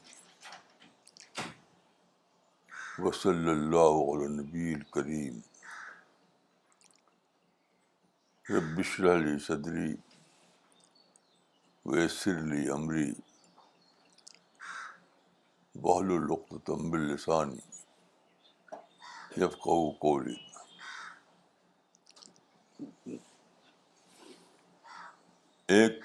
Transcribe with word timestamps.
وصلی 3.05 3.49
اللہ 3.49 3.99
علی 4.13 4.27
نبی 4.35 4.73
الکریم 4.73 5.39
ربش 8.53 8.99
علی 9.13 9.37
صدری 9.47 9.93
ویسر 11.91 12.37
علی 12.41 12.67
عمری 12.77 13.09
بحل 15.83 16.35
تمب 16.65 16.93
السانی 17.01 17.69
یفق 19.41 19.65
قو 20.01 20.17
ایک 25.75 26.03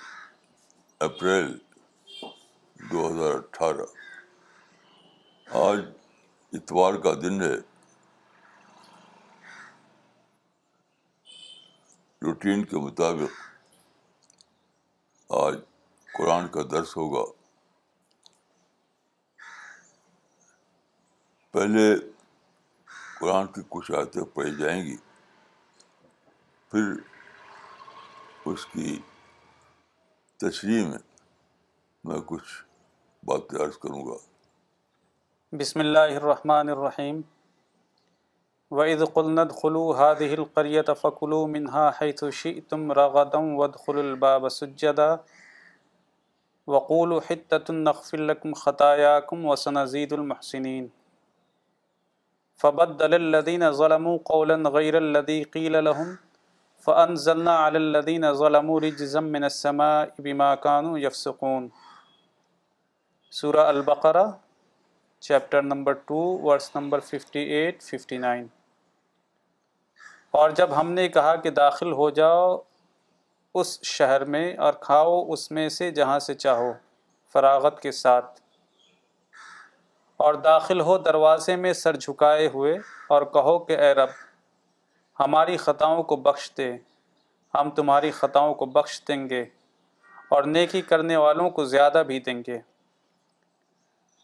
اپریل 1.08 1.56
دو 2.90 3.06
ہزار 3.08 3.32
اٹھارہ 3.34 3.84
آج 5.62 5.78
اتوار 6.56 6.94
کا 7.02 7.12
دن 7.22 7.40
ہے 7.42 7.52
روٹین 12.26 12.64
کے 12.72 12.76
مطابق 12.84 13.32
آج 15.42 15.54
قرآن 16.18 16.48
کا 16.56 16.62
درس 16.70 16.96
ہوگا 16.96 17.24
پہلے 21.52 21.92
قرآن 23.20 23.46
کی 23.52 23.62
کچھ 23.68 23.90
آیتیں 23.98 24.22
پڑھی 24.34 24.54
جائیں 24.60 24.82
گی 24.84 24.96
پھر 26.70 26.92
اس 28.52 28.66
کی 28.72 28.98
تشریح 30.40 30.86
میں 30.88 30.98
میں 32.08 32.20
کچھ 32.26 32.48
بات 33.28 33.52
عرض 33.62 33.76
کروں 33.82 34.04
گا 34.06 34.16
بسم 35.60 35.80
اللہ 35.80 36.08
الرحمن 36.16 36.68
الرحیم 36.74 37.16
وَإِذْ 38.70 39.14
قلند 39.16 39.54
خلو 39.62 39.80
هَذِهِ 40.00 40.42
القریت 40.42 40.90
فکلو 41.00 41.38
منہا 41.54 41.82
حیدم 42.00 42.84
رغدم 42.98 43.48
رَغَدًا 43.60 43.80
خل 43.86 43.98
الباب 44.02 44.48
سُجَّدًا 44.56 45.16
وقول 46.74 47.14
حِتَّةٌ 47.28 47.96
حط 48.02 48.14
لَكُمْ 48.14 48.54
خطا 48.60 49.18
وَسَنَزِيدُ 49.52 50.18
الْمُحْسِنِينَ 50.18 50.84
عزیت 52.70 53.02
الَّذِينَ 53.26 53.72
ظَلَمُوا 53.80 54.22
قَوْلًا 54.32 54.72
غَيْرَ 54.78 55.02
الَّذِي 55.08 55.38
قِيلَ 55.58 55.82
لَهُمْ 55.88 56.14
فَأَنزَلْنَا 56.88 57.58
عَلَى 57.64 57.84
الَّذِينَ 57.86 58.32
ظَلَمُوا 58.44 58.80
رِجْزًا 58.86 59.26
مِنَ 59.36 59.52
السَّمَاءِ 59.54 60.26
بِمَا 60.28 60.54
كَانُوا 60.68 61.04
یفسکون 61.08 61.68
سورہ 63.38 63.60
البقرہ 63.68 64.22
chapter 65.26 65.62
number 65.62 65.92
two 66.10 66.16
verse 66.42 66.70
number 66.74 67.00
fifty 67.08 67.40
eight 67.54 67.82
fifty 67.82 68.18
nine 68.18 68.46
اور 70.40 70.50
جب 70.60 70.68
ہم 70.78 70.92
نے 70.92 71.06
کہا 71.16 71.34
کہ 71.44 71.50
داخل 71.58 71.90
ہو 71.98 72.08
جاؤ 72.18 72.56
اس 73.60 73.70
شہر 73.88 74.24
میں 74.34 74.46
اور 74.66 74.72
کھاؤ 74.86 75.20
اس 75.32 75.50
میں 75.56 75.68
سے 75.74 75.90
جہاں 75.98 76.18
سے 76.28 76.34
چاہو 76.34 76.72
فراغت 77.32 77.80
کے 77.80 77.92
ساتھ 78.00 78.40
اور 80.26 80.34
داخل 80.48 80.80
ہو 80.90 80.96
دروازے 81.10 81.56
میں 81.66 81.72
سر 81.82 81.96
جھکائے 82.06 82.46
ہوئے 82.54 82.72
اور 83.16 83.22
کہو 83.34 83.58
کہ 83.64 83.78
اے 83.78 83.92
رب 84.02 84.14
ہماری 85.20 85.56
خطاؤں 85.66 86.02
کو 86.12 86.16
بخش 86.30 86.50
دے 86.58 86.70
ہم 87.58 87.70
تمہاری 87.80 88.10
خطاؤں 88.22 88.54
کو 88.62 88.66
بخش 88.78 89.00
دیں 89.08 89.28
گے 89.30 89.44
اور 90.36 90.50
نیکی 90.58 90.82
کرنے 90.92 91.16
والوں 91.26 91.50
کو 91.60 91.64
زیادہ 91.76 92.02
بھی 92.06 92.20
دیں 92.28 92.40
گے 92.48 92.58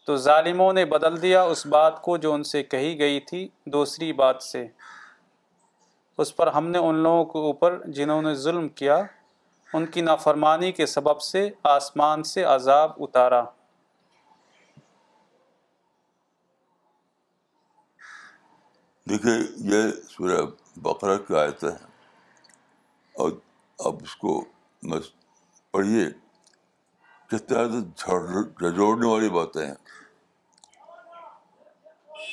تو 0.05 0.15
ظالموں 0.27 0.71
نے 0.73 0.83
بدل 0.93 1.21
دیا 1.21 1.41
اس 1.53 1.65
بات 1.73 2.01
کو 2.03 2.15
جو 2.23 2.33
ان 2.33 2.43
سے 2.47 2.61
کہی 2.63 2.97
گئی 2.99 3.19
تھی 3.29 3.47
دوسری 3.73 4.11
بات 4.21 4.43
سے 4.43 4.65
اس 6.23 6.35
پر 6.35 6.47
ہم 6.55 6.67
نے 6.69 6.77
ان 6.87 6.95
لوگوں 7.03 7.23
کے 7.25 7.39
اوپر 7.51 7.79
جنہوں 7.99 8.21
نے 8.21 8.33
ظلم 8.45 8.67
کیا 8.81 8.97
ان 9.77 9.85
کی 9.93 10.01
نافرمانی 10.01 10.71
کے 10.79 10.85
سبب 10.85 11.21
سے 11.31 11.49
آسمان 11.77 12.23
سے 12.31 12.43
عذاب 12.55 12.91
اتارا 13.03 13.43
دیکھیے 19.09 19.33
یہ 19.71 19.89
سورہ 20.09 20.41
بقرہ 20.81 21.17
کی 21.27 21.35
آیت 21.39 21.63
ہے 21.63 21.75
اور 23.23 23.31
اب 23.85 23.95
اس 24.03 24.15
کو 24.25 24.39
پڑھیے 25.71 26.03
طرح 27.49 27.67
سے 27.71 27.79
جھجوڑنے 27.99 29.05
والی 29.07 29.29
باتیں 29.35 29.65
ہیں 29.65 29.73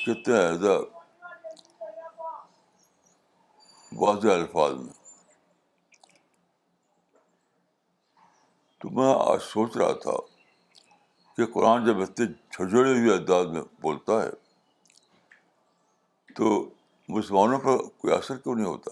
کتنے 0.04 0.34
زیادہ 0.58 0.78
واضح 4.00 4.28
الفاظ 4.32 4.74
میں 4.84 4.92
تو 8.82 8.90
میں 8.98 9.08
آج 9.14 9.40
سوچ 9.48 9.76
رہا 9.76 9.92
تھا 10.02 10.16
کہ 11.36 11.46
قرآن 11.54 11.84
جب 11.86 12.00
اتنے 12.02 12.26
جھڑجھڑے 12.26 12.92
ہوئے 12.98 13.14
انداز 13.16 13.46
میں 13.56 13.62
بولتا 13.82 14.22
ہے 14.22 14.30
تو 16.36 16.48
مسلمانوں 17.16 17.58
پر 17.64 17.78
کوئی 18.00 18.14
اثر 18.14 18.36
کیوں 18.38 18.54
نہیں 18.54 18.66
ہوتا 18.66 18.90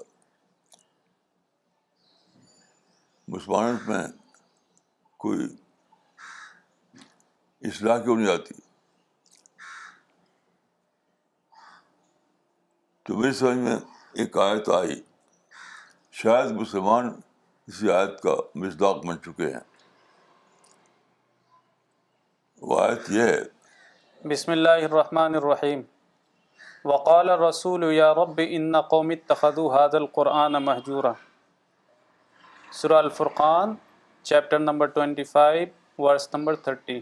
مسلمانوں 3.37 3.77
میں 3.87 4.07
کوئی 5.25 5.49
اصلاح 7.69 7.99
کیوں 8.05 8.17
نہیں 8.17 8.33
آتی 8.35 8.61
تو 13.09 13.15
میری 13.17 13.33
سمجھ 13.33 13.57
میں 13.57 13.77
ایک 14.23 14.37
آیت 14.39 14.69
آئی 14.79 14.95
شاید 16.23 16.51
مسلمان 16.57 17.09
اسی 17.69 17.91
آیت 17.91 18.21
کا 18.23 18.35
مزداق 18.63 18.97
بن 19.07 19.21
چکے 19.25 19.47
ہیں 19.53 19.61
وہ 22.71 22.81
آیت 22.81 23.11
یہ 23.11 23.23
ہے 23.33 23.41
بسم 24.35 24.53
اللہ 24.53 24.85
الرحمن 24.91 25.35
الرحیم 25.43 25.81
وقال 26.93 27.31
رسول 27.47 27.85
یا 27.93 28.13
رب 28.23 28.41
ان 28.49 28.71
قوم 28.91 29.11
اتخذوا 29.17 29.69
هذا 29.79 29.99
القرآن 30.03 30.63
محجورا 30.71 31.13
سورہ 32.83 33.03
الفرقان 33.07 33.75
chapter 34.33 34.59
number 34.73 34.93
25 35.01 35.73
verse 36.07 36.29
number 36.35 36.57
thirty 36.69 37.01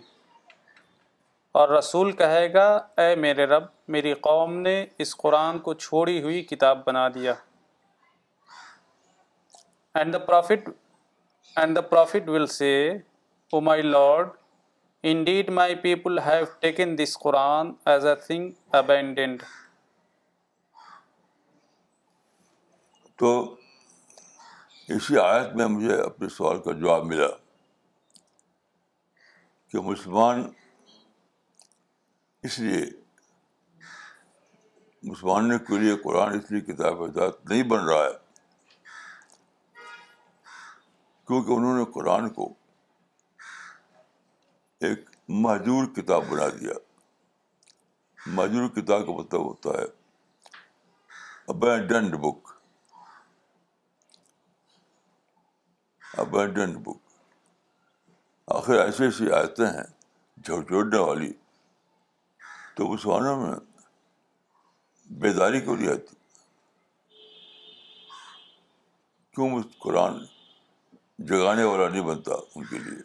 اور 1.59 1.69
رسول 1.69 2.11
کہے 2.17 2.47
گا 2.53 2.65
اے 3.03 3.15
میرے 3.17 3.45
رب 3.51 3.65
میری 3.95 4.13
قوم 4.25 4.57
نے 4.65 4.73
اس 5.05 5.15
قرآن 5.21 5.59
کو 5.69 5.73
چھوڑی 5.85 6.21
ہوئی 6.23 6.43
کتاب 6.51 6.85
بنا 6.87 7.07
دیا 7.15 7.33
اینڈ 10.01 10.17
اینڈ 10.21 11.79
دا 11.79 11.83
دا 12.15 12.19
ول 12.31 12.47
سے 12.57 12.73
O 13.53 13.61
my 13.69 13.83
lord 13.83 14.29
indeed 15.31 15.51
my 15.61 15.75
people 15.87 16.19
have 16.27 16.45
taken 16.67 16.95
this 16.99 17.17
Quran 17.25 17.73
as 17.95 18.05
a 18.07 18.15
thing 18.27 18.51
abandoned 18.81 19.43
تو 23.19 23.33
اسی 24.97 25.19
آیت 25.25 25.55
میں 25.61 25.67
مجھے 25.79 26.01
اپنے 26.03 26.29
سوال 26.37 26.63
کا 26.69 26.73
جواب 26.85 27.05
ملا 27.15 27.29
کہ 29.73 29.89
مسلمان 29.91 30.47
اس 32.45 32.59
لیے 32.59 32.85
مسلمانوں 35.09 35.59
کے 35.67 35.79
لیے 35.81 35.97
قرآن 36.03 36.39
اس 36.39 36.51
لیے 36.53 36.61
کتاب 36.73 37.05
ذات 37.15 37.35
نہیں 37.51 37.63
بن 37.69 37.85
رہا 37.89 38.05
ہے 38.05 38.15
کیونکہ 41.27 41.53
انہوں 41.53 41.79
نے 41.79 41.85
قرآن 41.95 42.29
کو 42.35 42.53
ایک 44.89 45.05
مذہور 45.45 45.87
کتاب 45.97 46.25
بنا 46.31 46.49
دیا 46.61 46.73
مہذور 48.35 48.69
کتاب 48.81 49.07
کا 49.07 49.13
مطلب 49.19 49.45
ہوتا 49.45 49.71
ہے 49.81 49.85
ابینڈنڈ 51.55 52.15
بک 52.25 52.49
ابینڈنڈ 56.25 56.77
بک 56.87 57.15
آخر 58.57 58.79
ایسی 58.85 59.05
ایسی 59.05 59.31
آیتیں 59.41 59.67
ہیں 59.67 59.85
جھوٹ 60.45 60.69
جھوٹنے 60.69 60.99
والی 60.99 61.33
تو 62.77 62.93
اس 62.95 63.05
معنی 63.07 63.35
میں 63.43 63.55
بیداری 65.21 65.61
کیوں 65.67 65.77
نہیں 65.77 65.91
آتی 65.91 66.15
کیوں 69.35 69.49
قرآن 69.83 70.19
جگانے 71.31 71.65
والا 71.65 71.89
نہیں 71.89 72.03
بنتا 72.09 72.35
ان 72.55 72.65
کے 72.71 72.79
لیے 72.79 72.99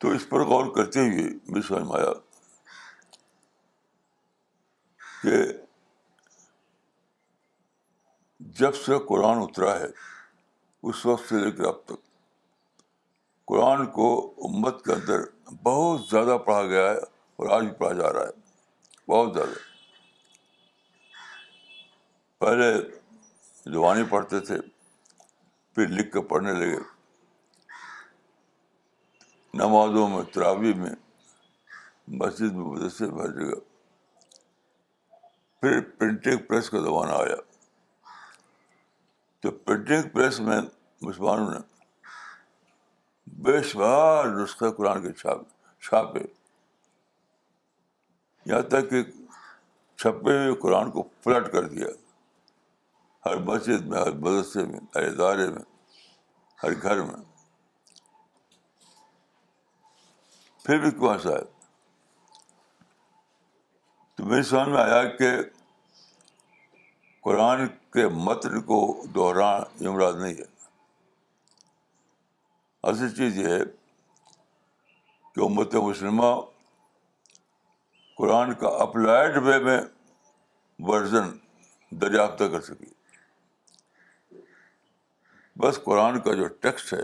تو 0.00 0.10
اس 0.16 0.28
پر 0.28 0.44
غور 0.50 0.66
کرتے 0.74 1.06
ہوئے 1.10 1.26
میں 1.54 1.62
آیا 2.00 2.12
کہ 5.22 5.38
جب 8.60 8.74
سے 8.84 8.98
قرآن 9.08 9.42
اترا 9.42 9.78
ہے 9.80 9.86
اس 10.90 11.04
وقت 11.06 11.28
سے 11.28 11.44
لے 11.44 11.50
کر 11.56 11.64
اب 11.68 11.82
تک 11.86 12.06
قرآن 13.52 13.86
کو 13.98 14.08
امت 14.48 14.84
کے 14.84 14.92
اندر 14.92 15.24
بہت 15.64 16.00
زیادہ 16.10 16.36
پڑھا 16.46 16.62
گیا 16.68 16.90
ہے 16.90 16.96
اور 17.36 17.48
آج 17.56 17.62
بھی 17.64 17.72
پڑھا 17.78 17.92
جا 18.02 18.12
رہا 18.12 18.22
ہے 18.26 19.10
بہت 19.10 19.34
زیادہ 19.34 19.52
پہلے 22.40 22.72
زبانی 23.74 24.02
پڑھتے 24.10 24.40
تھے 24.46 24.56
پھر 25.74 25.88
لکھ 25.88 26.10
کے 26.12 26.20
پڑھنے 26.28 26.52
لگے 26.58 26.78
نمازوں 29.58 30.08
میں 30.08 30.22
تراوی 30.34 30.72
میں 30.82 30.90
مسجد 32.22 32.54
میں 32.56 32.64
مدرسے 32.64 33.06
بھر 33.10 33.32
جگہ 33.38 33.58
پھر 35.60 35.80
پرنٹنگ 35.98 36.38
پریس 36.48 36.70
کا 36.70 36.80
زمانہ 36.82 37.12
آیا 37.22 37.36
تو 39.42 39.50
پرنٹنگ 39.50 40.08
پریس 40.12 40.40
میں 40.40 40.60
مسلمانوں 41.02 41.50
نے 41.50 41.58
بے 43.44 43.60
شمار 43.70 44.24
نسخے 44.36 44.70
قرآن 44.76 45.00
کے 45.02 45.12
چھاپے 45.20 45.42
چھاپے 45.86 46.20
یہاں 48.50 48.62
تک 48.72 48.88
کہ 48.90 49.02
چھپے 49.98 50.36
ہوئے 50.38 50.54
قرآن 50.60 50.90
کو 50.90 51.02
پلٹ 51.24 51.50
کر 51.52 51.66
دیا 51.68 51.86
ہر 53.26 53.36
مسجد 53.50 53.86
میں 53.88 53.98
ہر 54.00 54.10
مدرسے 54.12 54.64
میں 54.66 54.80
ہر 54.94 55.06
ادارے 55.08 55.46
میں 55.50 55.62
ہر 56.62 56.74
گھر 56.82 57.02
میں 57.04 57.22
پھر 60.64 60.78
بھی 60.80 60.90
کون 60.98 61.18
سا 61.22 61.32
ہے 61.32 61.56
میری 64.28 64.42
سمجھ 64.42 64.68
میں 64.68 64.82
آیا 64.82 65.02
کہ 65.16 65.28
قرآن 67.24 67.66
کے 67.92 68.06
متن 68.26 68.60
کو 68.70 68.78
دوہرانا 69.14 69.84
یہ 69.84 69.88
مراد 69.88 70.12
نہیں 70.20 70.34
ہے 70.38 70.56
اصل 72.90 73.08
چیز 73.14 73.38
یہ 73.38 73.46
ہے 73.48 73.58
کہ 75.34 75.40
امت 75.44 75.74
مسلمہ 75.84 76.34
قرآن 78.18 78.52
کا 78.60 78.68
اپلائڈ 78.82 79.36
وے 79.46 79.58
میں 79.64 79.78
ورژن 80.88 81.30
دریافتہ 82.00 82.44
کر 82.52 82.60
سکی 82.68 82.90
بس 85.62 85.78
قرآن 85.84 86.20
کا 86.22 86.32
جو 86.36 86.46
ٹیکسٹ 86.66 86.92
ہے 86.94 87.02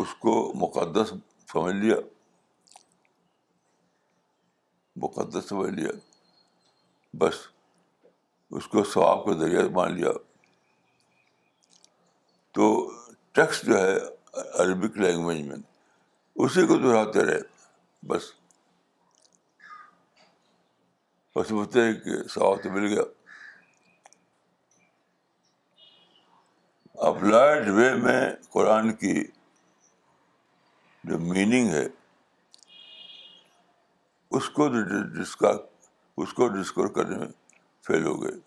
اس 0.00 0.14
کو 0.18 0.34
مقدس 0.58 1.12
سمجھ 1.52 1.74
لیا 1.74 1.96
مقدس 5.04 5.48
سمجھ 5.48 5.70
لیا 5.74 5.90
بس 7.18 7.40
اس 8.58 8.66
کو 8.68 8.84
ثواب 8.92 9.24
کا 9.24 9.32
ذریعہ 9.38 9.68
مان 9.74 9.94
لیا 9.96 10.10
تو 12.54 12.66
ٹیکسٹ 13.38 13.64
جو 13.64 13.78
ہے 13.80 13.98
عربک 14.58 14.96
لینگویج 14.98 15.46
میں 15.46 15.56
اسی 16.44 16.66
کو 16.66 16.76
دہراتے 16.78 17.24
رہے 17.26 17.40
بس 18.08 18.30
کہ 21.34 21.64
کے 21.64 22.22
تو 22.62 22.70
مل 22.72 22.86
گیا 22.92 23.04
وے 27.76 27.92
میں 28.04 28.20
قرآن 28.52 28.92
کی 29.02 29.22
جو 31.08 31.18
میننگ 31.18 31.68
ہے 31.72 31.86
اس 34.36 34.48
کو 34.56 34.68
اس 36.22 36.32
کو 36.36 36.48
ڈسکور 36.60 36.88
کرنے 36.96 37.18
میں 37.18 37.28
فیل 37.86 38.06
ہو 38.06 38.22
گئے 38.22 38.38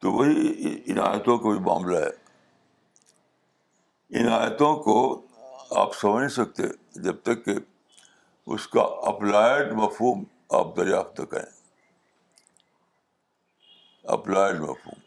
تو 0.00 0.12
وہی 0.12 0.74
ان 0.90 0.98
آیتوں 1.04 1.36
کا 1.38 1.50
بھی 1.50 1.58
معاملہ 1.68 1.98
ہے 2.04 2.10
ان 4.20 4.28
آیتوں 4.32 4.74
کو 4.82 4.94
آپ 5.80 5.94
سمجھ 5.96 6.16
نہیں 6.18 6.28
سکتے 6.36 6.66
جب 7.04 7.16
تک 7.22 7.44
کہ 7.44 7.54
اس 8.54 8.66
کا 8.74 8.80
اپلائڈ 9.08 9.72
مفہوم 9.78 10.22
آپ 10.58 10.76
دریافت 10.76 11.20
کریں 11.30 11.56
اپلائڈ 14.14 14.60
مفہوم 14.60 15.00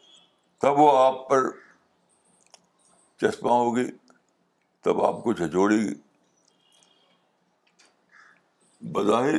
تب 0.62 0.80
وہ 0.80 0.92
آپ 0.98 1.28
پر 1.30 1.50
چشمہ 3.22 3.52
ہوگی 3.52 3.86
تب 4.84 5.02
آپ 5.06 5.24
کو 5.24 5.32
گی 5.70 5.94
بظاہر 8.94 9.36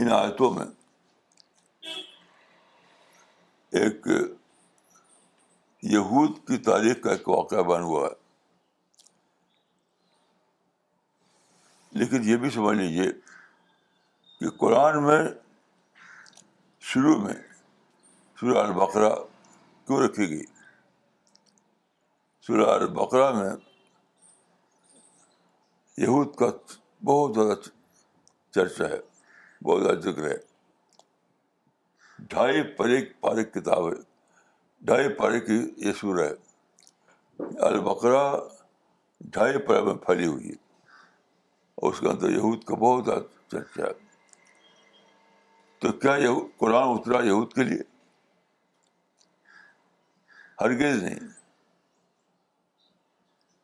ان 0.00 0.10
آیتوں 0.12 0.50
میں 0.54 0.66
ایک 3.80 4.06
یہود 5.92 6.38
کی 6.46 6.56
تاریخ 6.66 7.02
کا 7.02 7.10
ایک 7.10 7.28
واقعہ 7.28 7.62
بن 7.66 7.82
ہوا 7.88 8.06
ہے 8.06 8.14
لیکن 11.98 12.28
یہ 12.28 12.36
بھی 12.44 12.48
سمجھ 12.54 12.76
لیجیے 12.78 13.10
کہ 14.38 14.50
قرآن 14.62 15.02
میں 15.06 15.20
شروع 16.92 17.16
میں 17.20 17.34
سورہ 18.40 18.56
البقرہ 18.64 19.12
کیوں 19.86 20.00
رکھی 20.04 20.28
گئی 20.30 20.42
سورہ 22.46 22.68
البقرہ 22.70 23.30
میں 23.38 23.50
یہود 26.06 26.34
کا 26.38 26.46
بہت 27.12 27.34
زیادہ 27.34 27.58
چرچا 28.54 28.88
ہے 28.88 28.98
بہت 29.64 29.82
زیادہ 29.82 29.98
ذکر 30.10 30.30
ہے 30.30 30.36
ڈھائی 32.34 32.62
پارک 32.76 33.52
کتاب 33.54 33.88
ہے 33.88 33.96
ڈھائی 34.84 35.08
پارے 35.18 35.40
کی 35.40 35.58
یہ 35.86 35.92
سورہ 36.00 36.26
ہے 36.28 37.46
البقرا 37.66 38.22
ڈھائی 39.32 39.58
پارے 39.66 39.80
میں 39.84 39.94
پھیلی 40.06 40.26
ہوئی 40.26 40.48
ہے 40.50 40.54
اور 41.80 41.92
اس 41.92 42.00
کے 42.00 42.08
اندر 42.08 42.30
یہود 42.30 42.64
کا 42.64 42.74
بہت 42.80 43.06
چرچا 43.52 43.84
ہے 43.86 43.92
تو 45.80 45.92
کیا 46.02 46.14
یہ 46.20 46.38
قرآن 46.58 46.88
اترا 46.88 47.22
یہود 47.24 47.52
کے 47.52 47.62
لیے 47.64 47.82
ہرگز 50.60 51.02
نہیں 51.02 51.28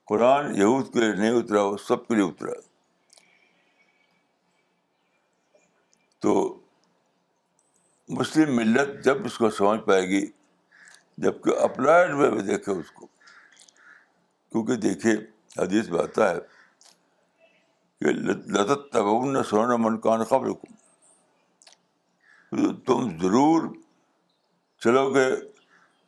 قرآن 0.08 0.55
یہود 0.58 0.93
کے 0.93 1.00
لیے 1.00 1.12
نہیں 1.15 1.38
اترا 1.38 1.62
وہ 1.65 1.76
سب 1.87 2.06
کے 2.08 2.15
لیے 2.15 2.25
اترا 2.25 2.53
تو 6.22 6.32
مسلم 8.19 8.55
ملت 8.56 9.05
جب 9.05 9.25
اس 9.27 9.39
کو 9.39 9.51
سمجھ 9.51 9.81
پائے 9.87 10.03
گی 10.08 10.25
جبکہ 11.21 11.59
اپلائڈ 11.65 12.13
وے 12.15 12.31
میں 12.31 12.43
دیکھے 12.43 12.73
اس 12.73 12.91
کو 12.91 13.07
کیونکہ 13.07 14.77
دیکھیے 14.89 15.13
حدیث 15.59 15.89
میں 15.91 16.03
آتا 16.03 16.31
ہے 16.31 16.39
کہ 18.01 18.13
لطت 18.53 18.91
تب 18.93 19.07
سونا 19.49 19.77
منقان 19.87 20.25
خبر 20.31 20.53
کو 20.53 20.67
تم 22.87 23.17
ضرور 23.21 23.69
چلو 24.85 25.09
گے 25.15 25.27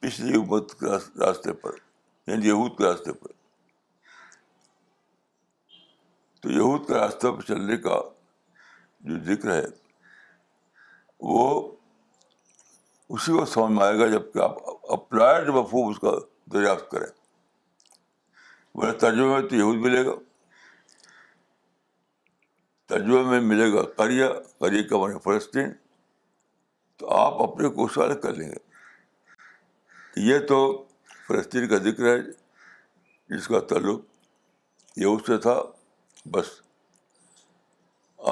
پچھلی 0.01 0.35
امت 0.39 0.75
کے 0.81 0.87
راستے 1.21 1.53
پر 1.63 1.75
یعنی 2.27 2.47
یہود 2.49 2.77
کے 2.79 2.85
راستے 2.85 3.13
پر 3.23 3.33
تو 6.43 6.51
یہود 6.53 6.87
کے 6.87 6.95
راستے 6.95 7.31
پر 7.37 7.43
چلنے 7.49 7.77
کا 7.87 8.01
جو 9.09 9.19
ذکر 9.33 9.53
ہے 9.55 9.65
وہ 11.33 11.47
اسی 13.13 13.33
وقت 13.33 13.49
سمجھ 13.53 13.73
میں 13.77 13.85
آئے 13.87 13.99
گا 13.99 14.07
جب 14.11 14.33
کہ 14.33 14.39
آپ 14.43 14.59
اپلائڈ 14.93 15.49
مفہوم 15.55 15.89
اس 15.89 15.99
کا 16.01 16.11
دریافت 16.53 16.91
کریں 16.91 17.07
ترجمے 19.01 19.27
میں 19.27 19.41
تو 19.49 19.57
یہود 19.57 19.77
ملے 19.85 20.05
گا 20.07 20.13
ترجمے 22.89 23.23
میں 23.31 23.41
ملے 23.41 23.73
گا 23.73 23.83
کریا 23.99 24.29
کا 24.89 24.97
بنے 25.03 25.19
فلسطین 25.25 25.71
تو 26.99 27.09
آپ 27.17 27.41
اپنے 27.43 27.69
کو 27.69 27.75
کوشوال 27.75 28.21
کر 28.21 28.33
لیں 28.35 28.49
گے 28.49 30.21
یہ 30.31 30.39
تو 30.49 30.59
فلسطین 31.27 31.69
کا 31.69 31.77
ذکر 31.89 32.05
ہے 32.15 32.21
جس 33.37 33.47
کا 33.49 33.61
تعلق 33.69 34.01
یہ 34.99 35.07
اس 35.07 35.27
سے 35.27 35.37
تھا 35.47 35.61
بس 36.33 36.47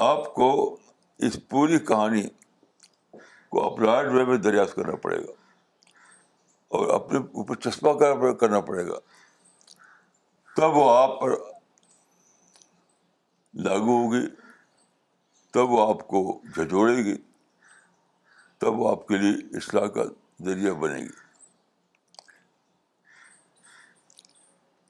آپ 0.09 0.33
کو 0.33 0.51
اس 1.27 1.37
پوری 1.49 1.79
کہانی 1.87 2.23
کو 3.53 3.65
اپلائڈ 3.65 4.07
وے 4.13 4.23
میں 4.25 4.35
دریافت 4.43 4.75
کرنا 4.75 4.95
پڑے 5.01 5.17
گا 5.23 5.31
اور 6.77 6.93
اپنے 6.93 7.19
اوپر 7.41 7.55
چسپا 7.65 7.91
کرنا 8.43 8.59
پڑے 8.69 8.85
گا 8.87 8.97
تب 10.55 10.77
وہ 10.77 10.89
آپ 10.93 11.19
پر 11.19 11.33
لاگو 13.67 13.97
ہوگی 13.97 14.25
تب 15.57 15.71
وہ 15.71 15.87
آپ 15.89 16.07
کو 16.13 16.21
جھجوڑے 16.55 16.95
گی 17.09 17.13
تب 18.63 18.79
وہ 18.79 18.89
آپ 18.91 19.07
کے 19.07 19.17
لیے 19.23 19.35
اصلاح 19.57 19.85
کا 19.97 20.03
ذریعہ 20.45 20.73
بنے 20.85 20.99
گی 21.01 21.21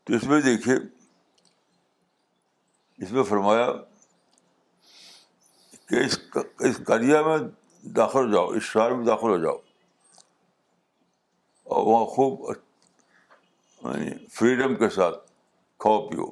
تو 0.06 0.16
اس 0.16 0.24
میں 0.34 0.40
دیکھیے 0.48 0.76
اس 3.06 3.12
میں 3.18 3.24
فرمایا 3.34 3.68
کہ 5.90 6.06
اس 6.06 6.18
میں 6.80 7.52
داخل 7.96 8.20
ہو 8.26 8.32
جاؤ 8.32 8.48
اس 8.56 8.64
شہر 8.64 8.92
میں 8.96 9.06
داخل 9.06 9.30
ہو 9.30 9.38
جاؤ 9.38 9.58
اور 11.64 11.86
وہاں 11.86 12.06
خوب 12.16 12.52
فریڈم 14.34 14.62
یعنی 14.62 14.76
کے 14.80 14.90
ساتھ 14.96 15.18
کھاؤ 15.84 16.08
پیو 16.10 16.26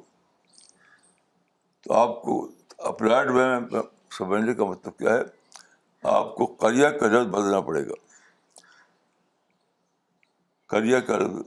تو 1.84 1.92
آپ 1.94 2.20
کو 2.22 2.46
اپلائڈ 2.88 3.30
وے 3.30 3.44
میں 3.70 3.80
سمجھنے 4.18 4.54
کا 4.54 4.64
مطلب 4.64 4.96
کیا 4.98 5.12
ہے 5.14 5.22
آپ 6.12 6.34
کو 6.34 6.46
کریا 6.62 6.90
کا 6.98 7.08
جلد 7.08 7.28
بدلنا 7.30 7.60
پڑے 7.68 7.86
گا 7.88 7.94
کریا 10.70 11.00
کا 11.00 11.18
جلد 11.18 11.42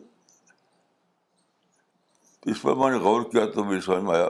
اس 2.51 2.61
پر 2.61 2.75
میں 2.75 2.89
نے 2.91 2.97
غور 3.03 3.23
کیا 3.31 3.45
تو 3.55 3.63
میری 3.63 3.81
سمجھ 3.81 4.03
میں 4.03 4.15
آیا 4.15 4.29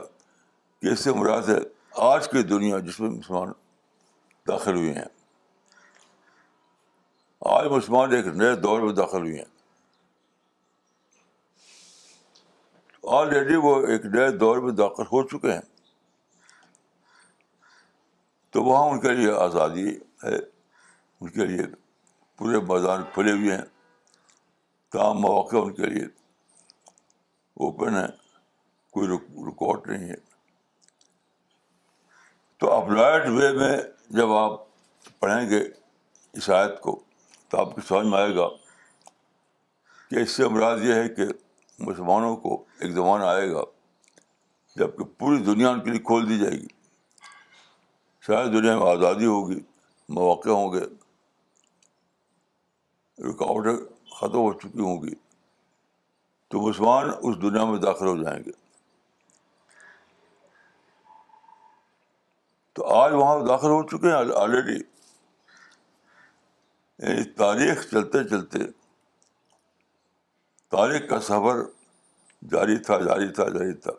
کہ 0.80 0.92
اس 0.92 1.04
سے 1.04 1.12
مراد 1.14 1.48
ہے 1.48 1.58
آج 2.12 2.28
کی 2.30 2.42
دنیا 2.48 2.78
جس 2.86 3.00
میں 3.00 3.10
مسلمان 3.10 3.52
داخل 4.48 4.74
ہوئے 4.76 4.92
ہیں 4.94 5.14
آج 7.54 7.66
مسلمان 7.70 8.12
ایک 8.14 8.26
نئے 8.36 8.54
دور 8.60 8.80
میں 8.82 8.92
داخل 9.00 9.20
ہوئے 9.22 9.34
ہیں 9.38 9.54
آلریڈی 13.16 13.56
وہ 13.64 13.74
ایک 13.86 14.06
نئے 14.14 14.30
دور 14.38 14.56
میں 14.62 14.72
داخل 14.80 15.02
ہو 15.12 15.22
چکے 15.32 15.52
ہیں 15.52 16.54
تو 18.52 18.62
وہاں 18.64 18.88
ان 18.90 19.00
کے 19.00 19.12
لیے 19.14 19.30
آزادی 19.44 19.86
ہے 20.24 20.34
ان 21.20 21.28
کے 21.36 21.44
لیے 21.50 21.66
پورے 22.38 22.60
میدان 22.70 23.02
کھلے 23.14 23.32
ہوئے 23.38 23.54
ہیں 23.54 23.64
تمام 24.92 25.20
مواقع 25.20 25.56
ان 25.64 25.72
کے 25.74 25.86
لیے 25.94 26.04
اوپن 27.66 27.94
ہیں 27.96 28.08
کوئی 28.96 29.08
رکاوٹ 29.14 29.88
نہیں 29.88 30.08
ہے 30.08 30.16
تو 32.62 32.72
اپلائٹ 32.72 33.28
وے 33.38 33.52
میں 33.58 33.76
جب 34.20 34.32
آپ 34.42 34.60
پڑھیں 35.20 35.48
گے 35.50 35.62
عشایت 36.38 36.80
کو 36.80 37.00
تو 37.50 37.56
آپ 37.60 37.74
کو 37.74 37.80
سمجھ 37.88 38.06
میں 38.06 38.18
آئے 38.18 38.34
گا 38.36 38.48
کہ 40.10 40.20
اس 40.22 40.30
سے 40.36 40.44
امراض 40.44 40.84
یہ 40.84 40.94
ہے 40.94 41.08
کہ 41.16 41.24
مسلمانوں 41.88 42.36
کو 42.44 42.54
ایک 42.80 42.92
زمانہ 42.92 43.24
آئے 43.34 43.50
گا 43.50 43.62
جب 44.78 44.96
کہ 44.96 45.04
پوری 45.18 45.38
دنیا 45.44 45.68
ان 45.70 45.80
کے 45.84 45.90
لیے 45.90 46.00
کھول 46.08 46.28
دی 46.28 46.38
جائے 46.38 46.56
گی 46.60 46.66
شاید 48.26 48.52
دنیا 48.52 48.76
میں 48.78 48.90
آزادی 48.90 49.26
ہوگی 49.26 49.58
مواقع 50.18 50.48
ہوں 50.50 50.72
گے 50.72 50.80
رکاوٹیں 53.28 53.76
ختم 54.16 54.38
ہو 54.38 54.52
چکی 54.52 54.78
ہوں 54.80 55.00
گی 55.02 55.14
تو 56.50 56.60
مسلمان 56.68 57.10
اس 57.28 57.40
دنیا 57.42 57.64
میں 57.70 57.78
داخل 57.80 58.06
ہو 58.06 58.16
جائیں 58.22 58.38
گے 58.44 58.50
تو 62.76 62.86
آج 62.96 63.12
وہاں 63.14 63.38
داخل 63.46 63.68
ہو 63.70 63.82
چکے 63.88 64.06
ہیں 64.12 64.32
آلریڈی 64.42 64.78
یعنی 66.98 67.24
تاریخ 67.38 67.86
چلتے 67.90 68.22
چلتے 68.28 68.58
تاریخ 70.74 71.08
کا 71.10 71.18
سفر 71.26 71.62
جاری 72.52 72.76
تھا 72.86 72.98
جاری 73.00 73.28
تھا 73.38 73.48
جاری 73.56 73.72
تھا 73.86 73.92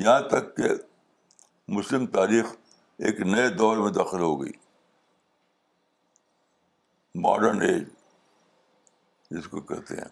یہاں 0.00 0.20
تک 0.28 0.56
کہ 0.56 0.68
مسلم 1.76 2.06
تاریخ 2.16 2.46
ایک 3.08 3.20
نئے 3.26 3.48
دور 3.58 3.76
میں 3.84 3.90
داخل 3.92 4.20
ہو 4.22 4.40
گئی 4.42 4.52
ماڈرن 7.22 7.62
ایج 7.62 7.82
جس 9.30 9.46
کو 9.48 9.60
کہتے 9.70 9.96
ہیں 9.96 10.08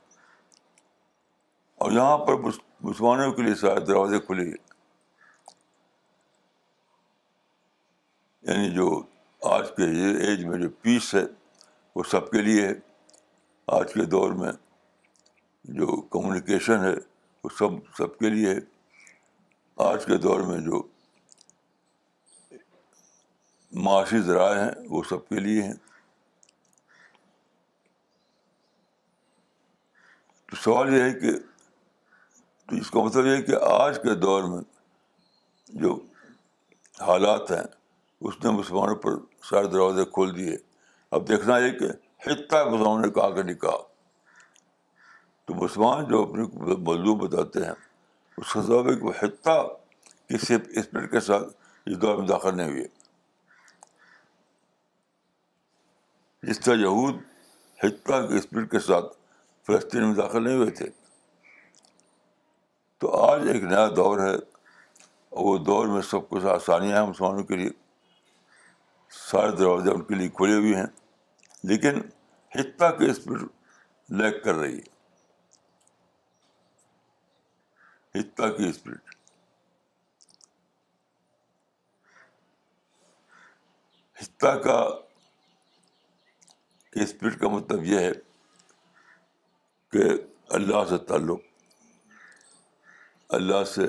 اور 1.84 1.92
یہاں 1.92 2.16
پر 2.26 2.34
مسلمانوں 2.40 3.32
کے 3.32 3.42
لیے 3.42 3.54
سارے 3.60 3.84
دروازے 3.86 4.18
کھلے 4.26 4.46
یعنی 8.42 8.70
جو 8.74 8.88
آج 9.46 9.68
کے 9.76 9.82
ایج 10.26 10.44
میں 10.46 10.58
جو 10.58 10.68
پیس 10.82 11.14
ہے 11.14 11.20
وہ 11.96 12.02
سب 12.10 12.30
کے 12.30 12.40
لیے 12.42 12.66
ہے 12.66 12.72
آج 13.76 13.92
کے 13.92 14.04
دور 14.14 14.30
میں 14.40 14.52
جو 15.78 15.86
کمیونیکیشن 16.12 16.84
ہے 16.84 16.92
وہ 17.44 17.48
سب 17.58 17.76
سب 17.98 18.18
کے 18.18 18.30
لیے 18.30 18.50
ہے 18.54 18.58
آج 19.90 20.06
کے 20.06 20.16
دور 20.26 20.40
میں 20.48 20.58
جو 20.64 20.82
معاشی 23.84 24.18
ذرائع 24.26 24.58
ہیں 24.62 24.70
وہ 24.88 25.02
سب 25.08 25.28
کے 25.28 25.40
لیے 25.40 25.62
ہیں 25.62 25.74
تو 30.50 30.56
سوال 30.64 30.94
یہ 30.94 31.02
ہے 31.02 31.12
کہ 31.20 31.36
تو 32.68 32.76
اس 32.76 32.90
کا 32.90 33.02
مطلب 33.04 33.26
یہ 33.26 33.36
ہے 33.36 33.42
کہ 33.42 33.56
آج 33.70 33.98
کے 34.02 34.14
دور 34.20 34.44
میں 34.54 34.62
جو 35.82 35.98
حالات 37.06 37.50
ہیں 37.50 37.64
اس 38.26 38.34
نے 38.44 38.50
مسلمانوں 38.50 38.94
پر 39.02 39.12
سارے 39.50 39.66
دروازے 39.72 40.04
کھول 40.12 40.34
دیے 40.36 40.56
اب 41.16 41.28
دیکھنا 41.28 41.58
یہ 41.58 41.72
کہ 41.78 41.88
خطہ 42.24 42.62
مسلمانوں 42.64 42.98
نے 42.98 43.10
کہا 43.18 43.28
کہ 43.34 43.42
نہیں 43.42 43.56
کہا 43.64 43.76
تو 45.46 45.54
مسلمان 45.62 46.04
جو 46.08 46.22
اپنے 46.22 46.42
مزدور 46.56 47.16
بتاتے 47.28 47.64
ہیں 47.64 47.72
اس 48.40 48.52
کا 48.52 48.82
کہ 48.90 48.94
وہ 49.04 49.12
حتہ 49.22 49.56
کسی 50.32 50.54
اسپرٹ 50.80 51.10
کے 51.10 51.20
ساتھ 51.28 51.46
اس 51.90 52.00
دور 52.02 52.16
میں 52.18 52.26
داخل 52.26 52.56
نہیں 52.56 52.70
ہوئے 52.72 52.84
جس 56.48 56.60
طرح 56.60 56.74
یہود 56.80 57.16
حتہ 57.84 58.20
کے 58.28 58.36
اسپرٹ 58.38 58.70
کے 58.70 58.78
ساتھ 58.86 59.14
فلسطین 59.66 60.06
میں 60.08 60.14
داخل 60.14 60.42
نہیں 60.44 60.56
ہوئے 60.56 60.70
تھے 60.80 60.86
تو 63.00 63.14
آج 63.22 63.48
ایک 63.52 63.62
نیا 63.64 63.86
دور 63.96 64.18
ہے 64.26 64.34
وہ 65.46 65.56
دور 65.64 65.86
میں 65.94 66.00
سب 66.10 66.28
کچھ 66.28 66.44
آسانیاں 66.54 67.00
ہیں 67.02 67.08
مسلمانوں 67.08 67.42
کے 67.50 67.56
لیے 67.56 67.70
سارے 69.16 69.50
دروازے 69.56 69.90
ان 69.90 70.02
کے 70.04 70.14
لیے 70.14 70.28
کھلے 70.36 70.54
ہوئے 70.54 70.74
ہیں 70.76 70.86
لیکن 71.68 72.00
کے 72.52 73.04
اس 73.10 73.18
اسپرٹ 73.18 73.42
لیک 74.18 74.42
کر 74.44 74.54
رہی 74.54 74.78
ہے 74.78 74.96
حتہ 78.18 78.48
کی 78.56 78.68
اسپرٹ 78.68 79.16
حتہ 84.22 84.54
کا 84.64 84.76
اسپرٹ 87.02 87.38
کا 87.40 87.48
مطلب 87.48 87.84
یہ 87.84 87.98
ہے 87.98 88.12
کہ 89.92 90.08
اللہ 90.58 90.84
سے 90.88 90.98
تعلق 91.08 91.40
اللہ 93.38 93.64
سے 93.76 93.86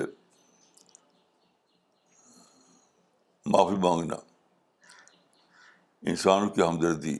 معافی 3.52 3.76
مانگنا 3.86 4.16
انسانوں 6.08 6.48
کی 6.50 6.62
ہمدردی 6.62 7.16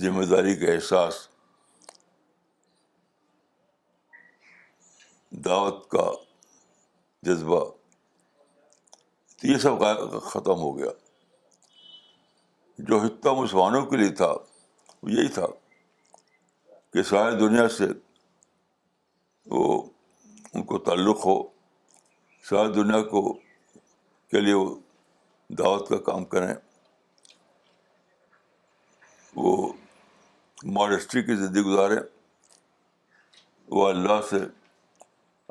ذمہ 0.00 0.24
داری 0.30 0.54
کا 0.56 0.72
احساس 0.72 1.14
دعوت 5.44 5.88
کا 5.90 6.04
جذبہ 7.26 7.60
تو 9.40 9.46
یہ 9.46 9.58
سب 9.58 9.80
ختم 10.26 10.60
ہو 10.60 10.76
گیا 10.78 10.90
جو 12.88 12.98
حتہ 13.00 13.28
مسلمانوں 13.42 13.84
کے 13.86 13.96
لیے 13.96 14.08
تھا 14.16 14.28
وہ 14.32 15.10
یہی 15.10 15.28
تھا 15.34 15.46
کہ 16.92 17.02
ساری 17.10 17.36
دنیا 17.38 17.68
سے 17.76 17.84
وہ 19.50 19.82
ان 20.52 20.62
کو 20.70 20.78
تعلق 20.88 21.26
ہو 21.26 21.42
ساری 22.48 22.72
دنیا 22.72 23.02
کو 23.10 23.32
کے 23.32 24.40
لیے 24.40 24.54
وہ 24.54 24.74
دعوت 25.58 25.88
کا 25.88 25.98
کام 26.10 26.24
کریں 26.34 26.54
وہ 29.42 29.72
ماڈسٹری 30.76 31.22
کی 31.28 31.34
زندگی 31.42 31.62
گزارے 31.72 31.96
وہ 33.76 33.86
اللہ 33.88 34.20
سے 34.30 34.36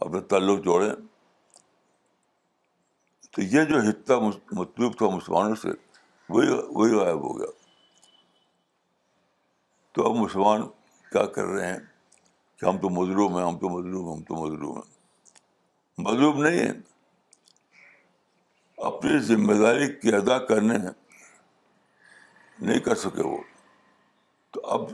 اپنے 0.05 0.22
تعلق 0.34 0.63
جوڑیں 0.65 0.91
تو 3.34 3.41
یہ 3.55 3.63
جو 3.72 3.79
حصہ 3.89 4.19
مطلوب 4.60 4.98
تھا 4.98 5.10
مسلمانوں 5.15 5.55
سے 5.63 5.72
وہی 6.36 6.48
وہی 6.79 6.93
غائب 7.00 7.24
ہو 7.27 7.38
گیا 7.39 7.50
تو 9.96 10.08
اب 10.10 10.15
مسلمان 10.22 10.62
کیا 11.12 11.25
کر 11.36 11.46
رہے 11.55 11.67
ہیں 11.72 11.79
کہ 12.60 12.65
ہم 12.65 12.77
تو 12.81 12.89
مظلوم 13.01 13.38
ہیں 13.38 13.46
ہم 13.46 13.58
تو 13.63 13.69
مظلوم 13.77 14.05
ہیں 14.08 14.13
ہم 14.15 14.24
تو 14.29 14.41
مظلوم 14.46 14.75
ہیں 14.81 16.03
مظلوم 16.08 16.41
نہیں 16.43 16.60
ہیں 16.63 16.77
اپنی 18.91 19.17
ذمہ 19.29 19.53
داری 19.63 19.88
کی 20.01 20.13
ادا 20.15 20.38
کرنے 20.51 20.77
نہیں 22.60 22.79
کر 22.86 22.96
سکے 23.05 23.24
وہ 23.27 23.38
تو 24.51 24.61
اب 24.73 24.85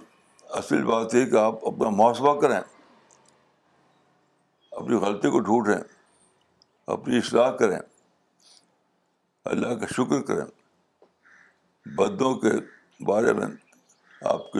اصل 0.60 0.84
بات 0.86 1.14
یہ 1.16 1.26
کہ 1.32 1.36
آپ 1.38 1.66
اپنا 1.68 1.90
محاسبہ 1.98 2.40
کریں 2.42 2.60
اپنی 4.72 4.96
غلطی 5.04 5.30
کو 5.32 5.40
ڈھونڈیں 5.50 5.82
اپنی 6.96 7.18
اصلاح 7.18 7.50
کریں 7.58 7.78
اللہ 9.54 9.74
کا 9.80 9.86
شکر 9.96 10.22
کریں 10.28 10.46
بدوں 11.98 12.34
کے 12.40 12.52
بارے 13.08 13.34
میں 13.40 13.46
آپ 14.34 14.52
کے 14.52 14.60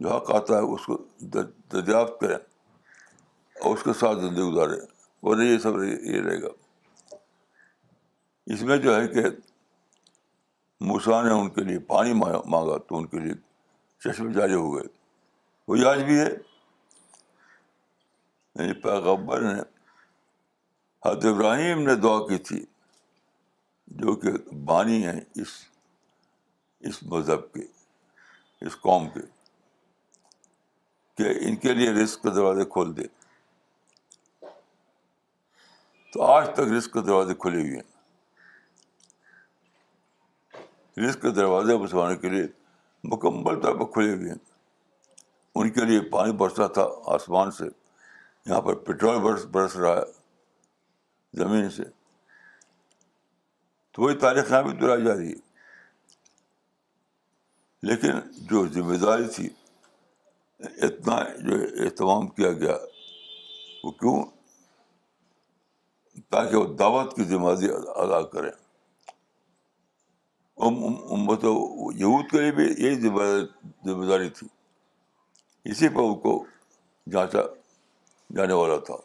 جو 0.00 0.08
حق 0.16 0.30
آتا 0.34 0.58
ہے 0.58 0.74
اس 0.74 0.84
کو 0.86 0.96
دریافت 1.32 2.18
کریں 2.20 2.34
اور 2.36 3.76
اس 3.76 3.82
کے 3.82 3.92
ساتھ 4.00 4.18
زندگی 4.18 4.42
گزارے 4.50 4.76
برے 5.26 5.46
یہ 5.52 5.58
سب 5.62 5.82
یہ 5.84 6.20
رہے 6.22 6.40
گا 6.42 6.48
اس 8.54 8.62
میں 8.70 8.76
جو 8.84 8.94
ہے 9.00 9.06
کہ 9.08 9.22
موسا 10.88 11.22
نے 11.22 11.32
ان 11.32 11.48
کے 11.56 11.64
لیے 11.64 11.78
پانی 11.94 12.12
مانگا 12.20 12.76
تو 12.88 12.96
ان 12.98 13.06
کے 13.06 13.18
لیے 13.18 13.32
چشمے 14.04 14.32
جاری 14.34 14.54
ہو 14.54 14.74
گئے 14.74 14.84
وہی 15.68 15.84
آج 15.88 15.98
بھی 16.04 16.16
ہے 16.18 16.28
یعنی 18.54 18.72
پیغبر 18.82 19.40
نے 19.40 19.60
حضرت 21.06 21.24
ابراہیم 21.34 21.78
نے 21.88 21.94
دعا 22.06 22.18
کی 22.28 22.38
تھی 22.48 22.60
جو 24.00 24.10
کہ 24.24 24.30
بانی 24.72 25.00
ہیں 25.06 25.20
اس 25.42 25.50
اس 26.90 26.96
مذہب 27.12 27.42
کے 27.52 27.64
اس 28.66 28.74
قوم 28.80 29.04
کے 29.14 29.20
کہ 31.18 31.26
ان 31.48 31.54
کے 31.64 31.70
لیے 31.74 31.88
رزق 32.02 32.16
کے 32.22 32.30
دروازے 32.34 32.64
کھول 32.74 32.88
دے 32.96 33.06
تو 36.12 36.16
آج 36.32 36.44
تک 36.54 36.66
رزق 36.76 36.90
کے 36.92 37.00
دروازے 37.06 37.34
کھلے 37.44 37.60
ہوئے 37.66 37.76
ہیں 37.76 37.88
رزق 41.06 41.18
کے 41.22 41.30
دروازے 41.40 41.70
بسوانے 41.84 42.16
کے 42.24 42.28
لیے 42.36 42.46
مکمل 43.10 43.60
طور 43.60 43.74
پر 43.78 43.84
کھلے 43.92 44.14
ہوئے 44.14 44.28
ہیں 44.28 44.38
ان 45.60 45.70
کے 45.72 45.84
لیے 45.84 46.00
پانی 46.10 46.32
برستا 46.42 46.66
تھا 46.76 46.86
آسمان 47.14 47.50
سے 47.58 47.64
یہاں 47.66 48.60
پر 48.66 48.74
پٹرول 48.84 49.18
برس 49.24 49.44
برس 49.54 49.76
رہا 49.76 49.96
ہے 49.96 51.40
زمین 51.42 51.68
سے 51.70 51.82
تو 53.94 54.02
وہی 54.02 54.16
تاریخ 54.18 54.50
یہاں 54.50 54.62
بھی 54.62 54.72
دہرائی 54.80 55.04
جا 55.04 55.14
رہی 55.16 55.32
ہے 55.32 55.50
لیکن 57.90 58.18
جو 58.50 58.66
ذمہ 58.74 58.96
داری 59.04 59.26
تھی 59.36 59.48
اتنا 60.86 61.18
جو 61.48 61.56
اہتمام 61.84 62.26
کیا 62.36 62.52
گیا 62.62 62.76
وہ 63.84 63.90
کیوں 64.00 64.22
تاکہ 66.30 66.56
وہ 66.56 66.64
دعوت 66.78 67.14
کی 67.16 67.24
ذمہ 67.30 67.54
داری 67.60 67.70
ادا 68.02 68.20
کریں 68.32 68.50
امت 70.66 71.44
یہود 71.44 72.30
کے 72.30 72.40
لیے 72.40 72.50
بھی 72.56 72.64
یہی 72.64 72.94
ذمہ 73.84 74.04
داری 74.08 74.28
تھی 74.38 74.46
اسی 75.70 75.88
پہ 75.96 76.00
ان 76.08 76.14
کو 76.24 76.34
جانچا 77.12 77.40
جانے 78.36 78.52
والا 78.60 78.76
تھا 78.88 78.96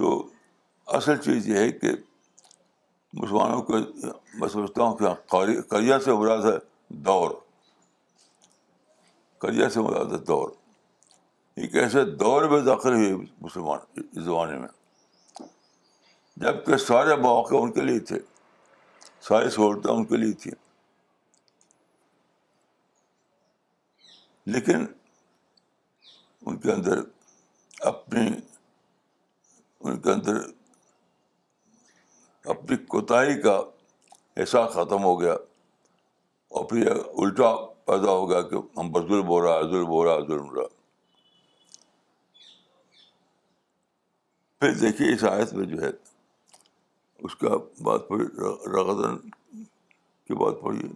تو 0.00 0.10
اصل 0.98 1.16
چیز 1.24 1.48
یہ 1.48 1.58
ہے 1.58 1.70
کہ 1.78 1.92
مسلمانوں 3.22 3.62
کو 3.68 3.76
میں 4.40 4.48
سمجھتا 4.48 4.82
ہوں 4.82 4.96
کہ 4.96 5.60
کریا 5.70 5.94
ہاں، 5.94 6.02
سے 6.04 6.12
مراد 6.18 6.44
ہے 6.50 6.56
دور 7.08 7.30
کریا 9.44 9.68
سے 9.76 9.80
مراد 9.86 10.12
ہے 10.12 10.18
دور 10.32 10.48
ایک 11.62 11.76
ایسے 11.82 12.04
دور 12.24 12.48
میں 12.50 12.60
داخل 12.68 12.94
ہوئے 12.94 13.14
مسلمان 13.46 13.78
اس 14.00 14.22
زمانے 14.24 14.58
میں 14.58 14.68
جب 16.44 16.64
کہ 16.66 16.76
سارے 16.86 17.16
مواقع 17.22 17.54
ان 17.62 17.72
کے 17.72 17.80
لیے 17.90 17.98
تھے 18.10 18.18
ساری 19.28 19.50
سہولتیں 19.50 19.90
ان 19.92 20.04
کے 20.10 20.16
لیے 20.16 20.32
تھیں 20.42 20.52
لیکن 24.52 24.84
ان 26.46 26.56
کے 26.60 26.72
اندر 26.72 27.00
اپنی 27.90 28.26
ان 29.80 30.00
کے 30.00 30.10
اندر 30.10 30.38
اپنی 32.54 32.76
کوتاہی 32.94 33.40
کا 33.42 33.60
احساس 34.40 34.72
ختم 34.74 35.04
ہو 35.04 35.20
گیا 35.20 35.32
اور 36.58 36.64
پھر 36.70 36.90
الٹا 36.90 37.54
پیدا 37.86 38.10
ہو 38.10 38.28
گیا 38.30 38.40
کہ 38.48 38.56
ہم 38.78 38.90
بزدور 38.92 39.22
بول 39.24 39.42
رہا 39.44 39.58
عزدور 39.58 39.84
بول 39.88 40.06
رہا 40.06 40.18
بول 40.28 40.58
رہا 40.58 40.66
پھر 44.60 44.72
دیکھیے 44.80 45.12
اس 45.14 45.24
آیت 45.32 45.52
میں 45.54 45.64
جو 45.66 45.80
ہے 45.82 45.90
اس 47.28 47.34
کا 47.36 47.56
بات 47.86 48.08
پڑھی 48.08 48.24
رغدن 48.74 49.16
کی 49.28 50.34
بات 50.42 50.60
پڑھیے 50.62 50.90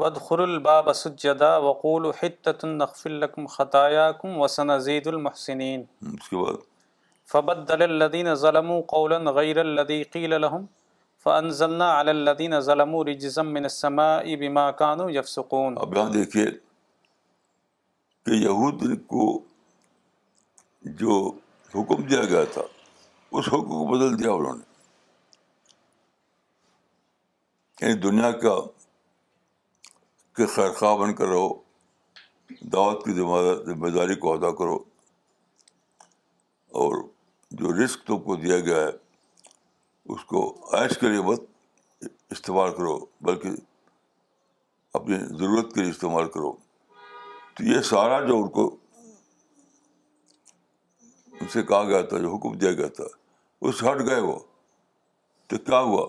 ودخر 0.00 0.38
الباب 0.44 0.92
سجدا 0.92 1.56
وقول 1.66 2.06
حتۃ 2.22 2.64
نغفر 2.72 3.10
لكم 3.22 3.46
خطاياكم 3.52 4.40
وسنزيد 4.40 5.06
المحسنين 5.12 5.84
اس 6.14 6.28
کے 6.32 6.36
بعد 6.42 6.58
فبدل 7.34 7.82
الذين 7.86 8.28
ظلموا 8.42 8.76
قولا 8.92 9.18
غير 9.38 9.60
الذي 9.62 9.96
قيل 10.18 10.36
لهم 10.44 10.66
فانزلنا 11.26 11.88
على 11.92 12.10
الذين 12.18 12.58
ظلموا 12.68 13.02
رجزا 13.10 13.46
من 13.54 13.70
السماء 13.70 14.34
بما 14.44 14.66
كانوا 14.84 15.08
يفسقون 15.16 15.78
اب 15.86 15.96
یہاں 16.00 16.12
دیکھیے 16.20 16.46
کہ 18.26 18.38
یہود 18.44 18.86
کو 19.14 19.28
جو 21.04 21.16
حکم 21.74 22.06
دیا 22.12 22.24
گیا 22.34 22.44
تھا 22.58 22.62
اس 22.70 23.48
حکم 23.52 23.68
کو 23.76 23.84
بدل 23.96 24.18
دیا 24.22 24.32
انہوں 24.32 24.56
نے 24.60 24.74
یعنی 27.80 27.94
دنیا 28.00 28.30
کا 28.42 28.54
کہ 30.36 30.46
خیر 30.54 30.70
خواہ 30.78 30.96
بن 30.96 31.14
کر 31.14 31.26
رہو 31.28 31.48
دعوت 32.72 33.04
کی 33.04 33.12
ذمہ 33.16 33.88
داری 33.94 34.14
کو 34.22 34.32
ادا 34.32 34.50
کرو 34.58 34.76
اور 36.82 36.94
جو 37.58 37.72
رسک 37.84 38.06
تم 38.06 38.18
کو 38.28 38.36
دیا 38.36 38.58
گیا 38.68 38.76
ہے 38.76 38.88
اس 40.14 40.24
کو 40.30 40.42
عائش 40.76 40.98
کے 40.98 41.08
لیے 41.08 41.20
مت 41.28 41.44
استعمال 42.30 42.70
کرو 42.76 42.98
بلکہ 43.28 43.48
اپنی 44.98 45.16
ضرورت 45.38 45.72
کے 45.74 45.80
لیے 45.80 45.90
استعمال 45.90 46.28
کرو 46.34 46.52
تو 47.56 47.64
یہ 47.64 47.80
سارا 47.90 48.20
جو 48.26 48.36
ان 48.42 48.48
کو 48.56 48.66
ان 51.40 51.48
سے 51.52 51.62
کہا 51.62 51.82
گیا 51.88 52.00
تھا 52.10 52.18
جو 52.18 52.34
حکم 52.34 52.56
دیا 52.58 52.72
گیا 52.80 52.88
تھا 53.00 53.04
اس 53.68 53.80
سے 53.80 53.90
ہٹ 53.90 54.00
گئے 54.08 54.20
وہ 54.28 54.38
تو 55.48 55.58
کیا 55.66 55.80
ہوا 55.90 56.06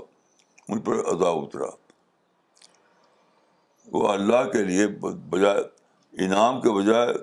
مجھ 0.70 0.82
پر 0.86 1.00
عذاب 1.12 1.38
اترا 1.44 1.68
وہ 3.92 4.08
اللہ 4.10 4.50
کے 4.52 4.64
لیے 4.64 4.88
بجائے 5.02 5.62
انعام 6.26 6.60
کے 6.62 6.70
بجائے 6.80 7.14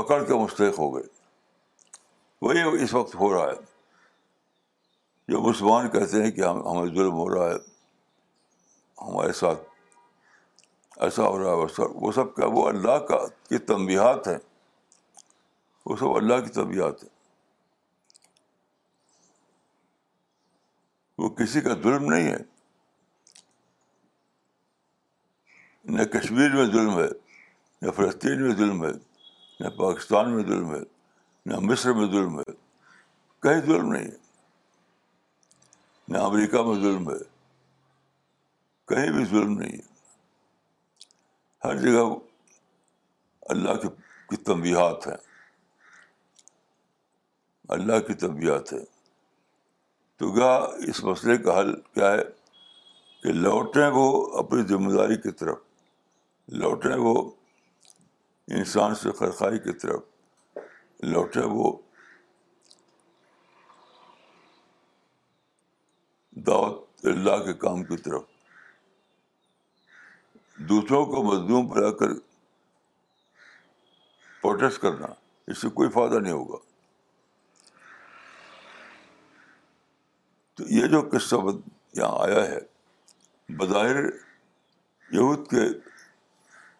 پکڑ 0.00 0.22
کے 0.24 0.34
مستحق 0.42 0.78
ہو 0.78 0.94
گئے 0.96 1.02
وہی 2.42 2.82
اس 2.82 2.92
وقت 2.94 3.14
ہو 3.20 3.32
رہا 3.32 3.46
ہے 3.50 3.56
جو 5.32 5.40
مسلمان 5.42 5.88
کہتے 5.90 6.22
ہیں 6.24 6.30
کہ 6.36 6.40
ہمیں 6.44 6.94
ظلم 6.94 7.12
ہو 7.18 7.28
رہا 7.34 7.48
ہے 7.50 7.56
ہمارے 9.08 9.32
ساتھ 9.40 9.66
ایسا 11.06 11.28
ہو 11.28 11.38
رہا 11.38 11.50
ہے 11.82 11.86
وہ 11.94 12.12
سب 12.12 12.34
کیا 12.36 12.46
وہ 12.52 12.66
اللہ 12.68 12.98
کا 13.08 13.18
کی 13.48 13.58
تنبیہات 13.72 14.28
ہیں 14.28 14.38
وہ 15.86 15.96
سب 16.00 16.16
اللہ 16.16 16.40
کی 16.46 16.50
تنبیہات 16.60 17.02
ہیں 17.04 17.18
وہ 21.20 21.28
کسی 21.38 21.60
کا 21.60 21.74
ظلم 21.82 22.04
نہیں 22.12 22.26
ہے 22.32 22.36
نہ 25.96 26.04
کشمیر 26.12 26.54
میں 26.56 26.64
ظلم 26.74 26.98
ہے 26.98 27.06
نہ 27.84 27.90
فلسطین 27.96 28.42
میں 28.42 28.54
ظلم 28.60 28.84
ہے 28.84 28.90
نہ 29.60 29.68
پاکستان 29.80 30.30
میں 30.34 30.44
ظلم 30.50 30.70
ہے 30.74 30.78
نہ 31.50 31.58
مصر 31.70 31.92
میں 31.98 32.06
ظلم 32.12 32.38
ہے 32.38 32.52
کہیں 33.46 33.60
ظلم 33.66 33.92
نہیں 33.92 34.04
ہے 34.04 34.16
نہ 36.12 36.18
امریکہ 36.28 36.62
میں 36.68 36.76
ظلم 36.82 37.10
ہے 37.10 37.16
کہیں 38.92 39.10
بھی 39.16 39.24
ظلم 39.34 39.58
نہیں 39.58 39.76
ہے 39.78 39.90
ہر 41.68 41.76
جگہ 41.82 42.04
اللہ 43.56 43.86
کی 44.30 44.36
تنبیہات 44.48 45.06
ہیں 45.06 45.16
اللہ 47.78 47.98
کی 48.06 48.14
تنبیہات 48.24 48.72
ہیں 48.72 48.84
تو 50.20 50.30
کیا 50.32 50.52
اس 50.90 51.02
مسئلے 51.04 51.36
کا 51.42 51.58
حل 51.58 51.72
کیا 51.94 52.10
ہے 52.12 52.22
کہ 53.22 53.32
لوٹیں 53.32 53.86
وہ 53.90 54.06
اپنی 54.38 54.62
ذمہ 54.70 54.92
داری 54.96 55.16
کی 55.22 55.30
طرف 55.42 55.58
لوٹیں 56.62 56.96
وہ 57.04 57.14
انسان 58.58 58.94
سے 59.02 59.10
خرخائی 59.18 59.58
کی 59.68 59.72
طرف 59.84 60.60
لوٹیں 61.14 61.42
وہ 61.42 61.72
دعوت 66.46 67.06
اللہ 67.14 67.44
کے 67.44 67.52
کام 67.66 67.82
کی 67.92 67.96
طرف 68.08 68.22
دوسروں 70.70 71.04
کو 71.12 71.22
مظلوم 71.32 71.66
بنا 71.68 71.90
کر 72.00 72.12
پروٹیسٹ 74.42 74.80
کرنا 74.82 75.06
اس 75.50 75.62
سے 75.62 75.68
کوئی 75.80 75.88
فائدہ 75.94 76.18
نہیں 76.20 76.32
ہوگا 76.32 76.68
تو 80.60 80.66
یہ 80.74 80.86
جو 80.92 81.00
قصہ 81.12 81.36
یہاں 81.96 82.16
آیا 82.24 82.44
ہے 82.48 82.58
بظاہر 83.58 83.96
یہود 84.06 85.46
کے 85.50 85.64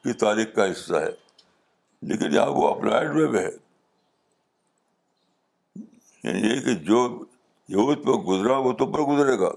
کی 0.05 0.13
تاریخ 0.23 0.55
کا 0.55 0.71
حصہ 0.71 1.01
ہے 1.05 1.11
لیکن 2.11 2.35
یہاں 2.35 2.51
وہ 2.57 2.67
اپلائڈ 2.75 3.09
وے 3.17 3.27
میں 3.31 3.43
ہے 3.45 3.51
یعنی 6.25 6.47
یہ 6.49 6.61
کہ 6.65 6.75
جو 6.91 7.01
یہود 7.77 8.05
گزرا 8.29 8.57
وہ 8.67 8.73
تو 8.83 8.87
پر 8.93 9.03
گزرے 9.15 9.39
گا 9.39 9.51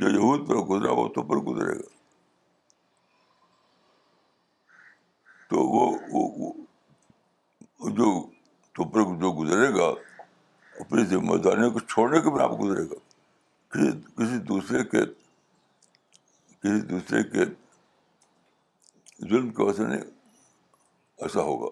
جو 0.00 0.08
یہود 0.08 0.48
پر 0.48 0.56
گزرا 0.72 0.92
وہ 1.00 1.08
تو 1.14 1.22
پر 1.30 1.44
گزرے 1.50 1.78
گا 1.78 1.88
تو 5.50 5.66
وہ 5.76 6.60
جو 8.02 8.10
تو 8.88 9.14
جو 9.20 9.30
گزرے 9.38 9.68
گا 9.74 9.86
اپنی 10.82 11.04
ذمہ 11.06 11.36
داری 11.44 11.70
کو 11.72 11.78
چھوڑنے 11.80 12.20
کے 12.24 12.40
آپ 12.42 12.50
گزرے 12.60 12.84
گا 12.90 12.98
کسی 13.76 13.88
کسی 14.16 14.38
دوسرے 14.50 14.82
کے 14.92 15.04
کسی 16.62 16.80
دوسرے 16.92 17.22
کے 17.32 17.44
ظلم 19.30 19.48
کے 19.58 19.66
نہیں 19.86 20.00
ایسا 21.26 21.42
ہوگا 21.48 21.68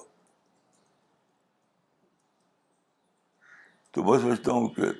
تو 3.94 4.02
میں 4.04 4.18
سمجھتا 4.22 4.52
ہوں 4.52 4.68
کہ 4.76 4.90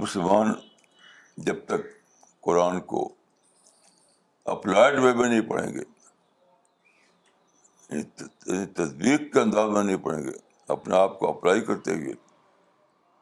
مسلمان 0.00 0.52
جب 1.50 1.64
تک 1.66 1.86
قرآن 2.46 2.80
کو 2.92 3.08
اپلائڈ 4.56 4.98
وے 4.98 5.12
میں 5.14 5.28
نہیں 5.28 5.40
پڑھیں 5.50 5.72
گے 5.74 5.82
تصدیق 7.88 9.32
کے 9.32 9.40
انداز 9.40 9.70
میں 9.72 9.82
نہیں 9.82 9.96
پڑیں 10.04 10.22
گے 10.24 10.32
اپنے 10.72 10.96
آپ 10.96 11.18
کو 11.18 11.28
اپلائی 11.28 11.60
کرتے 11.64 11.94
ہوئے 11.94 12.12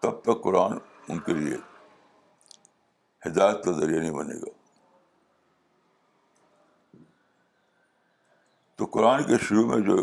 تب 0.03 0.21
تک 0.23 0.43
قرآن 0.43 0.73
ان 1.13 1.19
کے 1.27 1.35
لیے 1.35 1.57
ہدایت 3.27 3.65
کا 3.65 3.73
ذریعہ 3.79 4.01
نہیں 4.01 4.13
بنے 4.15 4.35
گا 4.41 4.51
تو 8.79 8.85
قرآن 8.95 9.23
کے 9.27 9.37
شروع 9.49 9.67
میں 9.69 9.79
جو 9.89 9.97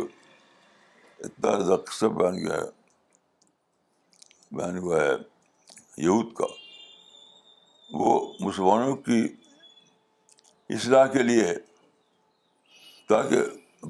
اتنا 1.25 1.49
اکثر 1.73 2.07
بیان 2.21 2.37
گیا 2.45 2.55
ہے 2.61 4.55
بیان 4.57 4.77
ہوا 4.77 4.99
ہے 5.03 5.11
یہود 6.03 6.33
کا 6.37 6.45
وہ 7.99 8.13
مسلمانوں 8.39 8.95
کی 9.07 9.21
اصلاح 10.77 11.05
کے 11.13 11.23
لیے 11.23 11.43
ہے 11.47 11.55
تاکہ 13.09 13.47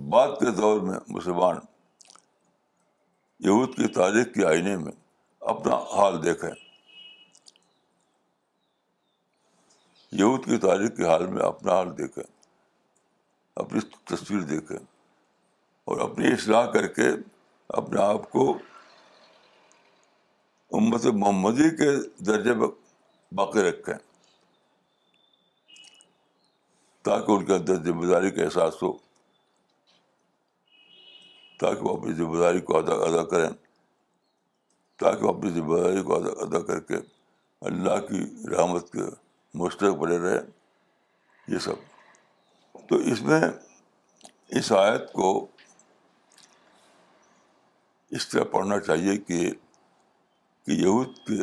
بعد 0.09 0.27
کے 0.39 0.51
دور 0.57 0.79
میں 0.81 0.97
مسلمان 1.15 1.55
یہود 3.47 3.75
کی 3.75 3.87
تاریخ 3.93 4.33
کے 4.35 4.45
آئینے 4.47 4.75
میں 4.77 4.91
اپنا 5.53 5.75
حال 5.95 6.21
دیکھیں 6.23 6.49
یہود 10.11 10.45
کی 10.45 10.57
تاریخ 10.65 10.95
کے 10.97 11.05
حال 11.07 11.25
میں 11.33 11.41
اپنا 11.47 11.73
حال 11.73 11.97
دیکھیں 11.97 12.23
اپنی 13.63 13.79
تصویر 14.13 14.41
دیکھیں 14.53 14.77
اور 14.77 15.99
اپنی 16.09 16.31
اصلاح 16.31 16.65
کر 16.71 16.87
کے 16.97 17.07
اپنے 17.81 18.01
آپ 18.01 18.29
کو 18.31 18.49
امت 20.79 21.05
محمدی 21.05 21.69
کے 21.77 21.91
درجے 22.25 22.53
باقی 23.35 23.69
رکھیں 23.69 23.93
تاکہ 27.05 27.31
ان 27.31 27.45
کے 27.45 27.53
اندر 27.53 27.83
ذمہ 27.83 28.05
داری 28.11 28.29
کا 28.31 28.43
احساس 28.43 28.81
ہو 28.83 28.91
تاکہ 31.59 31.83
وہ 31.87 31.97
اپنی 31.97 32.13
ذمہ 32.13 32.37
داری 32.41 32.59
کو 32.67 32.77
ادا 32.77 32.93
ادا 33.09 33.23
کریں 33.29 33.49
تاکہ 34.99 35.25
وہ 35.25 35.33
اپنی 35.33 35.51
ذمہ 35.53 35.79
داری 35.81 36.01
کو 36.03 36.15
ادا 36.19 36.31
ادا 36.45 36.61
کر 36.65 36.79
کے 36.89 36.95
اللہ 37.71 37.99
کی 38.07 38.21
رحمت 38.55 38.91
کے 38.91 39.09
مشترک 39.63 39.95
بنے 39.97 40.17
رہے 40.19 40.39
یہ 41.53 41.59
سب 41.67 42.79
تو 42.89 42.95
اس 43.11 43.21
میں 43.29 43.41
اس 44.59 44.71
آیت 44.77 45.11
کو 45.11 45.29
اس 48.17 48.27
طرح 48.29 48.43
پڑھنا 48.51 48.79
چاہیے 48.87 49.15
کہ 49.17 49.39
کہ 50.65 50.71
یہود 50.71 51.17
کے 51.27 51.37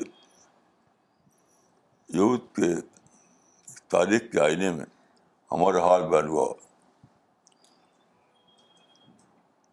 یہود 2.19 2.41
کے 2.57 2.75
تاریخ 3.95 4.31
کے 4.33 4.41
آئینے 4.41 4.71
میں 4.77 4.85
ہمارا 5.53 5.81
حال 5.87 6.07
بیان 6.11 6.29
ہوا 6.29 6.53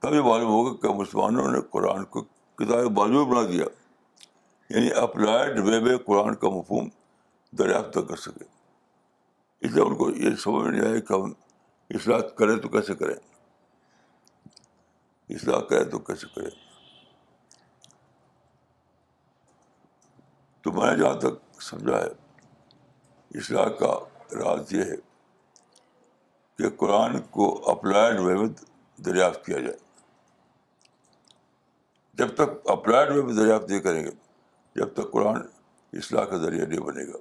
تبھی 0.01 0.21
معلوم 0.21 0.49
ہوگا 0.51 0.73
کہ 0.81 0.93
مسلمانوں 0.97 1.47
نے 1.51 1.59
قرآن 1.71 2.03
کو 2.15 2.21
کتاب 2.61 2.89
بازو 2.99 3.23
بنا 3.25 3.43
دیا 3.51 3.65
یعنی 4.69 4.91
اپلائڈ 5.01 5.59
وے 5.67 5.79
میں 5.79 5.97
قرآن 6.05 6.35
کا 6.43 6.49
مفہوم 6.57 6.87
دریافت 7.57 7.97
کر 8.09 8.15
سکے 8.25 8.43
اس 9.67 9.71
لیے 9.71 9.83
ان 9.83 9.95
کو 9.97 10.09
یہ 10.09 10.35
سمجھ 10.43 10.67
نہیں 10.67 10.87
آئے 10.89 11.01
کہ 11.07 11.13
ہم 11.13 11.31
اصلاح 11.99 12.19
کریں 12.39 12.55
تو 12.65 12.69
کیسے 12.75 12.95
کریں 12.95 13.15
اصلاح 15.35 15.59
کریں 15.69 15.83
تو 15.91 15.99
کیسے 16.09 16.27
کریں 16.35 16.49
تو 20.63 20.71
میں 20.71 20.91
نے 20.91 20.97
جہاں 21.01 21.13
تک 21.25 21.61
سمجھا 21.69 21.97
ہے 22.03 23.39
اصلاح 23.39 23.67
کا 23.79 23.93
راز 24.43 24.73
یہ 24.73 24.83
ہے 24.91 24.95
کہ 26.57 26.69
قرآن 26.77 27.19
کو 27.31 27.49
اپلائڈ 27.71 28.19
وے 28.19 28.35
میں 28.37 28.47
دریافت 29.05 29.45
کیا 29.45 29.59
جائے 29.59 29.85
جب 32.19 32.33
تک 32.35 32.69
اپلائڈ 32.71 33.09
میں 33.15 33.21
بھی 33.25 33.33
دریافت 33.35 33.69
نہیں 33.69 33.79
کریں 33.79 34.03
گے 34.03 34.11
جب 34.75 34.93
تک 34.93 35.11
قرآن 35.11 35.41
اصلاح 35.97 36.23
کا 36.29 36.37
ذریعہ 36.43 36.65
نہیں 36.65 36.79
بنے 36.85 37.03
گا 37.07 37.17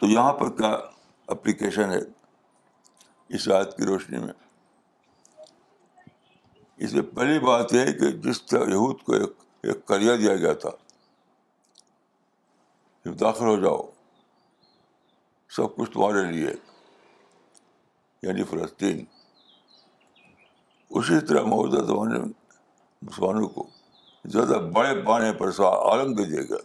تو 0.00 0.06
یہاں 0.06 0.32
پر 0.40 0.50
کیا 0.56 0.70
اپلیکیشن 1.36 1.90
ہے 1.92 1.98
اس 3.38 3.48
آیت 3.56 3.76
کی 3.76 3.86
روشنی 3.86 4.18
میں 4.18 4.32
اس 6.86 6.92
میں 6.94 7.02
پہلی 7.14 7.38
بات 7.46 7.72
یہ 7.74 7.80
ہے 7.86 7.92
کہ 7.98 8.10
جس 8.30 8.42
طرح 8.46 8.70
یہود 8.72 9.02
کو 9.08 9.14
ایک 9.16 9.84
کریا 9.86 10.16
دیا 10.24 10.36
گیا 10.44 10.52
تھا 10.66 10.70
داخل 13.20 13.44
ہو 13.46 13.56
جاؤ 13.60 13.82
سب 15.56 15.74
کچھ 15.76 15.90
تمہارے 15.90 16.24
لیے 16.32 16.50
یعنی 18.22 18.44
فلسطین 18.50 19.04
اسی 20.96 21.18
طرح 21.28 21.42
موجودہ 21.48 21.84
زمانے 21.86 22.18
میں 22.18 22.28
مسلمانوں 23.06 23.48
کو 23.54 23.66
زیادہ 24.32 24.58
بڑے 24.74 25.00
پانے 25.06 25.32
پر 25.38 25.50
سا 25.56 25.68
آلنگ 25.92 26.14
دیا 26.16 26.42
گیا 26.42 26.56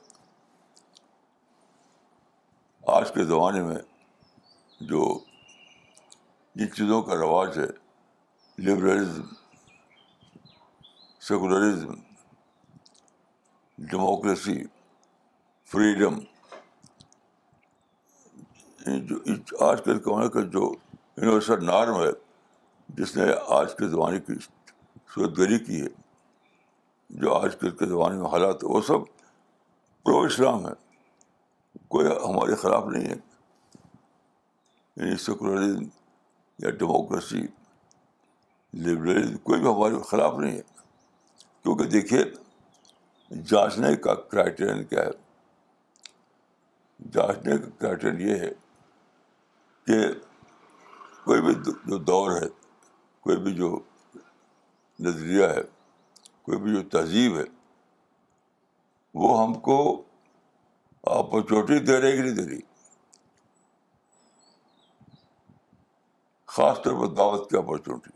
آج 2.98 3.12
کے 3.14 3.24
زمانے 3.24 3.62
میں 3.64 3.76
جو 4.92 5.08
جن 6.56 6.72
چیزوں 6.76 7.02
کا 7.04 7.16
رواج 7.20 7.58
ہے 7.58 7.66
لبرلزم 8.66 9.28
سیکولرزم 11.28 11.94
ڈیموکریسی 13.92 14.58
فریڈم 15.72 16.20
جو 19.10 19.18
آج 19.70 19.84
کے 19.86 19.94
زمانے 19.94 20.30
کا 20.34 20.42
جو 20.58 20.72
یونیورسل 21.18 21.66
نارم 21.66 22.02
ہے 22.04 22.10
جس 22.98 23.16
نے 23.18 23.24
آج 23.56 23.74
کے 23.78 23.88
زمانے 23.90 24.20
کی 24.28 24.34
صورت 25.14 25.38
گری 25.38 25.58
کی 25.66 25.82
ہے 25.82 25.88
جو 27.24 27.34
آج 27.34 27.56
کل 27.60 27.70
کے 27.78 27.86
زمانے 27.86 28.20
میں 28.22 28.30
حالات 28.32 28.64
وہ 28.64 28.82
سب 28.88 29.06
پرو 30.06 30.20
اسلام 30.28 30.68
ہے 30.68 30.74
کوئی 31.96 32.06
ہمارے 32.08 32.56
خلاف 32.62 32.84
نہیں 32.94 33.08
ہے 33.10 33.16
یعنی 34.96 35.16
سیکولرزم 35.26 35.84
یا 36.64 36.70
ڈیموکریسی 36.82 37.42
لبرلزم 38.88 39.38
کوئی 39.48 39.60
بھی 39.62 39.70
ہمارے 39.70 40.02
خلاف 40.12 40.38
نہیں 40.40 40.56
ہے 40.58 40.62
کیونکہ 41.64 41.86
دیکھیے 41.98 42.24
جانچنے 43.52 43.96
کا 44.06 44.14
کرائٹیرین 44.32 44.84
کیا 44.86 45.04
ہے 45.06 45.12
جانچنے 47.14 47.58
کا 47.58 47.70
کرائٹیرین 47.80 48.28
یہ 48.30 48.40
ہے 48.46 48.50
کہ 49.88 50.02
کوئی 51.26 51.42
بھی 51.42 51.54
جو 51.66 51.98
دور 52.12 52.42
ہے 52.42 52.48
کوئی 53.24 53.38
بھی 53.44 53.54
جو 53.56 53.78
نظریہ 55.06 55.46
ہے 55.48 55.62
کوئی 56.46 56.58
بھی 56.62 56.74
جو 56.74 56.82
تہذیب 56.96 57.38
ہے 57.38 57.44
وہ 59.22 59.30
ہم 59.42 59.54
کو 59.68 59.78
اپرچونیٹی 61.18 61.78
دے 61.86 62.00
رہی 62.02 62.16
کہ 62.18 62.22
نہیں 62.22 62.36
دے 62.36 62.46
رہی 62.50 62.60
خاص 66.56 66.82
طور 66.84 67.00
پر 67.02 67.14
دعوت 67.16 67.50
کی 67.50 67.58
اپرچونیٹی 67.58 68.12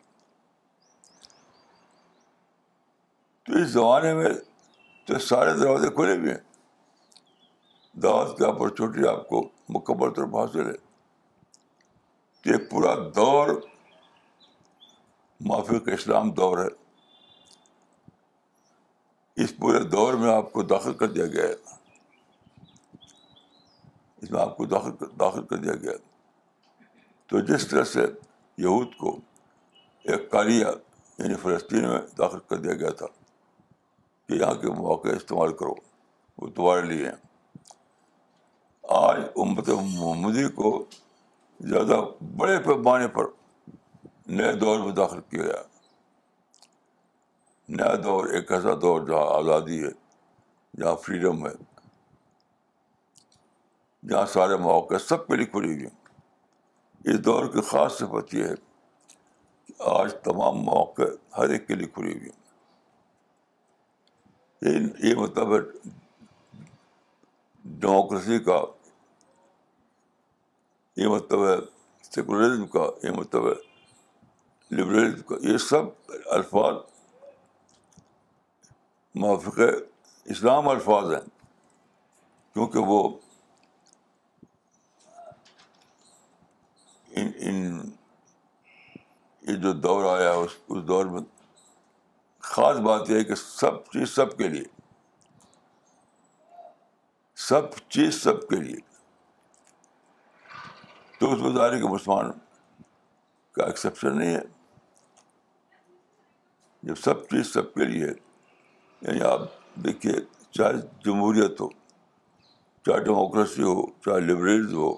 تو 3.46 3.58
اس 3.60 3.70
زمانے 3.78 4.14
میں 4.14 4.30
تو 5.06 5.20
سارے 5.28 5.54
دروازے 5.62 5.90
کھلے 5.96 6.18
بھی 6.22 6.30
ہیں 6.32 6.42
دعوت 8.04 8.38
کی 8.38 8.46
اپرچونیٹی 8.46 9.08
آپ 9.08 9.28
کو 9.30 9.48
مکمل 9.78 10.14
طور 10.14 10.28
پر 10.34 10.40
حاصل 10.40 10.66
ہے 10.70 10.76
کہ 12.44 12.50
ایک 12.56 12.70
پورا 12.72 12.94
دور 13.16 13.56
معافی 15.46 15.80
کا 15.86 15.92
اسلام 15.94 16.30
دور 16.34 16.58
ہے 16.58 16.70
اس 19.44 19.56
پورے 19.58 19.80
دور 19.90 20.14
میں 20.22 20.34
آپ 20.34 20.52
کو 20.52 20.64
داخل 20.74 20.94
کر 20.98 21.08
دیا 21.12 21.26
گیا 21.34 21.44
ہے 21.48 21.76
اس 24.22 24.32
میں 24.32 24.42
آپ 24.42 24.56
کو 24.58 24.66
داخل 24.66 25.44
کر 25.50 25.56
دیا 25.58 25.74
گیا 25.84 25.92
تو 27.30 27.40
جس 27.52 27.68
طرح 27.68 27.84
سے 27.92 28.06
یہود 28.62 28.96
کو 29.00 29.16
ایک 30.12 30.30
کاریا 30.32 30.72
یعنی 31.18 31.36
فلسطین 31.42 31.88
میں 31.90 32.00
داخل 32.18 32.40
کر 32.50 32.58
دیا 32.62 32.74
گیا 32.80 32.90
تھا 33.02 33.06
کہ 34.28 34.34
یہاں 34.34 34.54
کے 34.62 34.68
مواقع 34.72 35.10
استعمال 35.16 35.54
کرو 35.58 35.74
وہ 36.42 36.50
تمہارے 36.56 36.82
لیے 36.88 37.06
ہیں 37.10 37.16
آج 39.02 39.22
امت 39.44 39.70
محمدی 39.70 40.48
کو 40.56 40.72
زیادہ 41.70 42.00
بڑے 42.40 42.58
پیمانے 42.66 43.08
پر 43.16 43.26
نئے 44.36 44.52
دور 44.60 44.80
میں 44.86 44.94
داخل 44.96 45.20
کیا 45.30 45.44
گیا 45.44 45.62
نیا 47.78 47.94
دور 48.04 48.28
ایک 48.36 48.52
ایسا 48.52 48.74
دور 48.82 49.06
جہاں 49.08 49.28
آزادی 49.38 49.84
ہے 49.84 49.90
جہاں 50.80 50.96
فریڈم 51.06 51.46
ہے 51.46 51.52
جہاں 54.10 54.26
سارے 54.34 54.56
مواقع 54.64 54.98
سب 55.08 55.26
کے 55.28 55.36
لیے 55.36 55.46
کھلے 55.52 55.74
ہوئی 55.74 57.12
اس 57.14 57.24
دور 57.26 57.46
کی 57.54 57.62
خاص 57.70 57.98
صفت 57.98 58.34
یہ 58.34 58.44
ہے 58.46 58.56
کہ 59.68 59.74
آج 59.92 60.14
تمام 60.24 60.58
مواقع 60.66 61.04
ہر 61.38 61.50
ایک 61.50 61.68
کے 61.68 61.76
لیے 61.76 61.88
کھلے 61.94 62.14
ہوئی 62.18 62.30
ہیں 64.76 64.88
یہ 65.10 65.16
مطلب 65.22 65.54
ہے 65.56 65.60
ڈیموکریسی 67.80 68.40
کا 68.44 68.62
یہ 71.02 71.08
مطلب 71.16 71.48
ہے 71.50 71.56
سیکولرزم 72.14 72.68
کا 72.78 72.90
یہ 73.04 73.12
مطلب 73.20 73.48
ہے 73.50 73.56
لبرلزم 74.72 75.22
کا 75.28 75.36
یہ 75.52 75.58
سب 75.70 76.10
الفاظ 76.36 76.76
موافق 79.24 79.60
اسلام 80.36 80.68
الفاظ 80.70 81.12
ہیں 81.14 81.22
کیونکہ 82.54 82.88
وہ 82.90 83.02
ان 87.20 87.30
ان 87.50 87.80
یہ 89.48 89.56
جو 89.62 89.72
دور 89.74 90.06
آیا 90.18 90.32
اس 90.32 90.56
اس 90.76 90.88
دور 90.88 91.06
میں 91.14 91.22
خاص 92.56 92.78
بات 92.88 93.10
یہ 93.10 93.18
ہے 93.20 93.24
کہ 93.24 93.36
سب 93.36 93.84
چیز 93.92 94.10
سب 94.16 94.38
کے 94.38 94.48
لیے 94.48 94.64
سب 97.48 97.76
چیز 97.90 98.22
سب 98.24 98.48
کے 98.50 98.56
لیے 98.64 98.76
تو 101.20 101.32
اس 101.34 101.42
بظاہر 101.42 101.78
کے 101.78 101.88
مسلمان 101.94 102.32
کا 103.56 103.66
ایکسیپشن 103.66 104.18
نہیں 104.18 104.36
ہے 104.36 104.42
سب 107.04 107.28
چیز 107.30 107.48
سب 107.54 107.74
کے 107.74 107.86
لیے 107.86 108.08
یعنی 109.02 109.22
آپ 109.32 109.42
دیکھیے 109.84 110.14
چاہے 110.58 110.74
جمہوریت 111.06 111.62
ہو 111.62 111.68
چاہے 112.86 113.04
ڈیموکریسی 113.04 113.64
ہو 113.64 113.86
چاہے 114.06 114.20
لبر 114.22 114.56
ہو 114.74 114.96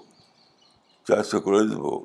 چاہے 1.08 1.22
سیکولرزم 1.30 1.80
ہو 1.82 1.98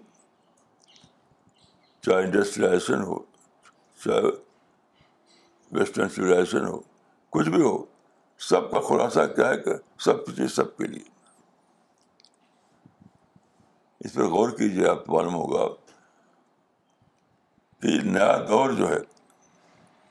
چاہے 2.05 2.23
انڈسٹریلائزیشن 2.23 3.01
ہو 3.03 3.19
چاہے 4.03 4.31
ویسٹرن 5.79 6.09
سویلائزیشن 6.15 6.65
ہو 6.67 6.79
کچھ 7.37 7.49
بھی 7.49 7.61
ہو 7.61 7.77
سب 8.49 8.69
کا 8.71 8.79
خلاصہ 8.87 9.25
کیا 9.35 9.49
ہے 9.49 9.57
کہ 9.63 9.73
سب 10.05 10.25
چیز 10.35 10.51
سب 10.55 10.75
کے 10.77 10.87
لیے 10.87 11.03
اس 14.05 14.13
پہ 14.13 14.21
غور 14.33 14.49
کیجیے 14.57 14.87
آپ 14.89 15.09
معلوم 15.09 15.35
ہوگا 15.35 15.67
کہ 17.81 17.99
نیا 18.11 18.35
دور 18.49 18.71
جو 18.77 18.89
ہے 18.89 18.99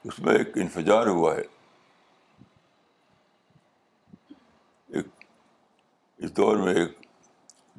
اس 0.09 0.19
میں 0.21 0.33
ایک 0.39 0.57
انفجار 0.63 1.07
ہوا 1.07 1.35
ہے 1.35 1.43
ایک 4.99 5.07
اس 6.19 6.37
دور 6.37 6.57
میں 6.65 6.75
ایک 6.81 6.91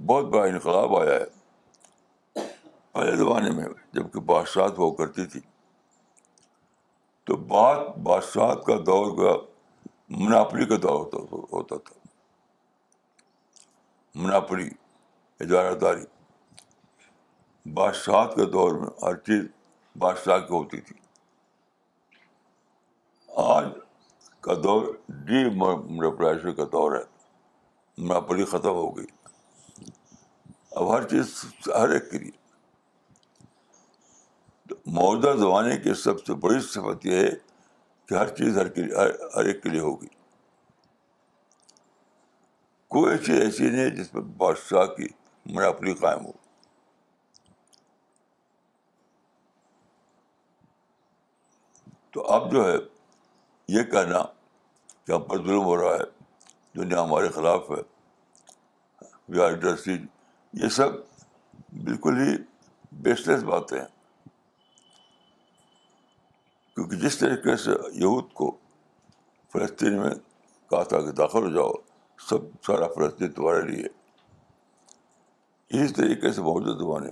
بہت 0.07 0.25
بڑا 0.33 0.43
انقلاب 0.51 0.95
آیا 0.99 1.19
ہے 1.19 2.43
پہلے 2.93 3.15
زمانے 3.17 3.49
میں 3.55 3.65
جب 3.93 4.11
کہ 4.13 4.19
بادشاہ 4.31 4.67
وہ 4.77 4.89
کرتی 5.01 5.25
تھی 5.33 5.39
تو 7.29 7.35
بات 7.53 7.97
بادشاہ 8.09 8.53
کا 8.67 8.75
دور 8.85 9.15
کا 9.17 9.35
مناپری 10.25 10.65
کا 10.65 10.75
دور 10.83 11.05
ہوتا 11.51 11.75
تھا 11.85 11.95
مناپری 14.23 14.69
اجارہ 15.45 15.73
داری 15.79 16.05
بادشاہ 17.79 18.25
کے 18.35 18.45
دور 18.57 18.79
میں 18.79 18.89
ہر 19.03 19.15
چیز 19.29 19.45
بادشاہ 19.99 20.37
کی 20.39 20.53
ہوتی 20.53 20.81
تھی 20.87 20.95
آج 23.43 23.65
کا 24.43 24.53
دور 24.63 24.85
ڈی 25.07 25.43
جی 25.43 25.49
ڈیشی 26.17 26.51
کا 26.55 26.63
دور 26.71 26.91
ہے 26.95 26.99
مناپلی 27.97 28.45
ختم 28.51 28.75
ہو 28.77 28.85
گئی 28.97 29.05
اب 30.75 30.93
ہر 30.95 31.07
چیز 31.09 31.33
ہر 31.75 31.89
ایک 31.93 32.09
کے 32.11 32.17
لیے 32.19 32.31
موجودہ 34.99 35.35
زمانے 35.39 35.75
کی 35.83 35.93
سب 36.03 36.25
سے 36.25 36.33
بڑی 36.45 36.59
صفت 36.67 37.05
یہ 37.05 37.17
ہے 37.23 37.29
کہ 38.07 38.13
ہر 38.15 38.29
چیز 38.35 38.57
ہر 38.57 38.67
کے 38.77 38.83
ہر 39.35 39.45
ایک 39.45 39.61
کے 39.63 39.69
لیے 39.69 39.79
ہوگی 39.89 40.07
کوئی 42.97 43.17
چیز 43.25 43.41
ایسی 43.41 43.69
نہیں 43.69 43.83
ہے 43.83 43.89
جس 44.01 44.11
پر 44.11 44.21
بادشاہ 44.41 44.85
کی 44.97 45.07
مناپلی 45.55 45.93
قائم 46.05 46.25
ہو 46.25 46.31
تو 52.13 52.25
اب 52.31 52.51
جو 52.51 52.71
ہے 52.71 52.77
یہ 53.73 53.83
کہنا 53.91 54.21
کہ 55.05 55.11
ہم 55.11 55.21
پر 55.29 55.37
ظلم 55.45 55.63
ہو 55.65 55.75
رہا 55.77 55.95
ہے 55.97 56.03
دنیا 56.79 57.01
ہمارے 57.03 57.29
خلاف 57.35 57.69
ہے 57.71 57.81
وی 59.29 59.41
آر 59.41 59.51
انٹرسٹیڈ 59.51 60.05
یہ 60.63 60.69
سب 60.75 60.95
بالکل 61.83 62.19
ہی 62.21 62.35
لیس 63.05 63.43
باتیں 63.43 63.77
ہیں 63.79 63.85
کیونکہ 66.75 66.95
جس 67.05 67.17
طریقے 67.17 67.55
سے 67.63 67.71
یہود 68.01 68.31
کو 68.33 68.55
فلسطین 69.51 69.97
میں 70.01 70.11
کہا 70.69 70.83
تھا 70.91 70.99
کہ 71.05 71.11
داخل 71.21 71.43
ہو 71.45 71.49
جاؤ 71.55 71.71
سب 72.29 72.43
سارا 72.65 72.87
فلسطین 72.95 73.31
تمہارے 73.31 73.61
لیے 73.71 73.87
اسی 75.83 75.93
طریقے 75.93 76.31
سے 76.33 76.41
بہت 76.41 76.77
زبانیں 76.79 77.11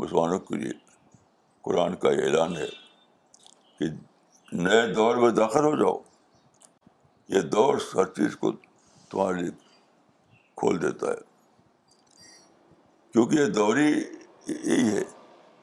مسلمانوں 0.00 0.38
کے 0.48 0.56
لیے 0.56 0.72
قرآن 1.68 1.94
کا 2.02 2.10
یہ 2.10 2.22
اعلان 2.26 2.56
ہے 2.56 2.66
کہ 3.78 3.88
نئے 4.52 4.86
دور 4.94 5.16
میں 5.16 5.30
داخل 5.34 5.64
ہو 5.64 5.74
جاؤ 5.76 5.96
یہ 7.34 7.40
دور 7.52 7.74
ہر 7.94 8.04
چیز 8.16 8.36
کو 8.36 8.50
تمہارے 9.10 9.40
لیے 9.40 9.50
کھول 10.62 10.80
دیتا 10.82 11.10
ہے 11.10 11.20
کیونکہ 13.12 13.36
یہ 13.38 13.46
دور 13.58 13.76
ہی 13.76 13.90
یہی 14.46 14.96
ہے 14.96 15.02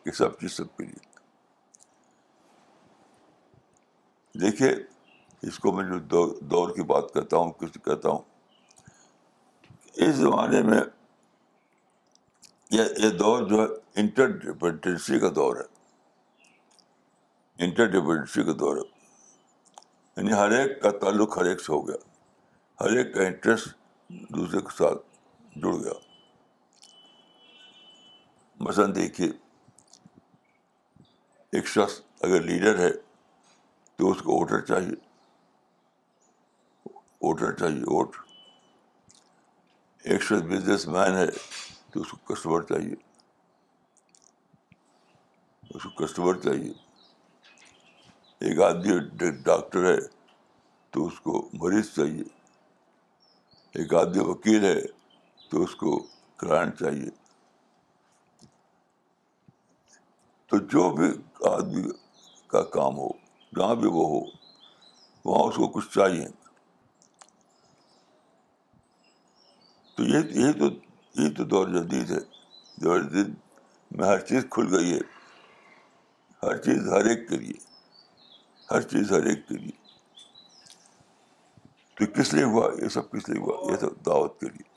کہ 0.03 0.11
سب 0.17 0.39
چیز 0.39 0.53
سب 0.57 0.75
کے 0.77 0.83
لیے 0.85 1.07
دیکھیے 4.41 4.73
اس 5.47 5.59
کو 5.59 5.71
میں 5.75 5.83
جو 5.89 6.27
دور 6.53 6.75
کی 6.75 6.83
بات 6.93 7.13
کرتا 7.13 7.37
ہوں 7.37 7.51
کچھ 7.57 7.77
کہتا 7.85 8.09
ہوں 8.09 8.19
اس 10.05 10.15
زمانے 10.15 10.61
میں 10.69 10.81
یہ 12.71 13.09
دور 13.19 13.45
جو 13.49 13.61
ہے 13.61 14.07
ڈپینڈنسی 14.15 15.19
کا 15.19 15.29
دور 15.35 15.55
ہے 15.57 15.77
انٹر 17.65 17.85
ڈیپینڈنسی 17.91 18.43
کے 18.45 18.53
دور 18.59 18.77
یعنی 18.77 20.31
ہر 20.33 20.51
ایک 20.59 20.81
کا 20.81 20.89
تعلق 20.99 21.37
ہر 21.37 21.45
ایک 21.45 21.61
سے 21.61 21.71
ہو 21.73 21.87
گیا 21.87 21.95
ہر 22.81 22.95
ایک 22.97 23.13
کا 23.13 23.21
انٹرسٹ 23.23 23.67
دوسرے 24.35 24.59
کے 24.67 24.75
ساتھ 24.77 25.01
جڑ 25.63 25.73
گیا 25.83 25.93
مثلاً 28.67 28.95
دیکھیے 28.95 29.27
ایک 31.57 31.67
شخص 31.75 31.99
اگر 32.27 32.41
لیڈر 32.47 32.79
ہے 32.79 32.89
تو 33.97 34.11
اس 34.11 34.21
کو 34.23 34.31
ووٹر 34.39 34.61
چاہیے 34.73 34.95
ووٹر 37.21 37.53
چاہیے 37.59 37.83
ووٹ 37.87 38.15
ایک 40.05 40.21
شخص 40.23 40.43
بزنس 40.51 40.87
مین 40.95 41.15
ہے 41.17 41.25
تو 41.93 42.01
اس 42.01 42.11
کو 42.11 42.33
کسٹمر 42.33 42.61
چاہیے 42.73 42.95
اس 45.73 45.83
کو 45.83 45.89
کسٹمر 46.05 46.39
چاہیے 46.43 46.73
ایک 48.47 48.59
آدمی 48.61 48.99
ڈاکٹر 49.45 49.83
ہے 49.85 49.95
تو 50.93 51.05
اس 51.07 51.19
کو 51.21 51.31
مریض 51.61 51.87
چاہیے 51.95 52.23
ایک 53.79 53.93
آدمی 54.01 54.23
وکیل 54.27 54.65
ہے 54.65 54.79
تو 55.49 55.63
اس 55.63 55.75
کو 55.81 55.97
کلائنٹ 56.39 56.79
چاہیے 56.79 57.09
تو 60.49 60.57
جو 60.73 60.89
بھی 60.95 61.09
آدمی 61.49 61.81
کا 62.51 62.63
کام 62.77 62.97
ہو 62.97 63.09
جہاں 63.57 63.75
بھی 63.81 63.89
وہ 63.93 64.07
ہو 64.09 64.23
وہاں 65.25 65.43
اس 65.49 65.55
کو 65.55 65.67
کچھ 65.75 65.89
چاہیے 65.95 66.27
تو 69.95 70.03
یہ 70.13 70.51
تو 70.59 70.69
یہ 71.21 71.33
تو 71.37 71.43
دور 71.55 71.67
جدید 71.79 72.11
ہے 72.11 72.19
دور 72.83 72.99
جدید 73.09 73.33
میں 73.97 74.07
ہر 74.07 74.19
چیز 74.29 74.45
کھل 74.51 74.75
گئی 74.75 74.93
ہے 74.93 74.99
ہر 76.43 76.57
چیز 76.67 76.87
ہر 76.93 77.05
ایک 77.09 77.27
کے 77.29 77.37
لیے 77.37 77.67
ہر 78.71 78.81
چیز 78.89 79.11
ہر 79.11 79.25
ایک 79.29 79.47
کے 79.47 79.55
لیے 79.57 79.77
تو 81.97 82.05
کس 82.15 82.33
لیے 82.33 82.43
ہوا 82.51 82.67
یہ 82.81 82.89
سب 82.95 83.09
کس 83.11 83.29
لیے 83.29 83.39
ہوا 83.41 83.71
یہ 83.71 83.77
سب 83.81 84.05
دعوت 84.05 84.39
کے 84.39 84.49
لیے 84.49 84.67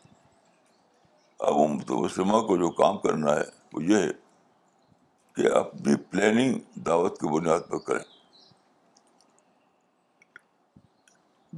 اب 1.50 1.54
مسلمہ 1.90 2.40
کو 2.46 2.56
جو 2.56 2.70
کام 2.80 2.98
کرنا 3.04 3.34
ہے 3.36 3.42
وہ 3.72 3.82
یہ 3.84 4.02
ہے 4.02 4.10
کہ 5.36 5.50
اپنی 5.58 5.94
پلاننگ 6.10 6.80
دعوت 6.86 7.18
کی 7.20 7.28
بنیاد 7.36 7.68
پر 7.68 7.78
کریں 7.86 8.04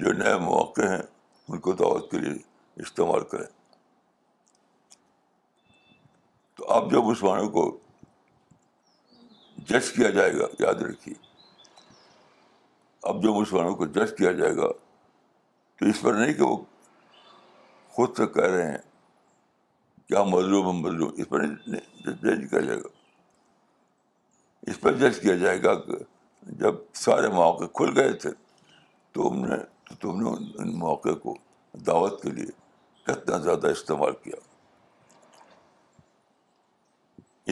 جو 0.02 0.12
نئے 0.22 0.34
مواقع 0.44 0.86
ہیں 0.90 1.02
ان 1.48 1.58
کو 1.66 1.72
دعوت 1.82 2.10
کے 2.10 2.18
لیے 2.18 2.32
استعمال 2.82 3.24
کریں 3.32 3.46
تو 6.56 6.66
اب 6.72 6.90
جب 6.92 7.04
مسلمانوں 7.10 7.48
کو 7.56 7.66
جج 9.68 9.92
کیا 9.96 10.10
جائے 10.18 10.32
گا 10.38 10.46
یاد 10.60 10.82
رکھیے 10.88 11.14
اب 13.08 13.22
جو 13.22 13.32
مسلمانوں 13.40 13.74
کو 13.76 13.86
جج 13.94 14.16
کیا 14.18 14.30
جائے 14.32 14.56
گا 14.56 14.68
تو 15.78 15.86
اس 15.88 16.00
پر 16.00 16.14
نہیں 16.14 16.32
کہ 16.34 16.42
وہ 16.42 16.56
خود 17.96 18.16
سے 18.16 18.26
کہہ 18.36 18.48
رہے 18.52 18.68
ہیں 18.70 18.78
کیا 20.08 20.22
مظلوم 20.34 20.68
ہم 20.68 20.80
مظلوم 20.82 21.10
اس 21.22 21.28
پر 21.28 21.40
نہیں 21.42 22.14
جج 22.22 22.48
کیا 22.50 22.60
جائے 22.60 22.78
گا 22.82 22.88
اس 24.70 24.80
پر 24.80 24.92
جج 25.02 25.20
کیا 25.22 25.34
جائے 25.42 25.62
گا 25.62 25.74
کہ 25.84 25.96
جب 26.62 26.74
سارے 27.02 27.28
مواقع 27.34 27.64
کھل 27.78 27.96
گئے 27.98 28.12
تھے 28.22 28.30
تو 28.32 29.22
تو 29.22 29.30
ہم 29.32 29.44
نے 29.44 29.56
تم 30.00 30.20
نے 30.22 30.30
ان 30.62 30.74
مواقع 30.78 31.12
کو 31.22 31.34
دعوت 31.86 32.22
کے 32.22 32.30
لیے 32.38 32.52
کتنا 33.06 33.36
زیادہ 33.48 33.66
استعمال 33.76 34.12
کیا 34.22 34.40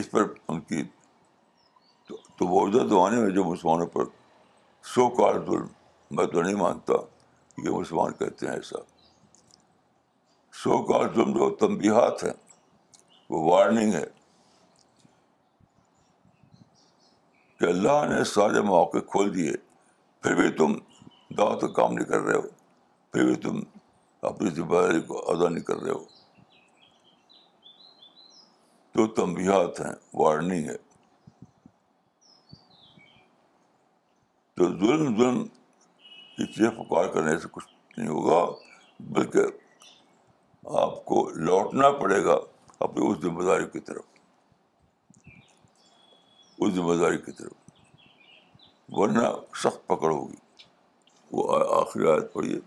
اس 0.01 0.11
پر 0.11 0.27
ان 0.49 0.61
کی 0.71 0.83
تو 2.39 2.47
موجودہ 2.49 2.87
دعانے 2.91 3.21
میں 3.21 3.31
جو 3.31 3.45
مسلمانوں 3.53 3.87
پر 3.97 4.05
سو 4.91 5.09
کال 5.17 5.39
ظلم 5.47 5.67
میں 6.17 6.25
تو 6.33 6.43
نہیں 6.43 6.55
مانتا 6.61 6.93
یہ 7.65 7.71
مسلمان 7.71 8.13
کہتے 8.19 8.47
ہیں 8.47 8.55
ایسا 8.55 8.79
سو 10.63 10.79
کال 10.93 11.07
ظلم 11.15 11.33
جو 11.37 11.49
تنبیہات 11.61 12.25
ہیں 12.25 12.33
وہ 13.31 13.43
وارننگ 13.51 13.93
ہے 13.95 14.05
کہ 17.59 17.65
اللہ 17.65 18.05
نے 18.13 18.23
سارے 18.35 18.61
مواقع 18.69 18.99
کھول 19.11 19.35
دیے 19.35 19.53
پھر 20.23 20.35
بھی 20.41 20.49
تم 20.59 20.75
دعوت 21.39 21.65
کام 21.77 21.93
نہیں 21.93 22.05
کر 22.07 22.21
رہے 22.21 22.37
ہو 22.37 22.41
پھر 23.13 23.25
بھی 23.27 23.35
تم 23.47 23.61
اپنی 24.31 24.51
ذمہ 24.55 24.81
داری 24.83 25.01
کو 25.07 25.23
ادا 25.31 25.49
نہیں 25.49 25.65
کر 25.65 25.79
رہے 25.83 25.91
ہو 25.93 26.03
تو 28.95 29.07
تنبیہات 29.21 29.81
ہیں 29.81 29.93
وارننگ 30.21 30.69
ہے 30.69 30.77
تو 34.63 34.69
ظلم 34.87 35.17
ظلم 35.19 35.43
کی 36.37 36.47
چیز 36.53 36.67
پکار 36.77 37.07
کرنے 37.15 37.37
سے 37.39 37.49
کچھ 37.53 37.67
نہیں 37.97 38.09
ہوگا 38.09 38.37
بلکہ 39.15 39.47
آپ 40.83 41.05
کو 41.05 41.23
لوٹنا 41.49 41.91
پڑے 42.03 42.23
گا 42.25 42.37
اپنی 42.87 43.07
اس 43.09 43.21
ذمہ 43.23 43.45
داری 43.49 43.67
کی 43.73 43.81
طرف 43.89 44.03
اس 46.65 46.73
ذمہ 46.75 46.95
داری 47.03 47.19
کی 47.27 47.33
طرف 47.39 48.71
ورنہ 48.99 49.27
سخت 49.65 49.87
پکڑ 49.89 50.11
ہوگی 50.11 50.37
وہ 51.33 51.59
آخری 51.81 52.11
آیت 52.13 52.33
پڑھیے 52.33 52.61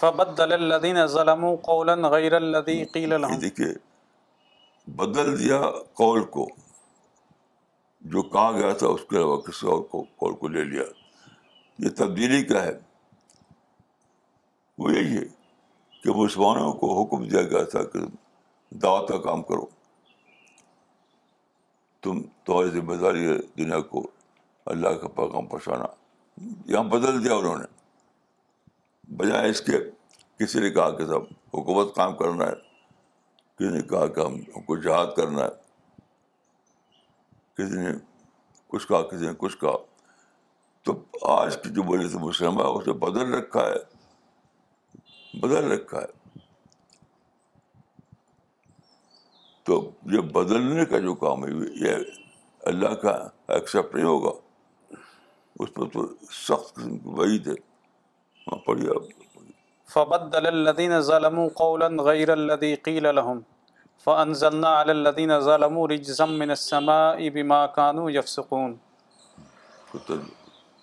فبدل 0.00 0.52
الذين 0.58 1.04
ظلموا 1.16 1.56
قولا 1.72 1.94
غير 2.18 2.36
الذي 2.44 2.78
قيل 2.98 3.20
لهم 3.20 3.40
دیکھیے 3.48 3.70
بدل 5.02 5.32
دیا 5.40 5.62
قول 6.04 6.24
کو 6.38 6.48
جو 8.14 8.22
کہا 8.36 8.50
گیا 8.60 8.72
تھا 8.82 8.86
اس 8.96 9.10
کے 9.10 9.16
علاوہ 9.16 9.40
کسی 9.50 9.66
اور 9.76 9.82
قول 10.00 10.34
کو 10.44 10.56
لے 10.58 10.64
لیا 10.74 10.84
تبدیلی 11.88 12.42
کا 12.44 12.62
ہے 12.64 12.72
وہ 14.78 14.92
یہی 14.92 15.16
ہے 15.16 15.24
کہ 16.02 16.10
مسلمانوں 16.16 16.72
کو 16.80 16.92
حکم 17.02 17.26
دیا 17.28 17.42
گیا 17.50 17.62
تھا 17.72 17.82
کہ 17.92 17.98
دعوت 18.82 19.08
کا 19.08 19.18
کام 19.22 19.42
کرو 19.42 19.64
تم 22.02 22.20
تو 22.44 22.60
ہے 22.62 23.36
دنیا 23.38 23.80
کو 23.90 24.06
اللہ 24.74 24.96
کا 25.00 25.08
پیغام 25.16 25.46
پہنچانا 25.46 25.86
یہاں 26.72 26.82
بدل 26.92 27.22
دیا 27.24 27.34
انہوں 27.34 27.56
نے 27.58 27.64
بجائے 29.22 29.48
اس 29.50 29.60
کے 29.66 29.78
کسی 30.38 30.60
نے 30.60 30.70
کہا 30.70 30.90
کہ 30.96 31.06
سب 31.06 31.22
حکومت 31.54 31.94
کام 31.96 32.16
کرنا 32.16 32.46
ہے 32.46 32.54
کسی 33.58 33.68
نے 33.76 33.80
کہا 33.88 34.06
کہ 34.06 34.20
ہم 34.20 34.62
کو 34.66 34.76
جہاد 34.80 35.06
کرنا 35.16 35.44
ہے 35.44 35.50
کسی 37.62 37.80
نے 37.80 37.90
کچھ 38.70 38.86
کہا 38.88 39.02
کسی 39.08 39.26
نے 39.26 39.32
کچھ 39.38 39.56
کہا 39.60 39.76
تو 40.84 40.94
آج 41.30 41.56
کی 41.62 41.70
جو 41.78 41.82
بولے 41.88 42.08
سے 42.08 42.18
مسلم 42.18 42.58
ہے 42.60 42.66
اسے 42.76 42.92
بدل 43.06 43.34
رکھا 43.34 43.66
ہے 43.66 45.40
بدل 45.40 45.70
رکھا 45.72 46.00
ہے 46.00 46.18
تو 49.64 49.80
یہ 50.12 50.20
بدلنے 50.36 50.84
کا 50.92 50.98
جو 51.08 51.14
کام 51.24 51.44
ہے 51.46 51.50
یہ 51.86 52.20
اللہ 52.72 52.94
کا 53.02 53.10
ایکسیپٹ 53.56 53.94
نہیں 53.94 54.04
ہوگا 54.06 54.32
اس 55.64 55.72
پر 55.74 55.88
تو 55.92 56.06
سخت 56.32 56.74
قسم 56.76 56.96
کی 56.98 57.10
وعید 57.18 57.46
ہے 57.48 57.54
وہاں 58.46 58.64
پڑھیے 58.66 58.90
آپ 58.94 59.12
فبدل 59.94 60.46
الذين 60.48 60.92
ظلموا 61.06 61.46
قولا 61.60 61.86
غير 62.08 62.32
الذي 62.32 62.68
قيل 62.88 63.08
لهم 63.16 63.40
فانزلنا 64.04 64.68
على 64.68 64.92
الذين 64.92 65.40
ظلموا 65.48 65.86
رجزا 65.96 66.26
من 66.34 66.50
السماء 66.58 67.28
بما 67.38 67.64
كانوا 67.78 68.10
يفسقون 68.16 68.76
تو 70.10 70.18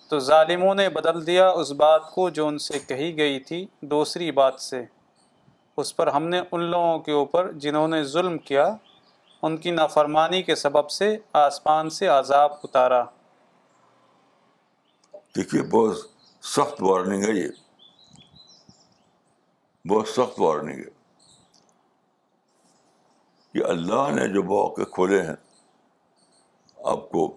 تو 0.08 0.18
ظالموں 0.26 0.74
نے 0.74 0.88
بدل 0.88 1.26
دیا 1.26 1.48
اس 1.62 1.70
بات 1.80 2.10
کو 2.12 2.28
جو 2.36 2.46
ان 2.48 2.58
سے 2.66 2.78
کہی 2.88 3.16
گئی 3.16 3.38
تھی 3.48 3.66
دوسری 3.92 4.30
بات 4.38 4.60
سے 4.60 4.82
اس 5.82 5.94
پر 5.96 6.06
ہم 6.14 6.28
نے 6.28 6.40
ان 6.52 6.62
لوگوں 6.70 6.98
کے 7.08 7.12
اوپر 7.12 7.50
جنہوں 7.64 7.86
نے 7.88 8.02
ظلم 8.14 8.38
کیا 8.50 8.64
ان 9.48 9.56
کی 9.64 9.70
نافرمانی 9.70 10.42
کے 10.42 10.54
سبب 10.62 10.90
سے 10.90 11.16
آسمان 11.42 11.90
سے 11.96 12.06
عذاب 12.14 12.52
اتارا 12.64 13.02
دیکھیے 15.36 15.62
بہت 15.76 15.96
سخت 16.56 16.82
وارننگ 16.82 17.22
ہے 17.24 17.32
یہ 17.38 17.48
بہت 19.88 20.08
سخت 20.16 20.40
وارننگ 20.40 20.78
ہے 20.84 20.96
کہ 23.58 23.64
اللہ 23.70 24.10
نے 24.14 24.26
جو 24.32 24.42
مواقع 24.42 24.84
کھولے 24.94 25.22
ہیں 25.26 25.36
آپ 26.94 27.08
کو 27.10 27.34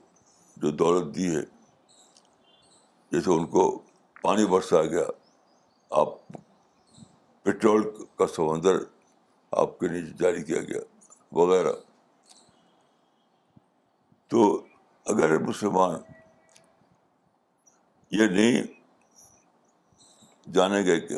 جو 0.64 0.72
دولت 0.86 1.16
دی 1.16 1.36
ہے 1.36 1.42
جیسے 3.12 3.32
ان 3.32 3.45
کو 3.54 3.63
پانی 4.21 4.45
برسا 4.47 4.82
گیا 4.89 5.06
آپ 6.02 6.10
پٹرول 7.43 7.84
کا 8.17 8.28
سمندر 8.36 8.78
آپ 9.62 9.78
کے 9.80 9.88
نیچے 9.88 10.12
جاری 10.19 10.43
کیا 10.43 10.62
گیا 10.69 10.80
وغیرہ 11.39 11.71
تو 14.32 14.43
اگر 15.13 15.38
مسلمان 15.47 15.95
یہ 18.19 18.28
نہیں 18.36 18.63
جانیں 20.54 20.84
گے 20.86 21.00
کہ 21.08 21.15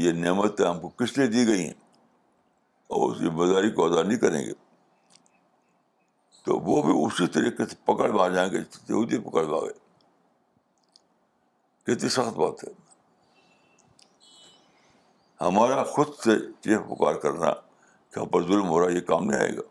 یہ 0.00 0.12
نعمتیں 0.24 0.66
ہم 0.66 0.80
کو 0.80 0.88
کس 1.02 1.16
لیے 1.18 1.26
دی 1.36 1.46
گئی 1.46 1.64
ہیں 1.64 1.72
اور 2.96 3.10
اس 3.10 3.18
ذمہ 3.18 3.46
داری 3.52 3.70
کو 3.76 3.84
ادا 3.86 4.02
نہیں 4.08 4.18
کریں 4.24 4.40
گے 4.46 4.52
تو 6.44 6.58
وہ 6.64 6.82
بھی 6.82 6.92
اسی 7.04 7.26
طریقے 7.34 7.66
سے 7.70 7.76
پکڑ 7.92 8.10
آ 8.20 8.28
جائیں 8.28 8.50
گے 8.52 8.58
میں 8.88 9.40
آ 9.40 9.60
گئے 9.60 9.83
کتنی 11.86 12.08
سخت 12.08 12.34
بات 12.36 12.62
ہے 12.64 12.68
ہمارا 15.44 15.82
خود 15.94 16.14
سے 16.24 16.30
یہ 16.70 16.76
پکار 16.90 17.14
کرنا 17.24 17.50
کہ 18.12 18.18
ہم 18.18 18.26
پر 18.34 18.42
ظلم 18.46 18.68
ہو 18.68 18.78
رہا 18.80 18.90
یہ 18.94 19.00
کام 19.10 19.24
نہیں 19.30 19.40
آئے 19.40 19.56
گا 19.56 19.62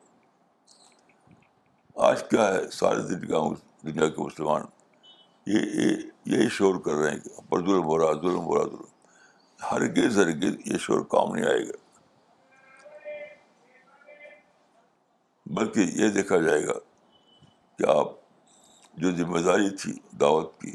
آج 2.10 2.24
کیا 2.30 2.48
ہے 2.54 2.70
سارے 2.80 3.02
دن 3.08 3.26
کا 3.28 3.42
دنیا 3.86 4.10
کے 4.10 4.22
مسلمان 4.24 4.62
یہ 5.54 5.94
یہی 6.36 6.48
شور 6.58 6.80
کر 6.86 6.94
رہے 6.96 7.10
ہیں 7.12 7.20
کہ 7.24 7.30
ہم 7.38 7.46
پر 7.50 7.66
ظلم 7.66 7.84
ہو 7.86 7.98
رہا 8.04 8.14
ظلم 8.22 8.40
ہو 8.46 8.56
رہا 8.58 8.66
ظلم 8.72 8.92
ہرگز 9.72 10.20
ہرگز 10.20 10.56
یہ 10.72 10.78
شور 10.86 11.02
کام 11.16 11.34
نہیں 11.34 11.46
آئے 11.52 11.64
گا 11.68 11.82
بلکہ 15.60 16.00
یہ 16.02 16.10
دیکھا 16.20 16.38
جائے 16.48 16.66
گا 16.68 16.78
کہ 17.78 17.90
آپ 17.98 18.12
جو 19.04 19.12
ذمہ 19.16 19.40
داری 19.46 19.70
تھی 19.82 19.94
دعوت 20.20 20.60
کی 20.62 20.72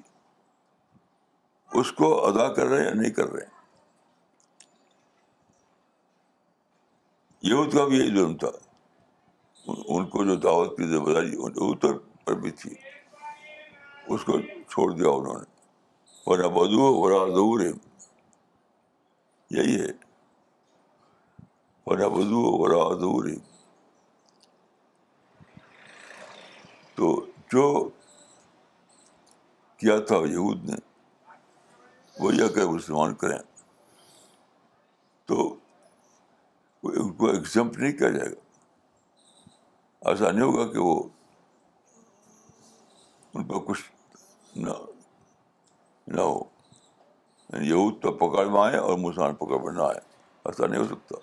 اس 1.77 1.91
کو 1.93 2.07
ادا 2.27 2.53
کر 2.55 2.67
رہے 2.67 2.79
ہیں 2.81 2.85
یا 2.87 2.95
نہیں 3.01 3.11
کر 3.15 3.29
رہے 3.33 3.45
ہیں 3.45 3.57
یہود 7.51 7.73
کا 7.75 7.85
بھی 7.89 7.99
یہی 7.99 8.11
ظلم 8.15 8.37
تھا 8.39 8.49
ان 9.95 10.07
کو 10.11 10.25
جو 10.25 10.35
دعوت 10.45 10.77
کی 10.77 10.87
ذمہ 10.93 11.13
داری 11.15 11.35
اتر 11.47 11.97
پر 12.25 12.35
بھی 12.45 12.51
تھی 12.61 12.75
اس 14.15 14.25
کو 14.25 14.39
چھوڑ 14.69 14.91
دیا 14.93 15.09
انہوں 15.11 15.39
نے 15.39 15.57
ورنہ 16.27 16.47
بدو 16.57 16.93
ورا 17.01 17.71
یہی 19.57 19.81
ہے 19.81 19.93
تو 26.99 27.15
جو 27.53 27.65
کیا 29.79 29.99
تھا 30.07 30.17
یہود 30.31 30.65
نے 30.71 30.77
وہ 32.19 32.35
یہ 32.35 32.49
کہ 32.55 32.67
مسلمان 32.69 33.15
کریں 33.15 33.39
تو 35.27 35.45
ان 36.89 37.13
کو 37.17 37.27
ایگزمپ 37.31 37.77
نہیں 37.79 37.93
کیا 37.99 38.09
جائے 38.17 38.31
گا 38.31 40.09
ایسا 40.11 40.31
نہیں 40.31 40.43
ہوگا 40.45 40.67
کہ 40.73 40.79
وہ 40.79 40.99
ان 43.35 43.45
کو 43.47 43.61
کچھ 43.69 43.85
نہ 44.57 44.73
نہ 46.17 46.21
ہو 46.21 46.39
یعنی 47.53 47.69
یہود 47.69 48.01
تو 48.03 48.13
پکڑ 48.27 48.45
میں 48.47 48.61
آئے 48.61 48.77
اور 48.77 48.99
مسلمان 48.99 49.35
پکڑ 49.43 49.61
میں 49.65 49.73
نہ 49.73 49.83
آئے 49.83 49.99
ایسا 50.49 50.67
نہیں 50.67 50.81
ہو 50.81 50.87
سکتا 50.95 51.19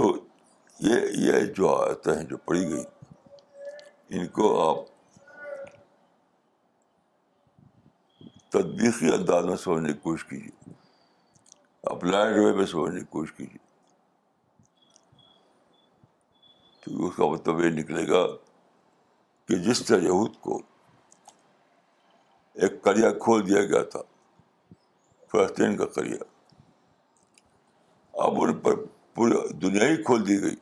تو 0.00 0.14
یہ 0.80 1.06
یہ 1.26 1.44
جو 1.56 1.74
آتے 1.74 2.16
ہیں 2.16 2.24
جو 2.28 2.36
پڑی 2.44 2.68
گئی 2.72 2.82
ان 4.18 4.26
کو 4.36 4.48
آپ 4.60 4.88
تدبیقی 8.52 9.12
انداز 9.12 9.44
میں 9.44 9.56
سمجھنے 9.62 9.92
کی 9.92 9.98
کوشش 9.98 10.24
کیجیے 10.30 10.72
اپلائڈ 11.90 12.36
وے 12.38 12.52
میں 12.56 12.66
سمجھنے 12.72 12.98
کی 13.00 13.06
کوشش 13.10 13.32
کیجیے 13.36 13.58
کیونکہ 16.84 17.02
اس 17.06 17.16
کا 17.16 17.26
مطلب 17.32 17.60
یہ 17.64 17.70
نکلے 17.78 18.06
گا 18.08 18.22
کہ 19.48 19.58
جس 19.68 19.82
طرح 19.86 20.02
یہود 20.10 20.36
کو 20.48 20.60
ایک 22.64 22.80
کریا 22.84 23.12
کھول 23.24 23.46
دیا 23.46 23.62
گیا 23.72 23.82
تھا 23.94 24.02
فلسطین 25.32 25.76
کا 25.76 25.86
کریا 25.94 26.22
اب 28.24 28.42
ان 28.42 28.54
پر 28.66 28.74
پوری 29.14 29.46
دنیا 29.62 29.88
ہی 29.88 30.02
کھول 30.02 30.26
دی 30.28 30.40
گئی 30.42 30.54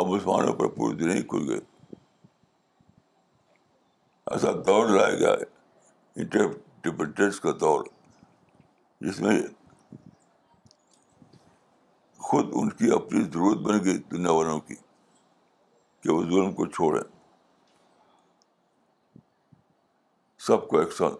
اب 0.00 0.06
مسلمانوں 0.08 0.52
پر 0.54 0.66
پوری 0.76 0.96
دنیا 0.96 1.20
کھل 1.28 1.48
گئی 1.48 1.60
ایسا 4.32 4.50
دور 4.66 4.88
لایا 4.88 5.14
گیا 5.18 5.30
ہے 5.30 7.08
کا 7.42 7.50
دور 7.60 7.84
جس 9.06 9.20
میں 9.26 9.38
خود 12.28 12.50
ان 12.60 12.68
کی 12.80 12.90
اپنی 12.94 13.22
ضرورت 13.24 13.58
بن 13.68 13.84
گئی 13.84 13.96
دنیا 14.10 14.30
والوں 14.38 14.60
کی 14.68 14.74
کہ 16.02 16.10
وہ 16.12 16.22
ظلم 16.30 16.52
کو 16.60 16.66
چھوڑیں 16.76 17.02
سب 20.46 20.68
کو 20.68 20.78
ایک 20.78 20.92
ساتھ 20.98 21.14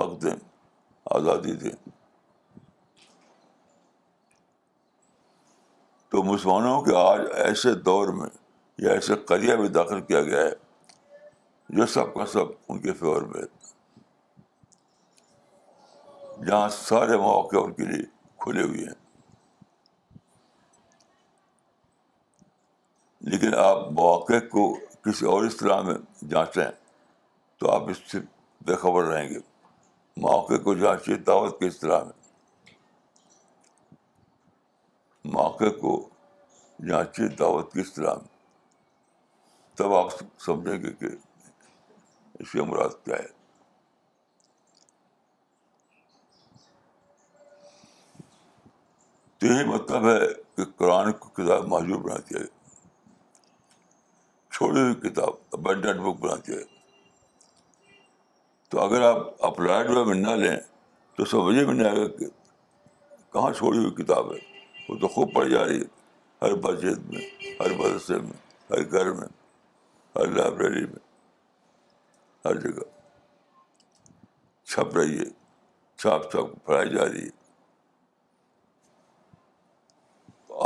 حق 0.00 0.22
دیں 0.22 0.34
آزادی 1.16 1.54
دیں 1.64 1.74
تو 6.12 6.22
مسلمانوں 6.22 6.80
کے 6.84 6.94
آج 7.00 7.20
ایسے 7.44 7.72
دور 7.84 8.08
میں 8.14 8.28
یا 8.84 8.90
ایسے 8.92 9.14
میں 9.58 9.68
داخل 9.76 10.00
کیا 10.08 10.20
گیا 10.22 10.40
ہے 10.42 10.50
جو 11.76 11.86
سب 11.92 12.12
کا 12.14 12.26
سب 12.32 12.48
ان 12.68 12.80
کے 12.80 12.92
فیور 12.98 13.22
میں 13.34 13.42
جہاں 16.46 16.68
سارے 16.78 17.16
مواقع 17.16 17.56
ان 17.62 17.72
کے 17.78 17.84
لیے 17.92 18.02
کھلے 18.44 18.62
ہوئے 18.62 18.84
ہیں 18.84 19.00
لیکن 23.32 23.54
آپ 23.64 23.90
مواقع 24.00 24.38
کو 24.50 24.66
کسی 25.04 25.26
اور 25.36 25.44
اصطلاح 25.44 25.80
میں 25.88 25.94
جانچیں 26.34 26.64
تو 27.60 27.70
آپ 27.74 27.90
اس 27.90 28.02
سے 28.12 28.18
بے 28.66 28.74
خبر 28.84 29.04
رہیں 29.14 29.28
گے 29.28 29.38
مواقع 30.20 30.58
کو 30.64 30.74
جانچیے 30.84 31.16
دعوت 31.32 31.58
کے 31.60 31.66
اصطلاح 31.68 32.04
میں 32.04 32.20
موقع 35.24 35.68
کو 35.80 35.98
جانچے 36.88 37.26
دعوت 37.38 37.72
کی 37.72 37.80
اسلام 37.80 38.18
میں 38.18 38.40
تب 39.78 39.92
آپ 39.94 40.10
سمجھیں 40.44 40.80
گے 40.82 40.92
کہ 41.00 41.06
اس 42.42 42.50
کی 42.50 42.60
امراض 42.60 42.96
کیا 43.04 43.16
ہے 43.18 43.30
تو 49.38 49.46
یہی 49.46 49.64
مطلب 49.70 50.08
ہے 50.08 50.18
کہ 50.56 50.64
قرآن 50.76 51.12
کو 51.12 51.28
کتاب 51.42 51.66
معذور 51.68 52.00
بناتی 52.02 52.34
ہے 52.34 52.44
چھوڑی 54.54 54.80
ہوئی 54.80 54.94
کتاب 55.08 55.58
بک 55.62 55.86
بناتی 56.20 56.52
ہے 56.52 56.62
تو 58.70 58.80
اگر 58.80 59.02
آپ 59.10 59.44
اپلائڈ 59.46 59.90
وے 59.96 60.04
میں 60.04 60.14
نہ 60.14 60.30
لیں 60.44 60.56
تو 61.16 61.24
سمجھے 61.30 61.64
میں 61.66 61.74
نہیں 61.74 61.88
آئے 61.88 62.00
گا 62.02 62.06
کہ 62.18 62.26
کہاں 63.32 63.50
چھوڑی 63.58 63.78
ہوئی 63.78 63.90
کتاب 64.04 64.32
ہے 64.32 64.38
وہ 64.88 64.96
تو 65.00 65.08
خوب 65.14 65.32
پڑ 65.34 65.44
جا 65.48 65.64
رہی 65.66 65.80
ہے 65.80 65.90
ہر 66.44 66.54
مسجد 66.64 67.10
میں 67.12 67.20
ہر 67.60 67.70
مدرسے 67.78 68.16
میں 68.24 68.40
ہر 68.70 68.84
گھر 68.90 69.12
میں 69.18 69.26
ہر 70.18 70.26
لائبریری 70.36 70.84
میں 70.86 71.00
ہر 72.44 72.56
جگہ 72.60 72.86
چھپ 74.70 74.96
رہی 74.96 75.18
ہے 75.18 75.28
چھاپ 76.02 76.30
چھاپ 76.32 76.46
پڑھائی 76.64 76.90
جا 76.94 77.04
رہی 77.04 77.22
ہے 77.24 77.40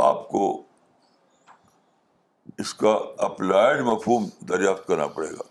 آپ 0.07 0.27
کو 0.29 0.43
اس 2.63 2.73
کا 2.81 2.97
اپلائڈ 3.25 3.81
مفہوم 3.85 4.25
دریافت 4.49 4.87
کرنا 4.87 5.07
پڑے 5.17 5.29
گا 5.31 5.43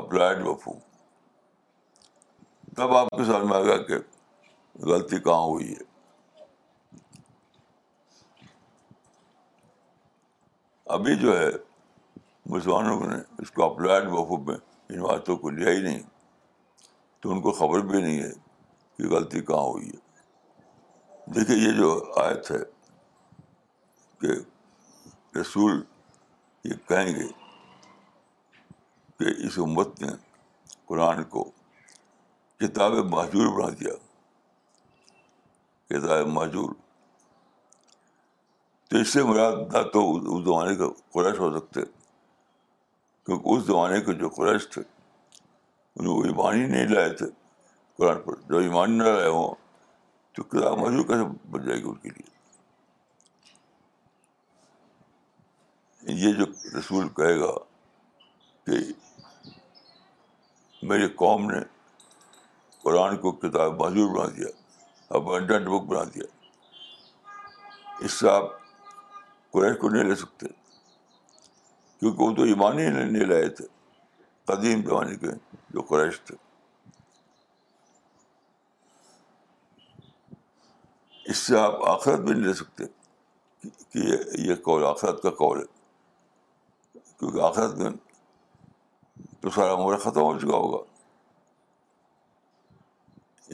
اپلائڈ 0.00 0.38
مفہوم 0.46 0.78
تب 2.76 2.94
آپ 2.96 3.08
کے 3.16 3.24
سامنے 3.32 3.54
آئے 3.56 3.66
گا 3.66 3.76
کہ 3.86 3.94
غلطی 4.90 5.18
کہاں 5.20 5.44
ہوئی 5.44 5.70
ہے 5.74 5.87
ابھی 10.96 11.14
جو 11.20 11.38
ہے 11.38 11.48
مسلمانوں 12.50 13.00
نے 13.08 13.16
اس 13.42 13.50
کو 13.56 13.64
اپلائڈ 13.64 14.06
وقوف 14.10 14.46
میں 14.48 14.54
ان 14.94 15.00
باتوں 15.02 15.36
کو 15.38 15.50
لیا 15.56 15.70
ہی 15.70 15.80
نہیں 15.82 15.98
تو 17.22 17.30
ان 17.32 17.40
کو 17.46 17.52
خبر 17.58 17.80
بھی 17.90 18.00
نہیں 18.02 18.22
ہے 18.22 18.30
کہ 18.98 19.08
غلطی 19.14 19.40
کہاں 19.50 19.64
ہوئی 19.66 19.88
ہے 19.88 21.32
دیکھیے 21.34 21.56
یہ 21.56 21.72
جو 21.78 21.90
آیت 22.22 22.50
ہے 22.50 22.62
کہ 24.20 24.38
رسول 25.38 25.80
یہ 26.70 26.78
کہیں 26.88 27.14
گے 27.18 27.26
کہ 29.18 29.34
اس 29.46 29.58
امت 29.66 30.02
نے 30.02 30.12
قرآن 30.88 31.22
کو 31.34 31.44
کتاب 32.60 32.92
معذور 33.10 33.52
بنا 33.60 33.68
دیا 33.80 33.94
کتاب 35.94 36.26
معذور 36.38 36.72
تو 38.90 38.98
اس 39.00 39.12
سے 39.12 39.22
مراد 39.30 39.56
نہ 39.72 39.82
تو 39.92 40.00
اس 40.16 40.22
زمانے 40.44 40.74
کا 40.76 40.86
قریش 41.14 41.38
ہو 41.40 41.50
سکتے 41.58 41.80
کیونکہ 43.26 43.48
اس 43.54 43.62
زمانے 43.64 44.00
کے 44.04 44.12
جو 44.20 44.28
قریش 44.36 44.68
تھے 44.74 44.82
انہیں 45.96 46.12
وہ 46.12 46.24
ایمان 46.24 46.60
ہی 46.60 46.66
نہیں 46.66 46.88
لائے 46.94 47.10
تھے 47.16 47.26
قرآن 47.98 48.20
پر 48.26 48.34
جب 48.48 48.58
ایمان 48.62 48.96
نہ 48.98 49.02
لائے 49.04 49.28
ہوں 49.28 49.54
تو 50.36 50.42
کتاب 50.42 50.78
مشہور 50.78 51.04
کیسے 51.06 51.24
بن 51.50 51.66
جائے 51.66 51.78
گی 51.80 51.88
ان 51.88 51.94
کے 52.02 52.08
لیے 52.16 52.26
یہ 56.24 56.32
جو 56.38 56.44
رسول 56.78 57.08
کہے 57.16 57.38
گا 57.40 57.52
کہ 58.66 58.78
میری 60.90 61.08
قوم 61.22 61.50
نے 61.50 61.58
قرآن 62.82 63.16
کو 63.22 63.32
کتاب 63.44 63.80
معذور 63.80 64.14
بنا 64.16 64.28
دیا 64.36 65.18
بک 65.18 65.52
بنا 65.88 66.04
دیا 66.14 66.24
اس 68.04 68.18
سے 68.20 68.28
آپ 68.30 68.56
قریش 69.52 69.76
کو 69.80 69.88
نہیں 69.88 70.04
لے 70.04 70.14
سکتے 70.22 70.46
کیونکہ 72.00 72.22
وہ 72.22 72.34
تو 72.36 72.42
ایمان 72.50 72.78
ہی 72.78 73.24
لائے 73.24 73.48
تھے 73.60 73.64
قدیم 74.46 74.82
زمانے 74.88 75.16
کے 75.22 75.30
جو 75.74 75.82
قریش 75.88 76.20
تھے 76.26 76.36
اس 81.30 81.36
سے 81.36 81.58
آپ 81.58 81.84
آخرت 81.88 82.18
بھی 82.26 82.32
نہیں 82.32 82.46
لے 82.46 82.52
سکتے 82.60 82.84
کہ 83.92 83.98
یہ 84.48 84.54
قول 84.64 84.84
آخرت 84.86 85.22
کا 85.22 85.30
قول 85.40 85.58
ہے 85.58 87.00
کیونکہ 87.18 87.40
آخرت 87.48 87.74
میں 87.78 87.90
تو 89.40 89.50
سارا 89.54 89.72
عمر 89.72 89.96
ختم 90.04 90.20
ہو 90.20 90.38
چکا 90.38 90.56
ہوگا 90.56 90.78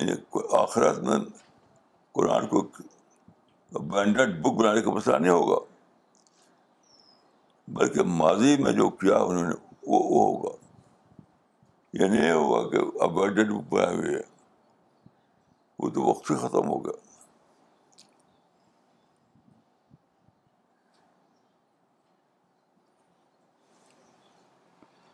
یعنی 0.01 0.13
آخرت 0.59 0.99
میں 1.09 1.19
قرآن 2.15 2.47
کو 2.49 2.63
بینڈڈ 3.95 4.39
بک 4.45 4.55
بنانے 4.59 4.83
کا 4.83 4.91
مسئلہ 4.95 5.17
نہیں 5.19 5.33
ہوگا 5.33 5.57
بلکہ 7.77 8.03
ماضی 8.21 8.57
میں 8.63 8.73
جو 8.73 8.89
کیا 9.03 9.17
انہوں 9.29 9.47
نے 9.49 9.55
وہ 9.87 9.99
ہوگا 10.25 10.55
یعنی 12.03 12.17
یہ 12.17 12.21
نہیں 12.23 12.33
ہوگا 12.33 12.69
کہ 12.71 13.03
اب 13.05 13.77
ہے 13.77 14.21
وہ 15.83 15.89
تو 15.95 16.03
وقت 16.03 16.31
ہی 16.31 16.37
ختم 16.41 16.69
ہو 16.69 16.79
گیا 16.85 17.03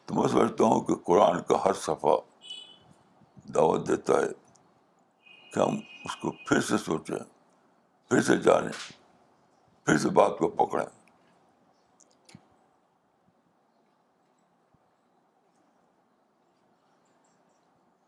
تو 0.06 0.14
میں 0.14 0.28
سمجھتا 0.28 0.64
ہوں 0.64 0.80
کہ 0.86 0.94
قرآن 1.06 1.40
کا 1.48 1.56
ہر 1.64 1.72
صفحہ 1.82 2.16
دعوت 3.54 3.88
دیتا 3.88 4.18
ہے 4.20 4.28
کہ 5.54 5.58
ہم 5.60 5.78
اس 6.04 6.16
کو 6.16 6.30
پھر 6.46 6.60
سے 6.68 6.78
سوچیں 6.84 7.16
پھر 8.08 8.22
سے 8.30 8.36
جانیں 8.46 8.72
پھر 9.84 9.98
سے 9.98 10.08
بات 10.20 10.38
کو 10.38 10.48
پکڑیں 10.64 10.86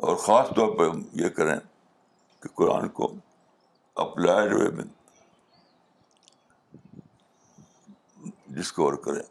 اور 0.06 0.16
خاص 0.22 0.48
طور 0.56 0.74
پہ 0.78 0.88
ہم 0.88 1.00
یہ 1.24 1.28
کریں 1.34 1.58
کہ 2.42 2.48
قرآن 2.60 2.88
کو 2.94 3.12
اپلائڈ 4.04 4.52
وے 4.52 4.68
میں 4.78 4.84
ڈسکور 8.56 8.94
کریں 9.04 9.22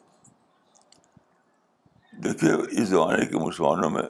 دیکھیے 2.23 2.51
اس 2.81 2.87
زمانے 2.89 3.25
کے 3.31 3.37
مسلمانوں 3.37 3.89
میں 3.97 4.03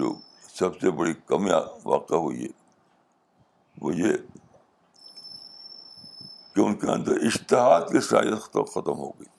جو 0.00 0.12
سب 0.58 0.80
سے 0.80 0.90
بڑی 1.02 1.12
کمیاں 1.32 1.60
واقع 1.84 2.22
ہوئی 2.26 2.42
ہے 2.44 2.48
وہ 3.80 3.94
یہ 3.94 4.12
کہ 6.54 6.60
ان 6.60 6.74
کے 6.84 6.90
اندر 6.92 7.24
اشتہاد 7.26 7.90
کی 7.92 8.00
سائز 8.08 8.40
ختم 8.50 8.96
ہو 8.96 9.10
گئی 9.10 9.38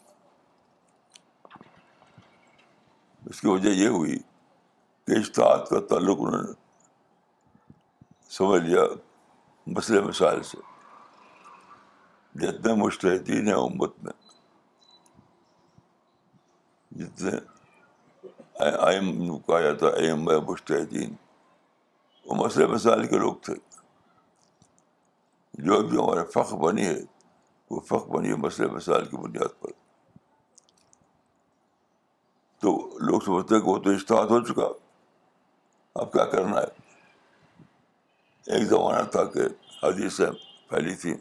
اس 3.30 3.42
کی 3.42 3.48
وجہ 3.48 3.70
یہ 3.80 3.88
ہوئی 4.00 4.18
کہ 5.08 5.18
اشتہاد 5.20 5.58
کا 5.70 5.80
تعلق 5.90 6.18
انہوں 6.28 6.42
نے 6.42 6.52
سمجھ 8.38 8.62
لیا 8.64 8.84
مسئلے 9.78 10.02
مسائل 10.02 10.42
سے 10.52 10.58
جتنے 12.42 12.74
مشتحدین 12.84 13.48
ہیں 13.48 13.54
امت 13.56 13.94
میں 14.04 14.14
جتنے 17.00 17.32
آئم 18.90 19.38
کہا 19.40 19.60
جاتا 19.62 19.88
ایم 20.06 20.24
مشتحدین 20.48 21.14
وہ 22.26 22.36
مسئلے 22.46 22.66
مسائل 22.74 23.06
کے 23.14 23.18
لوگ 23.20 23.36
تھے 23.46 23.54
جو 25.66 25.80
بھی 25.88 25.98
ہمارے 25.98 26.24
فخر 26.34 26.56
بنی 26.58 26.86
ہے 26.88 27.00
وہ 27.70 27.80
فخر 27.88 28.10
بنی 28.16 28.30
ہے 28.30 28.36
مسئلے 28.46 28.68
مسائل 28.76 29.06
کی 29.10 29.18
بنیاد 29.18 29.60
پر 29.62 29.70
تو 32.62 32.72
لوگ 33.02 33.20
سمجھتے 33.26 33.60
کہ 33.60 33.70
وہ 33.70 33.78
تو 33.84 33.90
اشتہاد 33.90 34.28
ہو 34.32 34.40
چکا 34.52 34.68
اب 36.00 36.12
کیا 36.12 36.26
کرنا 36.36 36.60
ہے 36.62 36.80
ایک 38.56 38.64
زمانہ 38.68 39.04
تھا 39.12 39.24
کہ 39.34 39.46
حدیثیں 39.84 40.30
پھیلی 40.70 40.94
تھی 41.02 41.14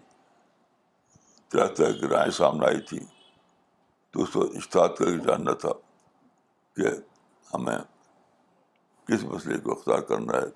طرح 1.52 1.66
طرح 1.76 1.92
کی 2.00 2.08
رائے 2.08 2.30
سامنے 2.30 2.66
آئی 2.66 2.80
تھی 2.88 2.98
تو 4.12 4.22
اس 4.22 4.30
کو 4.32 4.40
اشتہار 4.56 4.88
کا 4.88 5.04
کے 5.04 5.16
جاننا 5.26 5.52
تھا 5.64 5.72
کہ 6.76 6.88
ہمیں 7.54 7.76
کس 9.08 9.24
مسئلے 9.32 9.58
کو 9.60 9.72
اختیار 9.72 9.98
کرنا 10.10 10.36
ہے 10.40 10.46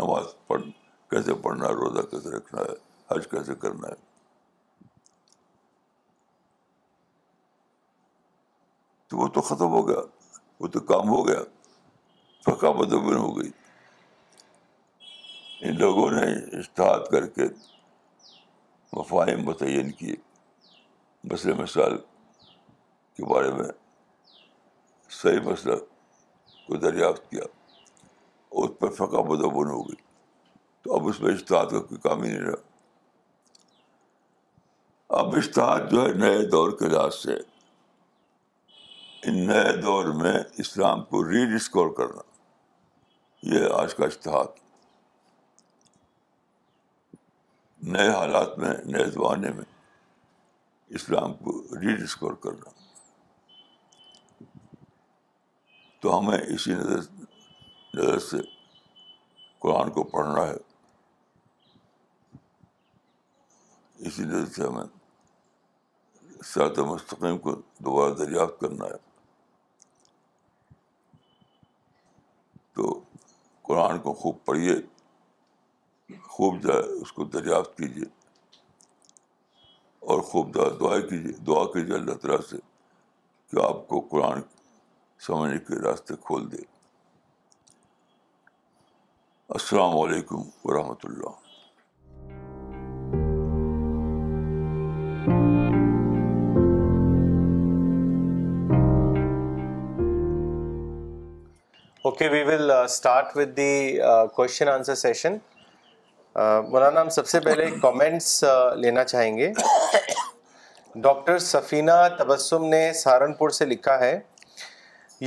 نماز 0.00 0.26
پڑھ 0.46 0.62
کیسے 1.10 1.34
پڑھنا 1.42 1.66
ہے 1.68 1.72
روزہ 1.74 2.06
کیسے 2.10 2.36
رکھنا 2.36 2.60
ہے 2.62 2.72
حج 3.14 3.26
کیسے 3.30 3.54
کرنا 3.62 3.88
ہے 3.88 3.94
تو 9.08 9.16
وہ 9.18 9.26
تو 9.34 9.40
ختم 9.48 9.72
ہو 9.72 9.86
گیا 9.88 10.00
وہ 10.60 10.68
تو 10.72 10.80
کام 10.92 11.08
ہو 11.08 11.26
گیا 11.28 11.40
پکا 12.44 12.70
مدبن 12.72 13.16
ہو 13.16 13.30
گئی 13.38 13.50
ان 15.68 15.78
لوگوں 15.78 16.10
نے 16.10 16.20
اشتہاد 16.58 17.00
کر 17.12 17.26
کے 17.34 17.44
مفاہم 18.98 19.44
متعین 19.48 19.90
کیے 19.98 20.14
مسئلہ 21.32 21.54
مثال 21.62 21.96
کے 23.16 23.24
بارے 23.32 23.50
میں 23.58 23.68
صحیح 25.22 25.40
مسئلہ 25.50 25.76
کو 26.66 26.76
دریافت 26.88 27.30
کیا 27.30 27.42
اس 28.62 28.70
پر 28.80 28.90
فقہ 29.00 29.22
مدبن 29.32 29.70
ہو 29.70 29.82
گئی 29.88 30.00
تو 30.84 30.94
اب 30.96 31.06
اس 31.08 31.20
میں 31.20 31.32
اشتہاد 31.34 31.66
کا 31.72 31.80
کوئی 31.88 32.00
کام 32.08 32.22
ہی 32.22 32.30
نہیں 32.30 32.40
رہا 32.48 32.64
اب 35.18 35.34
اشتہاد 35.36 35.90
جو 35.90 36.06
ہے 36.06 36.12
نئے 36.24 36.42
دور 36.50 36.70
کے 36.78 36.88
لحاظ 36.88 37.14
سے 37.22 37.34
ان 39.28 39.38
نئے 39.46 39.76
دور 39.82 40.12
میں 40.22 40.36
اسلام 40.64 41.04
کو 41.12 41.24
ری 41.30 41.44
ڈسکور 41.54 41.90
کرنا 41.96 42.28
یہ 43.48 43.66
آج 43.74 43.94
کا 43.94 44.04
اشتہار 44.04 44.46
نئے 47.92 48.08
حالات 48.10 48.58
میں 48.58 48.72
نئے 48.92 49.04
زمانے 49.10 49.52
میں 49.56 49.64
اسلام 50.98 51.32
کو 51.44 51.52
ری 51.80 51.94
ڈسکور 52.02 52.32
کرنا 52.42 52.70
تو 56.00 56.18
ہمیں 56.18 56.38
اسی 56.38 56.74
نظر 56.74 57.00
نظر 57.94 58.18
سے 58.28 58.36
قرآن 59.62 59.90
کو 59.92 60.02
پڑھنا 60.16 60.46
ہے 60.48 60.56
اسی 64.06 64.24
نظر 64.24 64.46
سے 64.56 64.66
ہمیں 64.66 66.42
سیاحت 66.52 66.78
مستقیم 66.90 67.38
کو 67.38 67.54
دوبارہ 67.84 68.14
دریافت 68.24 68.60
کرنا 68.60 68.84
ہے 68.86 69.08
قرآن 73.70 73.98
کو 74.04 74.12
خوب 74.20 74.36
پڑھیے 74.44 74.74
خوب 76.36 76.54
ہے 76.70 76.78
اس 77.00 77.10
کو 77.16 77.24
دریافت 77.34 77.76
کیجیے 77.76 78.04
اور 80.12 80.20
خوب 80.30 80.54
دار 80.54 80.70
دعا 80.80 80.98
کیجیے 81.10 81.32
دعا 81.46 81.64
کیجیے 81.72 81.94
اللہ 81.98 82.14
تعالیٰ 82.22 82.40
سے 82.48 82.56
کہ 83.50 83.62
آپ 83.64 83.86
کو 83.88 84.00
قرآن 84.14 84.40
سمجھنے 85.26 85.58
کے 85.68 85.78
راستے 85.86 86.14
کھول 86.26 86.50
دے 86.52 86.64
السلام 89.60 89.96
علیکم 90.00 90.42
ورحمۃ 90.64 91.06
اللہ 91.10 91.38
okay 102.10 102.28
we 102.28 102.42
will 102.44 102.70
start 102.72 103.36
with 103.36 103.56
the 103.56 103.96
question 104.34 104.68
answer 104.68 104.94
session 105.00 105.36
مولانا 106.70 107.00
ہم 107.00 107.08
سب 107.16 107.26
سے 107.32 107.40
پہلے 107.40 107.66
کامنٹس 107.82 108.30
لینا 108.76 109.02
چاہیں 109.04 109.36
گے 109.36 109.50
ڈاکٹر 111.02 111.38
سفینہ 111.44 111.92
تبسم 112.18 112.64
نے 112.68 112.82
سہارنپور 113.02 113.50
سے 113.58 113.64
لکھا 113.64 113.98
ہے 114.00 114.18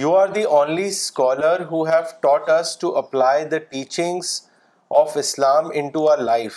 you 0.01 0.15
are 0.17 0.27
the 0.37 0.41
only 0.57 0.87
scholar 0.87 1.61
who 1.71 1.83
have 1.89 2.01
taught 2.21 2.49
us 2.59 2.77
to 2.79 2.95
apply 3.03 3.45
the 3.53 3.57
teachings 3.69 4.31
of 5.03 5.15
Islam 5.23 5.69
in 5.73 5.87
to 5.93 6.07
our 6.11 6.17
life 6.31 6.55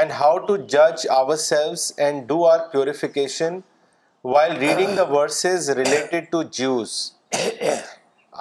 and 0.00 0.12
how 0.20 0.36
to 0.48 0.56
جج 0.76 1.06
ourselves 1.48 1.92
and 1.96 2.26
do 2.28 2.44
our 2.48 2.66
purification 2.72 3.58
while 4.34 4.52
reading 4.66 4.96
the 4.96 5.08
verses 5.14 5.70
related 5.82 6.30
to 6.32 6.42
Jews 6.60 6.92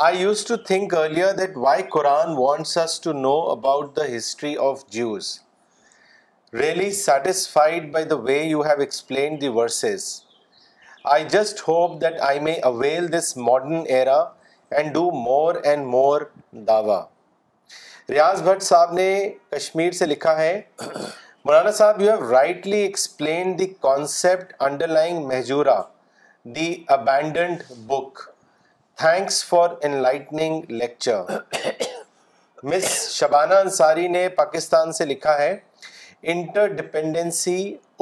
I 0.04 0.18
use 0.20 0.44
to 0.48 0.56
think 0.66 0.94
earlier 0.98 1.32
that 1.38 1.56
why 1.64 1.82
Quran 1.92 2.30
wants 2.38 2.78
us 2.78 3.00
to 3.02 3.12
know 3.14 3.32
about 3.52 3.96
the 3.96 4.04
history 4.16 4.56
of 4.68 4.84
Jews 4.94 5.32
really 6.60 6.90
satisfied 7.00 7.92
by 7.94 8.06
the 8.12 8.16
way 8.28 8.38
you 8.38 8.62
have 8.66 8.80
explain 8.86 9.36
the 9.42 9.48
verses 9.56 10.04
I 11.16 11.24
just 11.32 11.60
hope 11.68 12.00
that 12.02 12.22
I 12.28 12.40
may 12.48 12.54
avail 12.72 13.12
this 13.18 13.36
modern 13.38 13.84
era 13.96 14.18
and 14.72 14.94
do 14.96 15.04
more 15.24 15.56
and 15.64 15.86
more 15.96 16.22
داوا 16.70 17.04
ریاض 18.10 18.42
بھٹ 18.44 18.64
صاحب 18.70 18.94
نے 19.02 19.10
کشمیر 19.58 19.92
سے 20.00 20.06
لکھا 20.06 20.38
ہے 20.42 20.60
مولانا 20.86 21.72
صاحب 21.82 22.02
you 22.02 22.12
have 22.14 22.32
rightly 22.32 22.80
explained 22.86 23.58
the 23.60 23.68
concept 23.90 24.62
underline 25.00 25.22
مہجورا 25.28 25.82
the 26.56 26.74
abandoned 26.98 27.64
book 27.88 28.28
thanks 29.02 29.44
for 29.46 29.70
enlightening 30.02 30.72
lecture 30.72 31.68
miss 32.70 32.86
Shabana 33.14 33.54
Ansari 33.66 34.08
نے 34.16 34.28
پاکستان 34.40 34.92
سے 34.94 35.06
لکھا 35.06 35.38
ہے 35.38 35.56
interdependency 36.80 37.56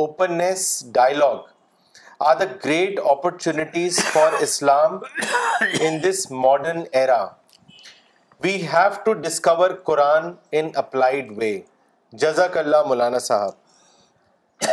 openness 0.03 0.63
dialogue 0.93 2.23
are 2.29 2.35
the 2.39 2.45
great 2.63 2.99
opportunities 3.09 3.99
for 4.13 4.41
Islam 4.43 4.97
in 5.79 6.01
this 6.09 6.25
modern 6.31 6.81
era 6.99 7.23
we 8.43 8.55
have 8.73 8.99
to 9.03 9.13
discover 9.27 9.71
Quran 9.91 10.31
in 10.59 10.69
applied 10.83 11.31
way 11.37 11.57
جزاک 12.25 12.57
اللہ 12.57 12.83
مولانا 12.87 13.19
صاحب 13.29 14.65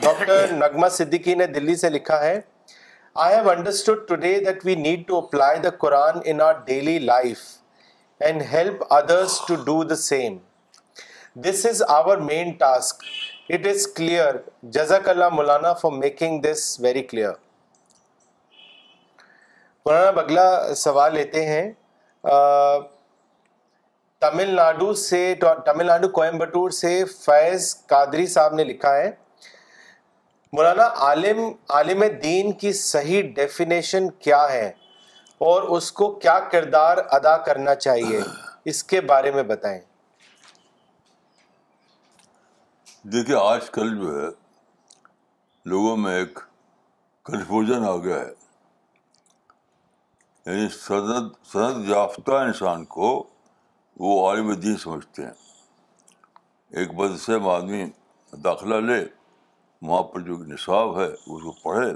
doctor 0.00 0.52
نغمہ 0.56 0.88
صدیقی 0.98 1.34
نے 1.42 1.46
دلی 1.60 1.76
سے 1.84 1.90
لکھا 1.90 2.22
ہے 2.24 2.40
I 3.22 3.34
have 3.34 3.48
understood 3.50 3.98
today 4.06 4.32
that 4.44 4.64
we 4.64 4.74
need 4.74 5.06
to 5.08 5.16
apply 5.16 5.58
the 5.64 5.70
Quran 5.80 6.14
in 6.30 6.40
our 6.42 6.52
daily 6.66 6.98
life 6.98 7.40
and 8.26 8.42
help 8.52 8.82
others 8.92 9.38
to 9.48 9.54
do 9.66 9.82
the 9.90 9.96
same 9.96 10.36
this 11.44 11.64
is 11.66 11.82
our 11.96 12.16
main 12.30 12.50
task 12.60 13.04
it 13.54 13.66
is 13.74 13.86
clear 13.96 14.36
جزاک 14.78 15.08
اللہ 15.08 15.28
مولانا 15.32 15.72
for 15.82 15.92
making 15.98 16.40
this 16.50 16.64
very 16.84 17.02
clear 17.12 17.32
مولانا 19.86 20.10
بگلا 20.20 20.74
سوال 20.84 21.14
لیتے 21.14 21.46
ہیں 21.46 21.70
تمل 24.24 24.54
ناڈو 24.54 24.92
سے 25.08 25.34
تمل 25.66 25.86
ناڈو 25.86 26.08
کوئمبٹور 26.20 26.70
سے 26.82 27.02
فیض 27.24 27.74
قادری 27.94 28.26
صاحب 28.38 28.54
نے 28.54 28.64
لکھا 28.64 28.96
ہے 28.96 29.10
مولانا 30.56 30.84
عالم 31.04 31.38
عالم 31.76 32.02
دین 32.24 32.52
کی 32.58 32.70
صحیح 32.80 33.22
ڈیفینیشن 33.36 34.08
کیا 34.26 34.40
ہے 34.50 34.66
اور 35.46 35.62
اس 35.76 35.90
کو 36.00 36.10
کیا 36.24 36.38
کردار 36.52 36.96
ادا 37.16 37.36
کرنا 37.48 37.74
چاہیے 37.86 38.20
اس 38.72 38.82
کے 38.92 39.00
بارے 39.12 39.30
میں 39.36 39.42
بتائیں 39.52 39.80
دیکھیں 43.14 43.34
آج 43.40 43.70
کل 43.78 43.96
جو 44.00 44.14
ہے 44.20 44.28
لوگوں 45.72 45.96
میں 46.04 46.14
ایک 46.18 46.38
کنفیوژن 47.30 47.88
آ 47.88 47.96
گیا 48.06 48.18
ہے 48.20 48.32
یعنی 50.56 50.68
سند 51.52 51.88
یافتہ 51.88 52.34
انسان 52.52 52.84
کو 52.96 53.10
وہ 54.06 54.14
عالم 54.28 54.52
دین 54.68 54.76
سمجھتے 54.86 55.24
ہیں 55.24 55.34
ایک 56.78 56.94
بدسم 57.00 57.48
آدمی 57.58 57.84
داخلہ 58.44 58.74
لے 58.92 59.02
وہاں 59.86 60.02
پر 60.12 60.20
جو 60.26 60.36
نصاب 60.52 60.98
ہے 60.98 61.04
اس 61.12 61.42
کو 61.42 61.50
پڑھے 61.62 61.92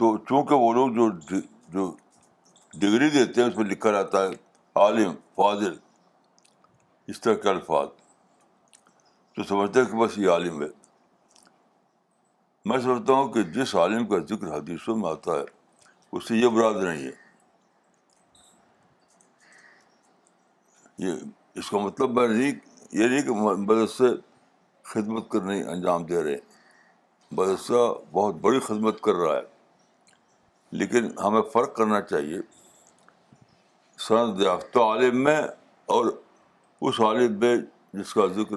تو 0.00 0.16
چونکہ 0.28 0.54
وہ 0.64 0.72
لوگ 0.74 0.90
جو 0.96 1.08
جو 1.72 1.90
ڈگری 2.80 3.08
دیتے 3.10 3.40
ہیں 3.40 3.48
اس 3.48 3.56
میں 3.56 3.64
لکھا 3.64 3.92
رہتا 3.92 4.22
ہے 4.22 4.28
عالم 4.82 5.12
فاضل 5.36 5.72
اس 7.12 7.20
طرح 7.20 7.34
کے 7.42 7.48
الفاظ 7.48 7.88
تو 9.36 9.42
سمجھتے 9.48 9.80
ہیں 9.80 9.86
کہ 9.90 9.96
بس 10.04 10.18
یہ 10.18 10.30
عالم 10.30 10.62
ہے 10.62 10.68
میں 12.70 12.78
سمجھتا 12.84 13.12
ہوں 13.12 13.28
کہ 13.32 13.42
جس 13.58 13.74
عالم 13.82 14.06
کا 14.08 14.18
ذکر 14.30 14.54
حدیثوں 14.56 14.96
میں 14.96 15.10
آتا 15.10 15.34
ہے 15.38 15.44
اس 16.16 16.28
سے 16.28 16.36
یہ 16.36 16.48
براد 16.58 16.82
نہیں 16.84 17.02
ہے 17.06 17.12
یہ 21.06 21.58
اس 21.60 21.70
کا 21.70 21.78
مطلب 21.86 22.18
میں 22.20 22.28
نہیں 22.28 22.52
یہ 23.00 23.06
نہیں 23.08 23.22
کہ 23.22 23.40
مدد 23.66 23.88
سے 23.96 24.14
خدمت 24.92 25.24
کرنے 25.32 25.62
انجام 25.72 26.04
دے 26.06 26.22
رہے 26.24 26.32
ہیں 26.34 27.34
بدرسہ 27.36 27.80
بہت 28.12 28.34
بڑی 28.44 28.60
خدمت 28.66 29.00
کر 29.06 29.14
رہا 29.22 29.36
ہے 29.36 30.76
لیکن 30.80 31.08
ہمیں 31.24 31.42
فرق 31.52 31.74
کرنا 31.76 32.00
چاہیے 32.12 32.38
سند 34.06 34.40
یافتہ 34.42 34.78
عالم 34.92 35.22
میں 35.24 35.40
اور 35.96 36.06
اس 36.88 37.00
عالم 37.08 37.38
میں 37.40 37.56
جس 38.00 38.14
کا 38.14 38.26
ذکر 38.38 38.56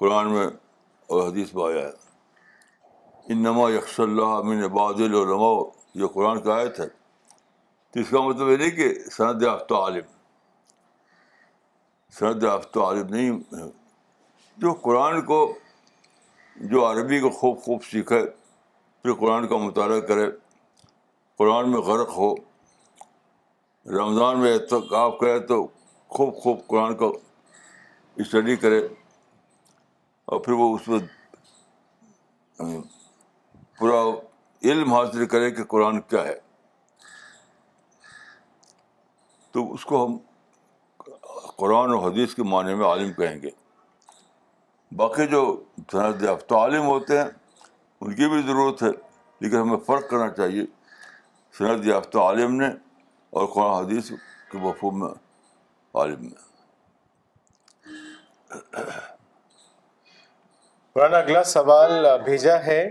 قرآن 0.00 0.30
میں 0.32 0.46
اور 0.46 1.26
حدیث 1.28 1.54
میں 1.54 1.64
آیا 1.66 1.86
ہے 1.86 2.04
انما 3.34 3.70
یکش 3.76 4.00
اللہ 4.00 4.36
عباد 4.66 5.00
العلماء 5.10 5.54
یہ 6.00 6.06
قرآن 6.16 6.40
کا 6.42 6.54
آیت 6.56 6.80
ہے 6.80 6.86
تو 7.92 8.00
اس 8.00 8.10
کا 8.10 8.20
مطلب 8.26 8.50
یہ 8.50 8.56
نہیں 8.56 8.70
کہ 8.82 8.92
سند 9.16 9.42
یافتہ 9.42 9.74
عالم 9.86 10.10
سند 12.20 12.42
یافتہ 12.42 12.80
عالم 12.90 13.14
نہیں 13.14 13.74
جو 14.60 14.72
قرآن 14.82 15.20
کو 15.24 15.38
جو 16.70 16.84
عربی 16.90 17.18
کو 17.20 17.30
خوب 17.38 17.58
خوب 17.62 17.82
سیکھے 17.90 18.20
پھر 19.02 19.14
قرآن 19.20 19.46
کا 19.48 19.56
مطالعہ 19.64 19.98
کرے 20.10 20.26
قرآن 21.38 21.70
میں 21.70 21.80
غرق 21.88 22.10
ہو 22.16 22.34
رمضان 23.96 24.38
میں 24.40 24.56
تک 24.70 24.94
آپ 25.04 25.18
کرے 25.18 25.38
تو 25.46 25.66
خوب 26.16 26.34
خوب 26.42 26.58
قرآن 26.66 26.94
کو 27.02 27.16
اسٹڈی 28.24 28.56
کرے 28.62 28.78
اور 30.30 30.40
پھر 30.44 30.52
وہ 30.60 30.74
اس 30.76 30.88
میں 30.88 30.98
پورا 33.78 34.00
علم 34.70 34.92
حاصل 34.92 35.26
کرے 35.34 35.50
کہ 35.58 35.64
قرآن 35.74 36.00
کیا 36.00 36.24
ہے 36.26 36.34
تو 39.52 39.72
اس 39.74 39.84
کو 39.90 40.04
ہم 40.04 40.16
قرآن 41.58 41.92
و 41.94 41.98
حدیث 42.06 42.34
کے 42.34 42.42
معنی 42.54 42.74
میں 42.74 42.86
عالم 42.86 43.12
کہیں 43.18 43.40
گے 43.42 43.50
باقی 44.96 45.26
جو 45.26 45.40
صنعت 45.92 46.22
یافتہ 46.22 46.54
عالم 46.54 46.86
ہوتے 46.86 47.16
ہیں 47.18 47.26
ان 48.02 48.14
کی 48.14 48.28
بھی 48.30 48.42
ضرورت 48.46 48.82
ہے 48.82 48.88
لیکن 49.40 49.56
ہمیں 49.56 49.76
فرق 49.86 50.08
کرنا 50.10 50.28
چاہیے 50.36 50.64
صنعت 51.58 51.86
یافتہ 51.86 52.18
عالم 52.18 52.54
نے 52.60 52.66
اور 53.30 53.46
قرآن 53.54 53.72
حدیث 53.74 54.10
کے 54.50 54.58
بفو 54.64 54.90
میں 54.98 55.08
عالم 56.00 56.22
نے 56.22 56.44
مولانا 60.96 61.16
اگلا 61.18 61.42
سوال 61.44 62.06
بھیجا 62.24 62.56
ہے 62.64 62.82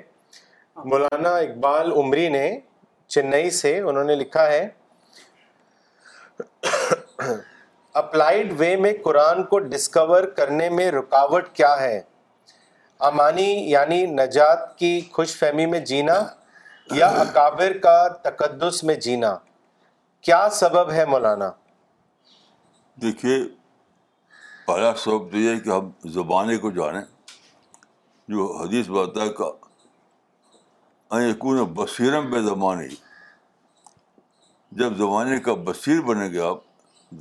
مولانا 0.85 1.29
اقبال 1.35 1.91
عمری 1.97 2.27
نے 2.29 2.47
چنئی 3.15 3.49
سے 3.61 3.79
انہوں 3.81 4.03
نے 4.03 4.15
لکھا 4.15 4.45
ہے 4.51 4.67
اپلائیڈ 7.99 8.49
وے 8.59 8.69
میں 8.75 8.91
قرآن 9.03 9.37
کو 9.49 9.57
ڈسکور 9.73 10.23
کرنے 10.37 10.63
میں 10.69 10.87
رکاوٹ 10.91 11.47
کیا 11.55 11.67
ہے 11.79 11.99
امانی 13.09 13.51
یعنی 13.71 13.99
نجات 14.15 14.63
کی 14.79 14.89
خوش 15.11 15.35
فہمی 15.39 15.65
میں 15.73 15.79
جینا 15.91 16.13
یا 16.95 17.07
اکابر 17.21 17.75
کا 17.83 17.93
تقدس 18.23 18.81
میں 18.89 18.95
جینا 19.05 19.29
کیا 20.27 20.39
سبب 20.59 20.91
ہے 20.91 21.05
مولانا 21.13 21.47
دیکھیے 23.01 23.35
پہلا 24.67 24.89
سبب 25.03 25.21
تو 25.31 25.37
یہ 25.37 25.59
کہ 25.63 25.69
ہم 25.69 25.85
زبانیں 26.19 26.57
کو 26.59 26.67
جانیں 26.81 27.01
جو 28.27 28.37
حدیث 28.59 28.85
ہے 29.21 29.29
کا 29.39 29.49
بصیرم 31.81 32.25
بے 32.29 32.39
زبانی 32.51 32.91
جب 34.83 34.95
زمانے 34.97 35.39
کا 35.47 35.53
بصیر 35.69 35.99
بنے 36.07 36.27
گا 36.37 36.47
آپ 36.49 36.63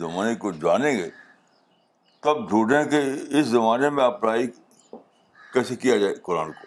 زمانے 0.00 0.34
کو 0.42 0.50
جانیں 0.64 0.92
گے 0.96 1.08
تب 2.22 2.48
ڈھونڈیں 2.48 2.84
کہ 2.90 3.00
اس 3.38 3.46
زمانے 3.46 3.90
میں 3.96 4.04
اپلائی 4.04 4.46
کیسے 5.52 5.76
کیا 5.82 5.96
جائے 5.98 6.14
قرآن 6.22 6.52
کو 6.52 6.66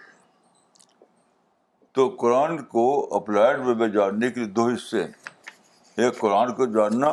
تو 1.95 2.07
قرآن 2.19 2.57
کو 2.73 2.83
اپلائڈ 3.15 3.59
وے 3.67 3.73
میں 3.75 3.87
جاننے 3.95 4.29
کے 4.31 4.39
لیے 4.39 4.49
دو 4.57 4.65
حصے 4.67 5.03
ہیں 5.03 6.03
ایک 6.05 6.19
قرآن 6.19 6.53
کو 6.55 6.65
جاننا 6.75 7.11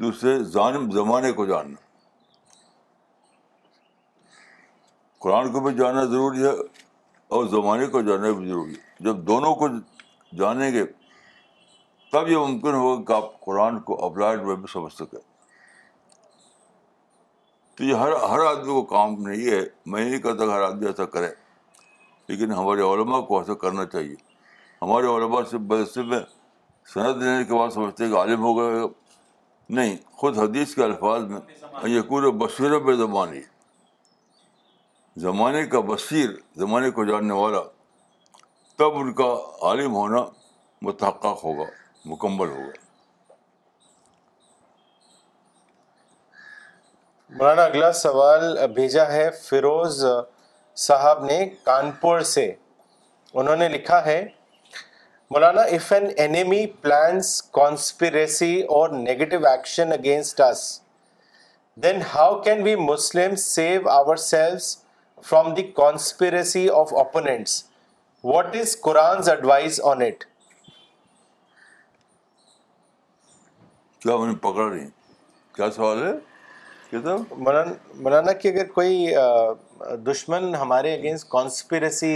دوسرے 0.00 0.38
زمانے 0.94 1.30
کو 1.32 1.46
جاننا 1.46 1.76
قرآن 5.22 5.50
کو 5.52 5.60
بھی 5.60 5.74
جاننا 5.78 6.04
ضروری 6.10 6.42
ہے 6.44 6.50
اور 7.36 7.44
زمانے 7.54 7.86
کو 7.94 8.00
جاننا 8.08 8.30
بھی 8.38 8.48
ضروری 8.48 8.74
ہے 8.74 9.04
جب 9.04 9.16
دونوں 9.26 9.54
کو 9.62 9.68
جانیں 10.38 10.70
گے 10.72 10.84
تب 12.12 12.28
یہ 12.28 12.36
ممکن 12.36 12.74
ہوگا 12.74 13.02
کہ 13.06 13.12
آپ 13.16 13.40
قرآن 13.44 13.78
کو 13.88 14.04
اپلائڈ 14.06 14.40
وے 14.44 14.56
میں 14.56 14.72
سمجھ 14.72 14.92
سکیں 14.92 15.18
تو 17.78 17.84
یہ 17.84 17.94
ہر 17.94 18.12
ہر 18.30 18.38
آدمی 18.44 18.72
کو 18.72 18.82
کام 18.92 19.12
نہیں 19.26 19.50
ہے 19.50 19.58
میں 19.86 20.04
نہیں 20.04 20.18
کہتا 20.22 20.44
ہر 20.52 20.62
آدمی 20.68 20.86
ایسا 20.86 21.04
کرے 21.10 21.28
لیکن 22.28 22.52
ہمارے 22.52 22.80
علماء 22.92 23.20
کو 23.28 23.38
ایسا 23.38 23.54
کرنا 23.64 23.84
چاہیے 23.92 24.14
ہمارے 24.82 25.06
علماء 25.16 25.42
صرف 25.50 25.60
بدسے 25.72 26.02
میں 26.12 26.18
صنعت 26.92 27.16
لینے 27.16 27.44
کے 27.50 27.54
بعد 27.58 27.70
سمجھتے 27.74 28.04
ہیں 28.04 28.10
کہ 28.12 28.16
عالم 28.18 28.40
ہو 28.44 28.52
گئے 28.58 28.80
نہیں 29.78 29.96
خود 30.20 30.38
حدیث 30.38 30.74
کے 30.74 30.82
الفاظ 30.84 31.22
میں 31.30 31.40
یہ 31.94 32.00
پورے 32.08 32.30
بصیر 32.42 32.78
بے 32.86 32.96
زبانی 33.04 33.40
زمانے 35.26 35.64
کا 35.76 35.80
بصیر 35.92 36.30
زمانے 36.64 36.90
کو 36.98 37.04
جاننے 37.12 37.34
والا 37.42 37.62
تب 38.78 38.98
ان 39.00 39.12
کا 39.22 39.32
عالم 39.68 39.94
ہونا 40.02 40.24
متحق 40.88 41.26
ہوگا 41.44 41.70
مکمل 42.06 42.48
ہوگا 42.58 42.87
مولانا 47.36 47.62
اگلا 47.64 47.90
سوال 47.92 48.56
بھیجا 48.74 49.06
ہے 49.12 49.28
فیروز 49.42 50.04
صاحب 50.82 51.24
نے 51.24 51.38
کانپور 51.64 52.20
سے 52.28 52.44
انہوں 53.40 53.56
نے 53.56 53.68
لکھا 53.68 54.04
ہے 54.04 54.18
مولانا 55.30 55.62
if 55.76 55.90
an 55.92 56.06
enemy 56.24 56.64
plans 56.82 57.30
conspiracy 57.58 58.60
or 58.76 58.90
negative 59.00 59.38
action 59.50 59.92
against 59.92 60.40
us 60.40 60.62
then 61.82 62.00
how 62.14 62.40
can 62.42 62.62
we 62.66 62.74
Muslim 62.84 63.34
save 63.44 63.88
ourselves 64.28 64.70
from 65.28 65.52
the 65.54 65.62
conspiracy 65.76 66.66
of 66.74 66.94
opponents 67.02 67.62
what 68.32 68.56
is 68.60 68.76
Quran 68.86 69.28
advise 69.30 69.80
on 69.90 70.02
it 70.06 70.24
اٹھا 74.10 74.32
پکڑ 74.48 74.70
رہی 74.70 74.86
کیا 75.56 75.70
سوال 75.76 76.02
ہے 76.06 76.12
مولانا 76.94 77.72
مولانا 78.00 78.32
کہ 78.42 78.48
اگر 78.48 78.66
کوئی 78.74 79.06
دشمن 80.06 80.54
ہمارے 80.54 80.94
اگینسٹ 80.94 81.28
کانسپریسی 81.30 82.14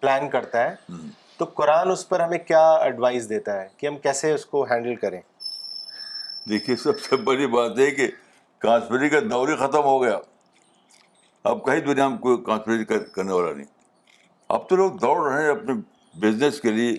پلان 0.00 0.28
کرتا 0.30 0.64
ہے 0.70 0.92
تو 1.36 1.44
قرآن 1.54 1.90
اس 1.90 2.08
پر 2.08 2.20
ہمیں 2.20 2.38
کیا 2.46 2.60
ایڈوائز 2.84 3.28
دیتا 3.28 3.60
ہے 3.60 3.66
کہ 3.76 3.86
ہم 3.86 3.96
کیسے 3.98 4.32
اس 4.32 4.44
کو 4.46 4.62
ہینڈل 4.70 4.94
کریں 5.02 5.20
دیکھیے 6.50 6.76
سب 6.82 7.00
سے 7.00 7.16
بڑی 7.28 7.46
بات 7.56 7.78
ہے 7.78 7.90
کہ 7.94 8.08
کانسپری 8.62 9.08
کا 9.08 9.20
دور 9.30 9.48
ہی 9.48 9.56
ختم 9.66 9.84
ہو 9.84 10.02
گیا 10.02 10.18
اب 11.50 11.64
کہیں 11.66 11.80
دنیا 11.80 12.06
ہم 12.06 12.16
کوئی 12.26 12.42
کانسپریسی 12.46 12.84
کرنے 13.14 13.32
والا 13.32 13.52
نہیں 13.52 13.66
اب 14.54 14.68
تو 14.68 14.76
لوگ 14.76 14.92
دوڑ 15.02 15.20
رہے 15.30 15.42
ہیں 15.42 15.50
اپنے 15.50 15.74
بزنس 16.20 16.60
کے 16.60 16.70
لیے 16.70 16.94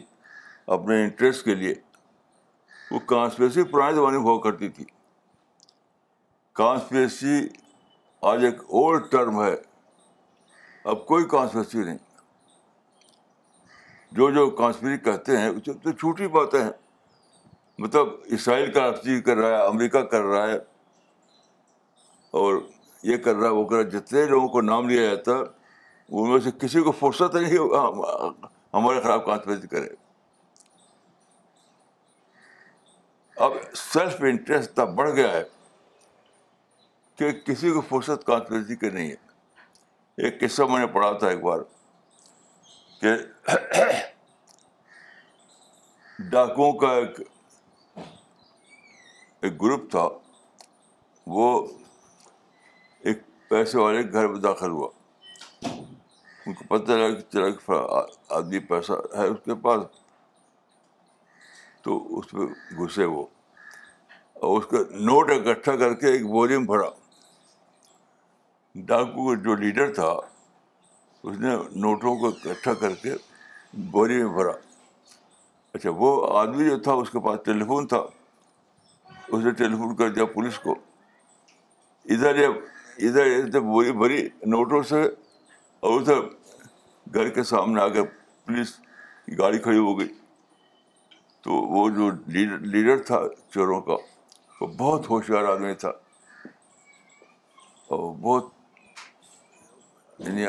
اپنے 0.76 1.01
انٹرسٹ 1.03 1.45
کے 1.45 1.55
لیے 1.55 1.74
وہ 2.91 2.99
کانسپریسی 3.05 3.63
پرانے 3.72 3.95
زمانے 3.95 4.17
میں 4.17 4.26
ہوا 4.26 4.39
کرتی 4.43 4.69
تھی 4.78 4.86
کانسپریسی 6.60 7.38
آج 8.30 8.43
ایک 8.45 8.60
اولڈ 8.70 9.04
ٹرم 9.12 9.41
ہے 9.43 9.54
اب 10.93 11.06
کوئی 11.08 11.26
کانسپریسی 11.32 11.84
نہیں 11.84 11.97
جو 14.16 14.30
جو 14.36 14.49
کاسپیری 14.56 14.97
کہتے 15.04 15.38
ہیں 15.38 15.47
اس 15.49 15.70
تو 15.84 15.91
چھوٹی 15.91 16.28
باتیں 16.38 16.60
ہیں 16.62 16.70
مطلب 17.80 18.08
اسرائیل 18.38 18.72
کا 18.74 18.89
چیز 19.04 19.22
کر 19.26 19.38
رہا 19.38 19.58
ہے 19.58 19.64
امریکہ 19.66 20.02
کر 20.14 20.22
رہا 20.32 20.49
ہے 20.52 20.58
اور 22.39 22.60
یہ 23.12 23.18
کر 23.28 23.36
رہا 23.36 23.47
ہے 23.47 23.54
وہ 23.54 23.64
کر 23.68 23.76
رہا 23.76 23.84
ہے 23.86 23.89
جتنے 23.91 24.24
لوگوں 24.34 24.47
کو 24.58 24.62
نام 24.62 24.89
لیا 24.89 25.10
جاتا 25.10 25.32
ان 25.41 26.30
میں 26.32 26.39
سے 26.43 26.49
کسی 26.62 26.82
کو 26.84 26.91
فرصت 26.99 27.36
نہیں 27.36 27.58
ہمارے 28.74 28.99
خلاف 29.04 29.26
کانسپریسی 29.26 29.68
کرے 29.68 29.88
اب 33.45 33.52
سیلف 33.93 34.22
انٹرسٹ 34.32 34.74
تب 34.76 34.93
بڑھ 34.95 35.12
گیا 35.16 35.32
ہے 35.34 35.43
کہ 37.22 37.32
کسی 37.45 37.69
کو 37.72 37.82
فرصت 37.88 38.24
کانسپریسی 38.26 38.76
کی 38.76 38.89
نہیں 38.89 39.09
ہے 39.09 40.24
ایک 40.26 40.39
قصہ 40.41 40.63
میں 40.69 40.80
نے 40.80 40.86
پڑھا 40.93 41.11
تھا 41.19 41.28
ایک 41.30 41.41
بار 41.43 41.59
کہ 43.01 43.09
ڈاکوں 46.30 46.72
کا 46.80 46.89
ایک 47.01 47.19
ایک 49.41 49.61
گروپ 49.61 49.84
تھا 49.91 50.07
وہ 51.36 51.45
ایک 53.09 53.22
پیسے 53.49 53.78
والے 53.80 54.01
گھر 54.11 54.28
میں 54.28 54.39
داخل 54.45 54.72
ہوا 54.78 54.88
ان 55.65 56.53
کو 56.53 56.63
پتہ 56.69 56.91
لگا 57.38 57.49
کہ 57.51 57.82
آدمی 58.34 58.59
پیسہ 58.72 58.99
ہے 59.17 59.26
اس 59.28 59.38
کے 59.45 59.55
پاس 59.67 59.84
تو 61.84 61.99
اس 62.19 62.32
پہ 62.32 62.82
گھسے 62.86 63.05
وہ 63.15 63.26
اور 64.34 64.57
اس 64.59 64.65
کا 64.72 64.84
نوٹ 65.09 65.32
اکٹھا 65.32 65.76
کر 65.84 65.93
کے 66.03 66.11
ایک 66.13 66.22
میں 66.49 66.59
بھرا 66.74 66.89
ڈاکو 68.88 69.26
کا 69.28 69.41
جو 69.43 69.55
لیڈر 69.61 69.93
تھا 69.93 70.07
اس 71.24 71.38
نے 71.39 71.55
نوٹوں 71.82 72.15
کو 72.19 72.28
اکٹھا 72.49 72.74
کر 72.82 72.93
کے 73.01 73.13
بوری 73.91 74.17
میں 74.24 74.32
بھرا 74.34 74.51
اچھا 75.74 75.89
وہ 75.95 76.11
آدمی 76.39 76.69
جو 76.69 76.78
تھا 76.84 76.93
اس 77.01 77.09
کے 77.09 77.19
پاس 77.26 77.39
ٹیلیفون 77.45 77.88
تھا 77.88 77.97
اس 79.28 79.43
نے 79.43 79.51
ٹیلیفون 79.57 79.95
کر 79.95 80.09
دیا 80.13 80.26
پولیس 80.34 80.59
کو 80.59 80.76
ادھر 82.15 82.39
ادھر 82.47 83.32
ادھر 83.36 83.59
بوری 83.59 83.91
بھری 83.97 84.22
نوٹوں 84.51 84.82
سے 84.89 85.01
اور 85.80 85.99
ادھر 85.99 86.22
گھر 87.13 87.30
کے 87.36 87.43
سامنے 87.51 87.82
آ 87.82 87.88
کے 87.93 88.03
پولیس 88.45 88.74
گاڑی 89.38 89.59
کھڑی 89.65 89.78
ہو 89.78 89.97
گئی 89.99 90.07
تو 91.43 91.53
وہ 91.74 91.88
جو 91.97 92.09
لیڈر 92.34 92.97
تھا 93.07 93.19
چوروں 93.53 93.82
کا 93.82 93.95
وہ 94.59 94.67
بہت 94.78 95.09
ہوشیار 95.09 95.43
آدمی 95.53 95.74
تھا 95.80 95.89
اور 97.89 98.13
بہت 98.22 98.51
یعنی 100.28 100.47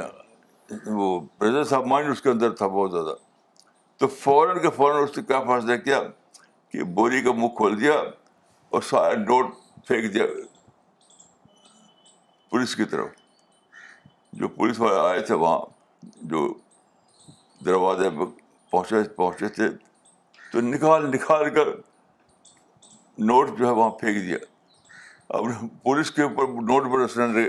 وہ 0.94 1.06
پریزنس 1.38 1.72
آف 1.72 1.84
مائنڈ 1.88 2.10
اس 2.10 2.20
کے 2.22 2.28
اندر 2.30 2.50
تھا 2.56 2.66
بہت 2.66 2.90
زیادہ 2.92 3.14
تو 3.98 4.06
فوراً 4.20 4.58
کے 4.62 4.70
فوراً 4.76 5.02
اس 5.04 5.16
نے 5.16 5.22
کیا 5.22 5.40
فیصلہ 5.44 5.76
کیا 5.84 6.00
کہ 6.72 6.84
بوری 6.98 7.20
کا 7.22 7.32
منہ 7.36 7.48
کھول 7.56 7.80
دیا 7.80 7.94
اور 8.74 8.82
سارا 8.90 9.14
نوٹ 9.20 9.50
پھینک 9.86 10.12
دیا 10.14 10.24
پولیس 12.50 12.74
کی 12.76 12.84
طرف 12.90 13.08
جو 14.40 14.48
پولیس 14.48 14.80
والے 14.80 14.98
آئے 15.08 15.20
تھے 15.26 15.34
وہاں 15.44 15.58
جو 16.32 16.46
دروازے 17.66 18.10
پہ 18.18 18.24
پہنچے 18.70 19.02
پہنچے 19.16 19.48
تھے 19.58 19.68
تو 20.52 20.60
نکال 20.60 21.08
نکال 21.10 21.48
کر 21.54 21.68
نوٹ 23.30 23.58
جو 23.58 23.66
ہے 23.66 23.70
وہاں 23.70 23.90
پھینک 24.00 24.22
دیا 24.28 24.36
اب 25.36 25.44
پولیس 25.82 26.10
کے 26.10 26.22
اوپر 26.22 26.48
نوٹ 26.70 26.86
رہے 27.16 27.48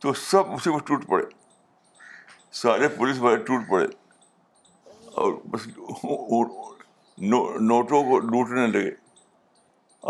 تو 0.00 0.12
سب 0.30 0.50
اسی 0.54 0.70
کو 0.70 0.78
ٹوٹ 0.86 1.06
پڑے 1.08 1.24
سارے 2.62 2.88
پولیس 2.96 3.18
والے 3.20 3.36
ٹوٹ 3.44 3.60
پڑے 3.70 3.86
اور 5.20 5.32
بس 5.50 5.66
نوٹوں 7.68 8.02
کو 8.08 8.18
لوٹنے 8.20 8.66
لگے 8.66 8.90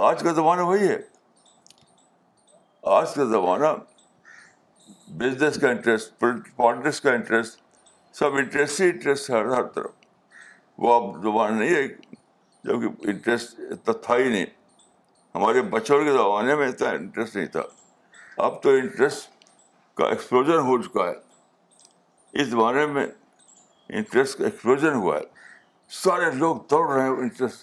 آج 0.06 0.22
کا 0.22 0.32
زمانہ 0.38 0.62
وہی 0.70 0.88
ہے 0.88 0.96
آج 2.94 3.14
کا 3.14 3.24
زمانہ 3.24 3.66
بزنس 5.18 5.56
کا 5.60 5.68
انٹرسٹ 5.68 6.12
پالیٹکس 6.56 7.00
کا 7.00 7.12
انٹرسٹ 7.12 7.60
سب 8.18 8.34
انٹرسٹ 8.40 8.80
ہی 8.80 8.88
انٹرسٹ 8.88 9.30
ہے 9.30 9.36
ہر 9.54 9.62
طرف 9.74 9.90
وہ 10.84 10.94
اب 10.94 11.22
زمانہ 11.22 11.56
نہیں 11.60 11.74
ہے 11.74 11.86
جبکہ 12.68 13.08
انٹرسٹ 13.10 13.60
اتنا 13.70 13.94
تھا 14.06 14.16
ہی 14.16 14.28
نہیں 14.32 14.46
ہمارے 15.34 15.62
بچوں 15.76 16.02
کے 16.04 16.12
زمانے 16.12 16.54
میں 16.56 16.68
اتنا 16.68 16.90
انٹرسٹ 16.98 17.36
نہیں 17.36 17.46
تھا 17.56 17.62
اب 18.44 18.62
تو 18.62 18.70
انٹرسٹ 18.82 19.34
کا 19.96 20.04
ایکسپلوجر 20.10 20.58
ہو 20.68 20.74
چکا 20.82 21.04
ہے 21.08 21.14
اس 22.40 22.46
زمانے 22.48 22.84
میں 22.96 23.04
انٹرسٹ 23.98 24.32
کا 24.38 24.44
ایکسپلوجر 24.44 24.92
ہوا 24.94 25.14
ہے 25.18 25.24
سارے 26.04 26.26
لوگ 26.38 26.54
دوڑ 26.70 26.86
رہے 26.92 27.02
ہیں 27.02 27.10
انٹرسٹ 27.26 27.58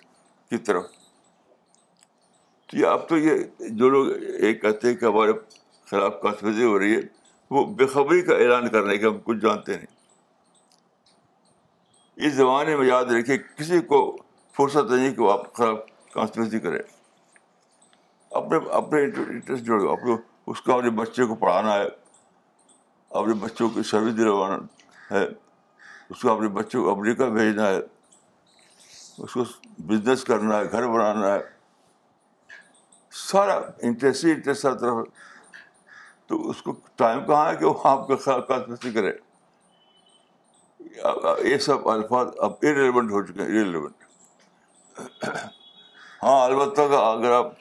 کی 0.49 0.57
طرف 0.69 0.85
تو 0.85 2.75
جی، 2.77 2.81
یہ 2.81 2.85
اب 2.87 3.01
تو 3.09 3.15
یہ 3.17 3.33
جو 3.81 3.85
لوگ 3.89 4.05
یہ 4.43 4.53
کہتے 4.63 4.83
ہیں 4.87 4.95
کہ 4.95 5.05
ہمارے 5.05 5.31
خلاف 5.89 6.13
کاستی 6.21 6.63
ہو 6.63 6.79
رہی 6.79 6.93
ہے 6.95 7.01
وہ 7.55 7.59
بےخبری 7.81 8.21
کا 8.27 8.33
اعلان 8.43 8.65
کر 8.69 8.81
رہے 8.81 8.91
ہیں 8.93 8.99
کہ 9.01 9.05
ہم 9.05 9.17
کچھ 9.23 9.37
جانتے 9.43 9.71
نہیں 9.77 9.87
اس 12.27 12.31
زمانے 12.33 12.75
میں 12.77 12.87
یاد 12.87 13.05
رکھے 13.17 13.37
کسی 13.57 13.79
کو 13.93 13.99
فرصت 14.57 14.85
نہیں 14.91 15.13
کہ 15.15 15.21
وہ 15.21 15.31
آپ 15.31 15.53
خلاف 15.53 15.77
کانسپریسی 16.13 16.59
کرے 16.65 16.77
اپنے 18.41 18.57
اپنے 18.81 18.99
انٹرسٹ 19.03 19.63
جوڑے 19.65 19.87
آپ 19.91 20.01
کو 20.05 20.11
اس 20.51 20.59
کو 20.61 20.69
اپنے 20.77 20.89
بچے 21.01 21.21
کو 21.25 21.33
پڑھانا 21.45 21.71
ہے 21.79 21.87
اپنے 23.19 23.33
بچوں 23.39 23.67
کی 23.69 23.83
سروس 23.89 24.15
دلوانا 24.17 24.55
ہے 25.11 25.23
اس 26.09 26.21
کو 26.21 26.31
اپنے 26.31 26.47
بچوں 26.59 26.83
کو 26.83 26.91
امریکہ 26.91 27.23
بھیجنا 27.33 27.67
ہے 27.67 27.79
اس 29.23 29.33
کو 29.33 29.43
بزنس 29.87 30.23
کرنا 30.29 30.57
ہے 30.57 30.71
گھر 30.71 30.87
بنانا 30.91 31.33
ہے 31.33 31.39
سارا 33.25 33.59
انٹرسٹ 33.89 34.25
ہی 34.25 34.31
انٹرسٹ 34.31 34.83
تو 36.27 36.39
اس 36.49 36.61
کو 36.63 36.75
ٹائم 37.03 37.25
کہاں 37.25 37.45
ہے 37.49 37.55
کہ 37.55 37.65
وہ 37.65 37.73
آپ 37.89 38.07
کے 38.07 38.15
خیال 38.25 38.41
کافی 38.47 38.91
کرے 38.93 39.11
یہ 41.49 41.57
سب 41.67 41.87
الفاظ 41.89 42.27
اب 42.47 42.51
ارریلیونٹ 42.61 43.11
ہو 43.11 43.21
چکے 43.25 43.41
ہیں 43.41 43.47
ارریلیونٹ 43.47 45.29
ہاں 46.23 46.39
البتہ 46.45 46.81
اگر 47.03 47.31
آپ 47.33 47.53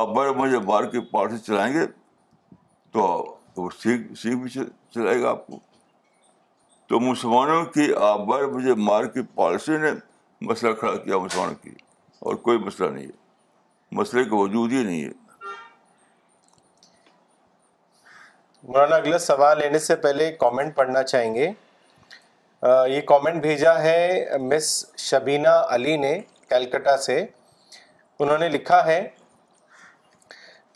آپ 0.00 0.08
بڑے 0.16 0.30
مجھے 0.38 0.58
بار 0.72 0.84
کی 0.94 1.00
پارٹی 1.12 1.38
چلائیں 1.46 1.72
گے 1.74 1.86
تو 2.92 3.06
تو 3.60 3.68
سیکھ 3.80 4.12
سیکھ 4.18 4.36
بھی 4.42 4.50
چلائے 4.94 5.20
گا 5.20 5.30
آپ 5.30 5.46
کو 5.46 5.58
تو 6.88 6.98
مسلمانوں 7.00 7.64
کی 7.74 7.92
آبر 8.04 8.44
مجھے 8.52 8.74
مار 8.88 9.04
کی 9.14 9.20
پالیسی 9.34 9.76
نے 9.80 9.90
مسئلہ 10.48 10.72
کھڑا 10.80 10.94
کیا 11.04 11.18
مسلمانوں 11.24 11.54
کی 11.62 11.70
اور 12.24 12.34
کوئی 12.46 12.58
مسئلہ 12.58 12.88
نہیں 12.94 13.04
ہے 13.06 13.96
مسئلے 13.98 14.24
کا 14.30 14.36
وجود 14.36 14.72
ہی 14.72 14.82
نہیں 14.84 15.02
ہے 15.04 15.08
مولانا 18.62 18.96
اگلا 18.96 19.18
سوال 19.28 19.58
لینے 19.58 19.78
سے 19.88 19.96
پہلے 20.06 20.30
کامنٹ 20.40 20.74
پڑھنا 20.76 21.02
چاہیں 21.12 21.34
گے 21.34 21.50
یہ 22.94 23.00
کامنٹ 23.06 23.42
بھیجا 23.42 23.78
ہے 23.82 24.38
مس 24.50 24.70
شبینہ 25.08 25.54
علی 25.76 25.96
نے 26.06 26.18
کیلکٹا 26.48 26.96
سے 27.08 27.24
انہوں 28.20 28.38
نے 28.38 28.48
لکھا 28.56 28.84
ہے 28.86 29.00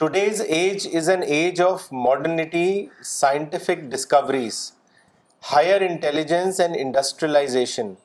Today's 0.02 0.40
age 0.40 0.86
is 0.86 1.06
an 1.06 1.22
age 1.22 1.60
of 1.60 1.82
modernity, 1.92 2.90
scientific 3.00 3.88
discoveries, 3.90 4.72
higher 5.40 5.76
intelligence 5.76 6.58
and 6.58 6.74
industrialization. 6.74 7.96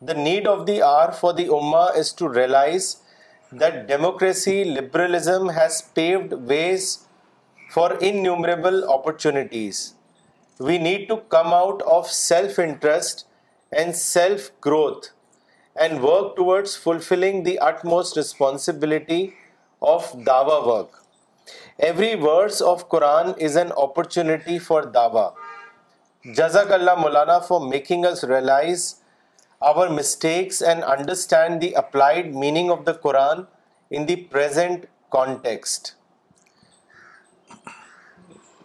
The 0.00 0.14
need 0.14 0.46
of 0.46 0.64
the 0.64 0.82
hour 0.82 1.12
for 1.12 1.34
the 1.34 1.48
Ummah 1.48 1.94
is 1.94 2.10
to 2.14 2.26
realize 2.26 3.02
that 3.52 3.86
democracy, 3.86 4.64
liberalism 4.64 5.50
has 5.50 5.82
paved 5.82 6.32
ways 6.32 7.06
for 7.70 7.98
innumerable 7.98 8.90
opportunities. 8.90 9.92
We 10.58 10.78
need 10.78 11.06
to 11.10 11.18
come 11.36 11.48
out 11.48 11.82
of 11.82 12.10
self-interest 12.10 13.26
and 13.70 13.94
self-growth 13.94 15.10
and 15.78 16.02
work 16.02 16.34
towards 16.34 16.76
fulfilling 16.76 17.42
the 17.42 17.58
utmost 17.58 18.16
responsibility 18.16 19.24
of 19.92 20.12
Dawa 20.26 20.58
work 20.66 20.92
every 21.86 22.14
words 22.20 22.60
of 22.66 22.86
Quran 22.92 23.26
is 23.46 23.56
an 23.62 23.68
opportunity 23.82 24.58
for 24.68 24.82
داوا 24.94 25.24
جزاک 26.36 26.72
اللہ 26.72 26.94
مولانا 27.00 27.38
for 27.48 27.60
making 27.72 28.04
us 28.10 28.24
realise 28.30 28.82
our 29.70 29.88
mistakes 29.98 30.62
and 30.70 30.84
understand 30.94 31.60
the 31.62 31.74
applied 31.82 32.34
meaning 32.44 32.70
of 32.70 32.78
the 32.86 32.92
Quran 33.02 33.42
in 33.96 34.08
the 34.08 34.16
present 34.36 34.86
context 35.16 35.92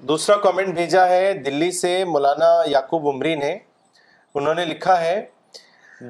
دوسرا 0.09 0.35
comment 0.47 0.73
بھیجا 0.75 1.07
ہے 1.09 1.33
دلی 1.45 1.71
سے 1.81 1.93
مولانا 2.13 2.53
یعقوب 2.71 3.07
عمری 3.13 3.35
نے 3.45 3.57
انہوں 4.35 4.53
نے 4.61 4.65
لکھا 4.65 4.99
ہے 5.01 5.21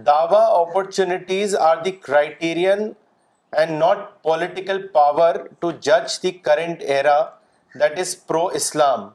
داوا 0.06 0.46
opportunities 0.60 1.56
are 1.72 1.78
the 1.86 1.92
criterion 2.02 2.92
and 3.58 3.72
not 3.80 3.98
political 4.24 4.86
power 4.94 5.36
to 5.60 5.70
جج 5.88 6.22
the 6.24 6.32
current 6.48 6.82
era 6.88 7.20
that 7.80 8.00
is 8.00 8.16
pro 8.28 8.46
اسلام 8.60 9.08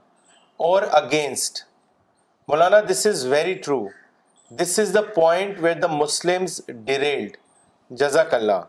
اور 0.68 0.82
against 1.02 1.58
Maulana 2.48 2.80
this 2.90 3.06
is 3.06 3.24
very 3.26 3.54
true 3.64 3.84
this 4.60 4.78
is 4.78 4.94
the 4.94 5.02
point 5.14 5.58
where 5.62 5.74
the 5.82 5.86
Muslims 5.90 6.60
derailed 6.84 7.36
جزاک 8.00 8.34
اللہ 8.34 8.60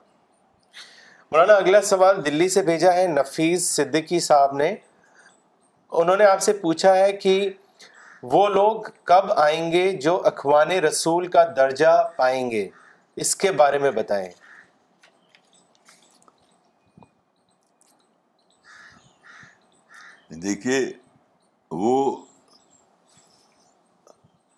مولانا 1.31 1.53
اگلا 1.53 1.81
سوال 1.89 2.23
دلی 2.25 2.49
سے 2.49 2.61
بھیجا 2.63 2.93
ہے 2.93 3.07
نفیس 3.07 3.69
صدیقی 3.69 4.19
صاحب 4.29 4.53
نے 4.57 4.73
انہوں 6.01 6.17
نے 6.17 6.25
آپ 6.25 6.41
سے 6.41 6.53
پوچھا 6.61 6.95
ہے 6.97 7.11
کہ 7.25 7.35
وہ 8.33 8.47
لوگ 8.49 8.81
کب 9.13 9.31
آئیں 9.39 9.71
گے 9.71 9.91
جو 10.01 10.21
اخوان 10.27 10.71
رسول 10.87 11.27
کا 11.31 11.43
درجہ 11.55 12.01
پائیں 12.17 12.49
گے 12.51 12.67
اس 13.25 13.35
کے 13.41 13.51
بارے 13.63 13.77
میں 13.79 13.91
بتائیں 13.91 14.27
دیکھیے 20.43 20.79
وہ 21.81 21.95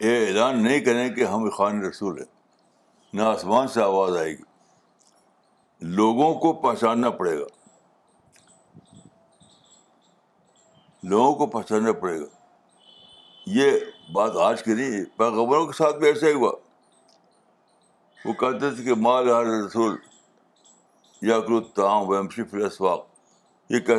یہ 0.03 0.25
اعلان 0.27 0.61
نہیں 0.63 0.79
کریں 0.85 1.07
کہ 1.15 1.23
ہم 1.25 1.49
خان 1.57 1.81
رسول 1.83 2.17
ہیں 2.19 2.25
نہ 3.17 3.21
آسمان 3.21 3.67
سے 3.75 3.81
آواز 3.81 4.17
آئے 4.17 4.31
گی 4.37 4.43
لوگوں 5.97 6.33
کو 6.39 6.53
پہچاننا 6.61 7.09
پڑے 7.21 7.37
گا 7.39 7.45
لوگوں 11.09 11.33
کو 11.35 11.45
پہچاننا 11.59 11.91
پڑے 12.01 12.19
گا 12.19 12.25
یہ 13.55 13.77
بات 14.13 14.35
آج 14.45 14.63
کے 14.63 14.73
نہیں 14.75 15.03
پیغبروں 15.17 15.65
کے 15.67 15.73
ساتھ 15.77 15.97
بھی 15.99 16.07
ایسا 16.07 16.27
ہی 16.27 16.33
ہوا 16.33 16.51
وہ 18.25 18.33
کہتے 18.39 18.73
تھے 18.75 18.83
کہ 18.83 18.99
ہر 19.29 19.45
رسول 19.65 19.95
یا 21.27 21.39
کرو 21.39 21.59
تام 21.79 22.07
ویمشی 22.09 22.43
فلسواق 22.51 23.06
یہ 23.69 23.79
کہ 23.87 23.95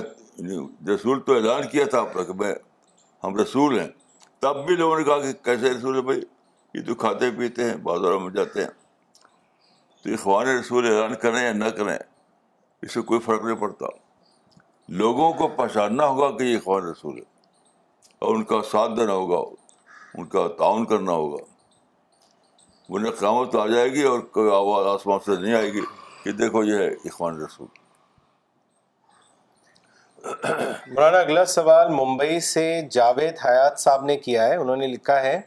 رسول 0.88 1.20
تو 1.26 1.34
اعلان 1.34 1.66
کیا 1.70 1.84
تھا 1.90 2.00
آپ 2.00 2.12
کہ 2.26 2.32
میں 2.40 2.54
ہم 3.24 3.36
رسول 3.40 3.78
ہیں 3.78 3.86
تب 4.40 4.64
بھی 4.66 4.76
لوگوں 4.76 4.98
نے 4.98 5.04
کہا 5.04 5.20
کہ 5.20 5.32
کیسے 5.44 5.70
رسول 5.72 5.96
ہے 5.96 6.02
بھائی 6.02 6.20
یہ 6.74 6.82
تو 6.86 6.94
کھاتے 7.02 7.30
پیتے 7.38 7.64
ہیں 7.64 7.74
بازاروں 7.88 8.20
میں 8.20 8.30
جاتے 8.34 8.62
ہیں 8.64 8.70
تو 10.02 10.16
خوان 10.22 10.46
رسول 10.48 10.86
اعلان 10.92 11.14
کریں 11.22 11.42
یا 11.44 11.52
نہ 11.52 11.68
کریں 11.76 11.96
اس 12.82 12.94
سے 12.94 13.00
کوئی 13.10 13.20
فرق 13.20 13.44
نہیں 13.44 13.56
پڑتا 13.60 13.86
لوگوں 15.02 15.32
کو 15.38 15.48
پہچاننا 15.56 16.06
ہوگا 16.06 16.30
کہ 16.36 16.44
یہ 16.44 16.58
خوان 16.64 16.82
رسول 16.86 17.16
ہے 17.18 17.24
اور 18.24 18.34
ان 18.34 18.44
کا 18.52 18.60
ساتھ 18.70 18.92
دینا 18.98 19.12
ہوگا 19.12 19.38
ان 20.18 20.26
کا 20.34 20.46
تعاون 20.58 20.84
کرنا 20.92 21.12
ہوگا 21.12 21.42
انہیں 22.88 23.12
قیامت 23.18 23.54
آ 23.62 23.66
جائے 23.66 23.88
گی 23.94 24.02
اور 24.10 24.20
کوئی 24.36 24.48
آواز 24.56 24.86
آسمان 24.94 25.18
سے 25.24 25.36
نہیں 25.40 25.54
آئے 25.54 25.72
گی 25.72 25.80
کہ 26.22 26.32
دیکھو 26.42 26.62
یہ 26.64 26.78
ہے 26.82 26.88
اخوان 27.08 27.40
رسول 27.40 27.66
مولانا 30.36 31.18
اگلا 31.18 31.44
سوال 31.46 31.88
ممبئی 31.92 32.38
سے 32.46 32.64
جاوید 32.90 33.34
حیات 33.44 33.78
صاحب 33.80 34.04
نے 34.04 34.16
کیا 34.24 34.44
ہے 34.48 34.56
انہوں 34.56 34.76
نے 34.76 34.86
لکھا 34.86 35.20
ہے 35.22 35.40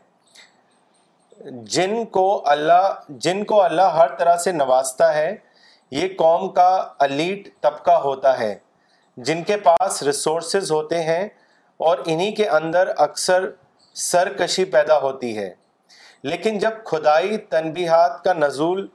جن 1.76 2.04
کو 2.18 2.24
اللہ 2.52 2.88
جن 3.26 3.44
کو 3.52 3.62
اللہ 3.62 3.96
ہر 3.98 4.16
طرح 4.20 4.36
سے 4.44 4.52
نوازتا 4.52 5.14
ہے 5.16 5.34
یہ 6.00 6.08
قوم 6.18 6.48
کا 6.54 6.70
الیٹ 7.06 7.48
طبقہ 7.62 7.92
ہوتا 8.04 8.38
ہے 8.40 8.54
جن 9.30 9.44
کے 9.44 9.58
پاس 9.64 10.02
ریسورسز 10.04 10.72
ہوتے 10.72 11.02
ہیں 11.04 11.24
اور 11.90 11.98
انہی 12.06 12.32
کے 12.36 12.48
اندر 12.60 12.92
اکثر 13.08 13.50
سرکشی 14.10 14.66
پیدا 14.76 15.00
ہوتی 15.02 15.38
ہے 15.38 15.54
لیکن 16.32 16.58
جب 16.60 16.84
خدائی 16.86 17.38
تنبیہات 17.52 18.24
کا 18.24 18.34
نزول 18.34 18.86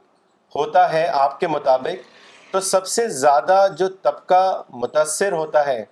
ہوتا 0.55 0.91
ہے 0.93 1.07
آپ 1.23 1.39
کے 1.39 1.47
مطابق 1.47 2.05
تو 2.51 2.59
سب 2.71 2.85
سے 2.87 3.07
زیادہ 3.19 3.65
جو 3.77 3.87
طبقہ 4.01 4.41
متاثر 4.81 5.31
ہوتا 5.31 5.65
ہے 5.67 5.83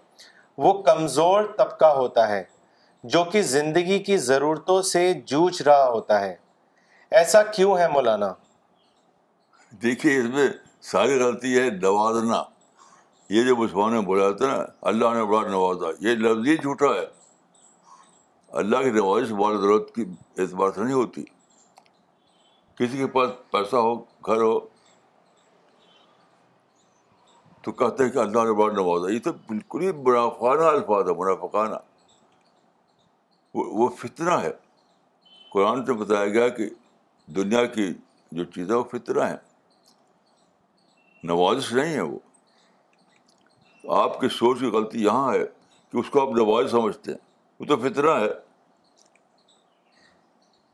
وہ 0.65 0.73
کمزور 0.83 1.43
طبقہ 1.57 1.85
ہوتا 1.95 2.27
ہے 2.27 2.43
جو 3.13 3.23
کہ 3.31 3.41
زندگی 3.55 3.97
کی 4.03 4.17
ضرورتوں 4.27 4.81
سے 4.91 5.01
جوجھ 5.31 5.61
رہا 5.61 5.89
ہوتا 5.89 6.19
ہے 6.21 6.35
ایسا 7.21 7.41
کیوں 7.55 7.77
ہے 7.77 7.87
مولانا 7.93 8.31
دیکھیے 9.81 10.17
اس 10.19 10.27
میں 10.33 10.47
ساری 10.91 11.19
غلطی 11.21 11.57
ہے 11.59 11.69
نوازنا 11.81 12.43
یہ 13.33 13.43
جو 13.43 13.89
نے 13.89 13.99
بولا 14.07 14.31
تھا 14.37 14.47
نا 14.55 14.63
اللہ 14.89 15.13
نے 15.15 15.23
بڑا 15.31 15.47
نوازا 15.49 15.89
یہ 16.07 16.15
لفظ 16.25 16.47
ہی 16.47 16.55
جھوٹا 16.57 16.93
ہے 16.95 17.05
اللہ 18.61 18.83
کی 18.83 18.91
نوازش 18.97 19.31
بڑا 19.39 19.55
ضرورت 19.59 19.93
کی 19.95 20.03
اعتبار 20.41 20.71
سے 20.75 20.81
نہیں 20.83 20.93
ہوتی 20.93 21.21
کسی 22.79 22.97
کے 22.97 23.07
پاس 23.17 23.29
پیسہ 23.51 23.75
ہو 23.87 23.93
گھر 23.97 24.41
ہو 24.41 24.57
تو 27.65 27.71
کہتے 27.77 28.03
ہیں 28.05 28.11
کہ 28.11 28.17
اللہ 28.19 28.43
نے 28.45 28.51
بڑا 28.57 28.73
نوازا 28.73 29.11
یہ 29.13 29.19
تو 29.23 29.31
بالکل 29.47 29.81
ہی 29.81 29.91
منافقانہ 30.07 30.63
الفاظ 30.71 31.07
ہے 31.09 31.13
منافقانہ 31.19 31.75
وہ 33.79 33.87
فطرہ 34.01 34.37
ہے 34.41 34.51
قرآن 35.53 35.85
سے 35.85 35.93
بتایا 36.01 36.27
گیا 36.35 36.49
کہ 36.57 36.67
دنیا 37.35 37.63
کی 37.77 37.87
جو 38.39 38.43
چیزیں 38.57 38.75
وہ 38.75 38.83
فطرہ 38.91 39.27
ہیں 39.29 39.37
نوازش 41.31 41.71
نہیں 41.79 41.93
ہے 41.93 42.01
وہ 42.09 42.19
آپ 44.01 44.19
کی 44.21 44.29
سوچ 44.37 44.59
کی 44.59 44.65
غلطی 44.77 45.03
یہاں 45.03 45.33
ہے 45.33 45.43
کہ 45.91 45.97
اس 45.99 46.09
کو 46.09 46.21
آپ 46.21 46.35
نوازش 46.37 46.71
سمجھتے 46.71 47.11
ہیں 47.11 47.17
وہ 47.59 47.65
تو 47.73 47.77
فطرہ 47.89 48.19
ہے 48.19 48.27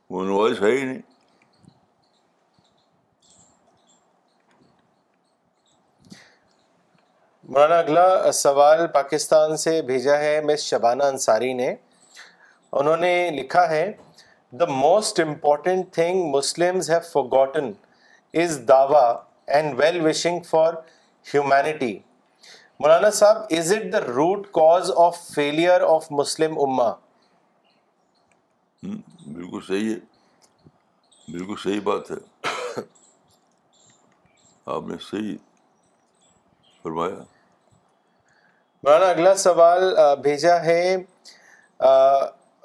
وہ 0.09 0.23
نوازش 0.33 0.61
ہے 0.61 0.71
ہی 0.77 0.85
نہیں 0.85 1.01
مولانا 7.55 7.77
اگلا 7.79 8.31
سوال 8.31 8.85
پاکستان 8.91 9.55
سے 9.61 9.71
بھیجا 9.85 10.17
ہے 10.17 10.39
مس 10.49 10.61
شبانہ 10.63 11.03
انصاری 11.13 11.51
نے 11.53 11.73
انہوں 12.81 12.97
نے 12.97 13.09
لکھا 13.39 13.67
ہے 13.69 13.81
the 14.59 14.65
most 14.73 15.19
important 15.19 15.91
thing 15.93 16.35
have 16.35 16.99
forgotten 17.31 17.67
is 18.41 18.59
دعوی 18.67 19.01
and 19.57 19.73
well 19.79 19.99
wishing 20.05 20.39
for 20.49 20.73
humanity 21.33 21.91
مولانا 22.85 23.09
صاحب 23.19 23.41
is 23.57 23.73
it 23.73 23.91
the 23.93 24.01
root 24.07 24.47
cause 24.59 24.91
of 25.07 25.17
failure 25.35 25.81
of 25.87 26.05
Muslim 26.21 26.57
اما 26.67 26.89
بالکل 28.85 29.65
صحیح 29.67 29.89
ہے 29.93 31.31
بالکل 31.31 31.61
صحیح 31.63 31.81
بات 31.91 32.11
ہے 32.11 32.81
آپ 34.77 34.87
نے 34.87 34.97
صحیح 35.09 35.35
فرمایا 36.83 37.21
مولانا 38.83 39.05
اگلا 39.09 39.33
سوال 39.37 39.83
بھیجا 40.21 40.55
ہے 40.63 40.95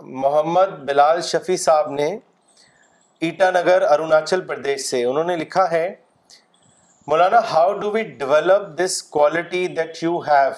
محمد 0.02 0.70
بلال 0.88 1.20
شفیع 1.22 1.56
صاحب 1.64 1.90
نے 1.94 2.06
ایٹا 3.26 3.50
نگر 3.56 3.82
اروناچل 3.90 4.40
پردیش 4.46 4.84
سے 4.84 5.02
انہوں 5.04 5.24
نے 5.30 5.34
لکھا 5.36 5.70
ہے 5.70 5.84
مولانا 7.10 7.38
how 7.50 7.72
do 7.80 7.90
we 7.92 8.02
develop 8.22 8.66
this 8.78 9.02
quality 9.16 9.66
that 9.78 10.02
you 10.02 10.18
have 10.28 10.52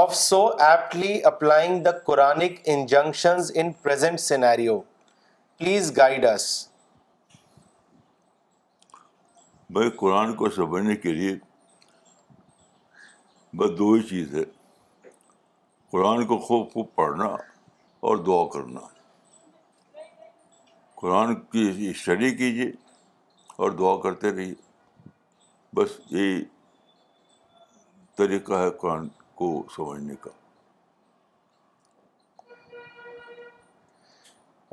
of 0.00 0.14
so 0.16 0.44
aptly 0.66 1.18
applying 1.32 1.82
the 1.84 1.90
Quranic 2.10 2.60
injunctions 2.74 3.50
in 3.54 3.72
present 3.88 4.20
scenario 4.20 4.80
please 5.58 5.92
guide 5.96 6.26
us 6.34 6.46
بھائی 9.72 9.90
قرآن 10.04 10.34
کو 10.36 10.50
سمجھنے 10.60 10.96
کے 11.06 11.12
لیے 11.12 11.34
بس 13.58 13.70
دو 13.78 13.92
ہی 13.92 14.00
چیز 14.08 14.32
ہے 14.34 14.42
قرآن 15.90 16.24
کو 16.26 16.36
خوب 16.46 16.72
خوب 16.72 16.86
پڑھنا 16.94 17.24
اور 18.08 18.16
دعا 18.28 18.44
کرنا 18.52 18.80
قرآن 21.00 21.34
کی 21.52 21.90
اسٹڈی 21.90 22.30
کیجیے 22.36 22.70
اور 23.62 23.70
دعا 23.82 23.94
کرتے 24.02 24.30
رہیے 24.36 24.54
بس 25.76 25.90
یہی 26.12 26.42
طریقہ 28.18 28.62
ہے 28.62 28.70
قرآن 28.80 29.06
کو 29.34 29.50
سمجھنے 29.76 30.14
کا 30.20 30.30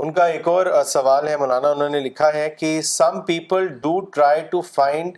ان 0.01 0.11
کا 0.13 0.25
ایک 0.33 0.47
اور 0.55 0.65
سوال 0.97 1.27
ہے 1.27 1.37
مولانا 1.37 1.69
انہوں 1.71 1.89
نے 1.89 1.99
لکھا 2.09 2.33
ہے 2.33 2.49
کہ 2.59 2.79
some 2.95 3.21
people 3.27 3.67
do 3.81 3.99
try 4.15 4.41
to 4.51 4.61
find 4.75 5.17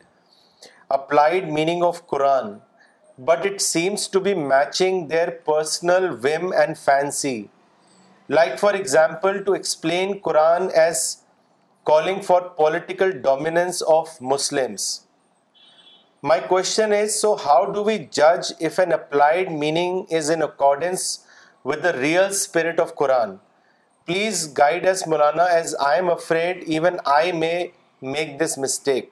applied 1.00 1.52
meaning 1.60 1.84
of 1.88 2.06
Quran 2.08 2.54
but 3.18 3.46
it 3.46 3.62
seems 3.62 4.08
to 4.08 4.20
be 4.20 4.34
matching 4.34 5.08
their 5.08 5.32
personal 5.32 6.16
whim 6.16 6.52
and 6.52 6.78
fancy. 6.78 7.50
Like, 8.28 8.58
for 8.58 8.76
example, 8.76 9.44
to 9.44 9.54
explain 9.54 10.20
Quran 10.20 10.72
as 10.72 11.24
calling 11.86 12.22
for 12.22 12.50
political 12.50 13.12
dominance 13.12 13.82
of 13.82 14.20
Muslims. 14.22 15.02
My 16.22 16.40
question 16.40 16.94
is, 16.94 17.20
so 17.20 17.36
how 17.36 17.66
do 17.66 17.82
we 17.82 18.00
judge 18.00 18.54
if 18.60 18.80
an 18.80 18.94
applied 18.94 19.52
meaning 19.52 20.08
is 20.10 20.30
in 20.30 20.42
accordance 20.42 21.26
with 21.64 21.84
the 21.84 21.94
real 21.98 22.32
spirit 22.32 22.80
of 22.80 22.96
Quran? 22.96 23.40
Please 24.06 24.48
guide 24.48 24.86
us, 24.86 25.04
Maulana, 25.04 25.50
as 25.50 25.76
I 25.76 25.98
am 25.98 26.10
afraid 26.10 26.64
even 26.64 27.00
I 27.06 27.34
may 27.34 27.74
make 28.02 28.40
this 28.40 28.58
mistake. 28.58 29.12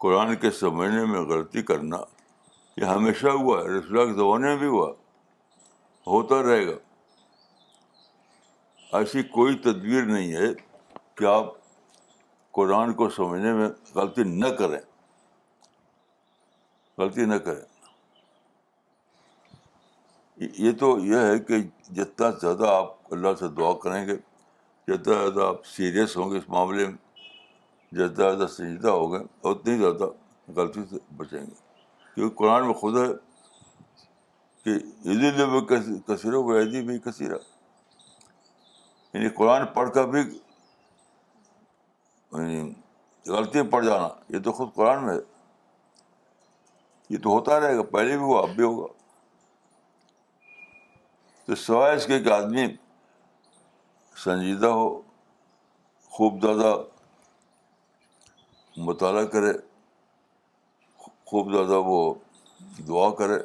قرآن 0.00 0.34
کے 0.42 0.50
سمجھنے 0.58 1.04
میں 1.06 1.20
غلطی 1.30 1.62
کرنا 1.70 1.96
یہ 2.80 2.84
ہمیشہ 2.86 3.28
ہوا 3.40 3.58
ہے 3.62 3.68
رسول 3.68 4.04
کے 4.06 4.12
زمانے 4.18 4.46
میں 4.48 4.56
بھی 4.58 4.66
ہوا 4.66 4.86
ہوتا 6.06 6.42
رہے 6.42 6.66
گا 6.66 6.76
ایسی 8.98 9.22
کوئی 9.34 9.56
تدبیر 9.64 10.04
نہیں 10.12 10.32
ہے 10.36 10.46
کہ 11.18 11.24
آپ 11.32 11.52
قرآن 12.58 12.92
کو 13.00 13.08
سمجھنے 13.16 13.52
میں 13.58 13.68
غلطی 13.94 14.22
نہ 14.42 14.46
کریں 14.58 14.78
غلطی 16.98 17.24
نہ 17.24 17.34
کریں 17.44 17.68
یہ 20.64 20.72
تو 20.80 20.96
یہ 21.06 21.26
ہے 21.32 21.38
کہ 21.48 21.58
جتنا 22.00 22.30
زیادہ 22.40 22.66
آپ 22.76 23.12
اللہ 23.12 23.34
سے 23.38 23.48
دعا 23.58 23.72
کریں 23.82 24.04
گے 24.06 24.16
جتنا 24.92 25.14
زیادہ 25.26 25.46
آپ 25.48 25.64
سیریس 25.76 26.16
ہوں 26.16 26.30
گے 26.32 26.38
اس 26.38 26.48
معاملے 26.56 26.86
میں 26.86 26.96
زیادہ 27.96 28.46
سنجیدہ 28.56 28.88
ہو 28.90 29.10
گئے 29.12 29.20
اتنی 29.50 29.76
زیادہ 29.78 30.08
غلطی 30.60 30.80
سے 30.90 30.96
بچیں 31.16 31.38
گے 31.38 31.52
کیونکہ 32.14 32.34
قرآن 32.36 32.64
میں 32.66 32.74
خود 32.80 32.96
ہے 32.96 33.06
کہ 34.64 34.70
عید 35.08 35.40
میں 35.52 35.60
کثیر 36.08 36.34
و 36.34 36.58
عیدی 36.58 36.82
بھی 36.86 36.98
کثیرہ 37.04 37.36
یعنی 39.14 39.28
قرآن 39.38 39.64
پڑھ 39.74 39.90
کر 39.94 40.06
بھی 40.08 40.20
یعنی 42.32 42.72
غلطی 43.32 43.62
پڑ 43.70 43.82
جانا 43.84 44.08
یہ 44.34 44.38
تو 44.44 44.52
خود 44.58 44.68
قرآن 44.74 45.04
میں 45.06 45.14
ہے 45.14 45.18
یہ 47.10 47.18
تو 47.22 47.30
ہوتا 47.30 47.58
رہے 47.60 47.76
گا 47.76 47.82
پہلے 47.92 48.16
بھی 48.16 48.24
ہوا 48.24 48.42
اب 48.42 48.54
بھی 48.56 48.64
ہوگا 48.64 48.86
تو 51.46 51.54
سوائے 51.64 51.96
اس 51.96 52.06
کے 52.06 52.18
آدمی 52.34 52.66
سنجیدہ 54.24 54.66
ہو 54.78 54.88
خوب 56.16 56.40
زیادہ 56.42 56.74
مطالعہ 58.86 59.24
کرے 59.32 59.52
خوب 61.30 61.50
زیادہ 61.54 61.78
وہ 61.86 61.96
دعا 62.88 63.08
کرے 63.18 63.38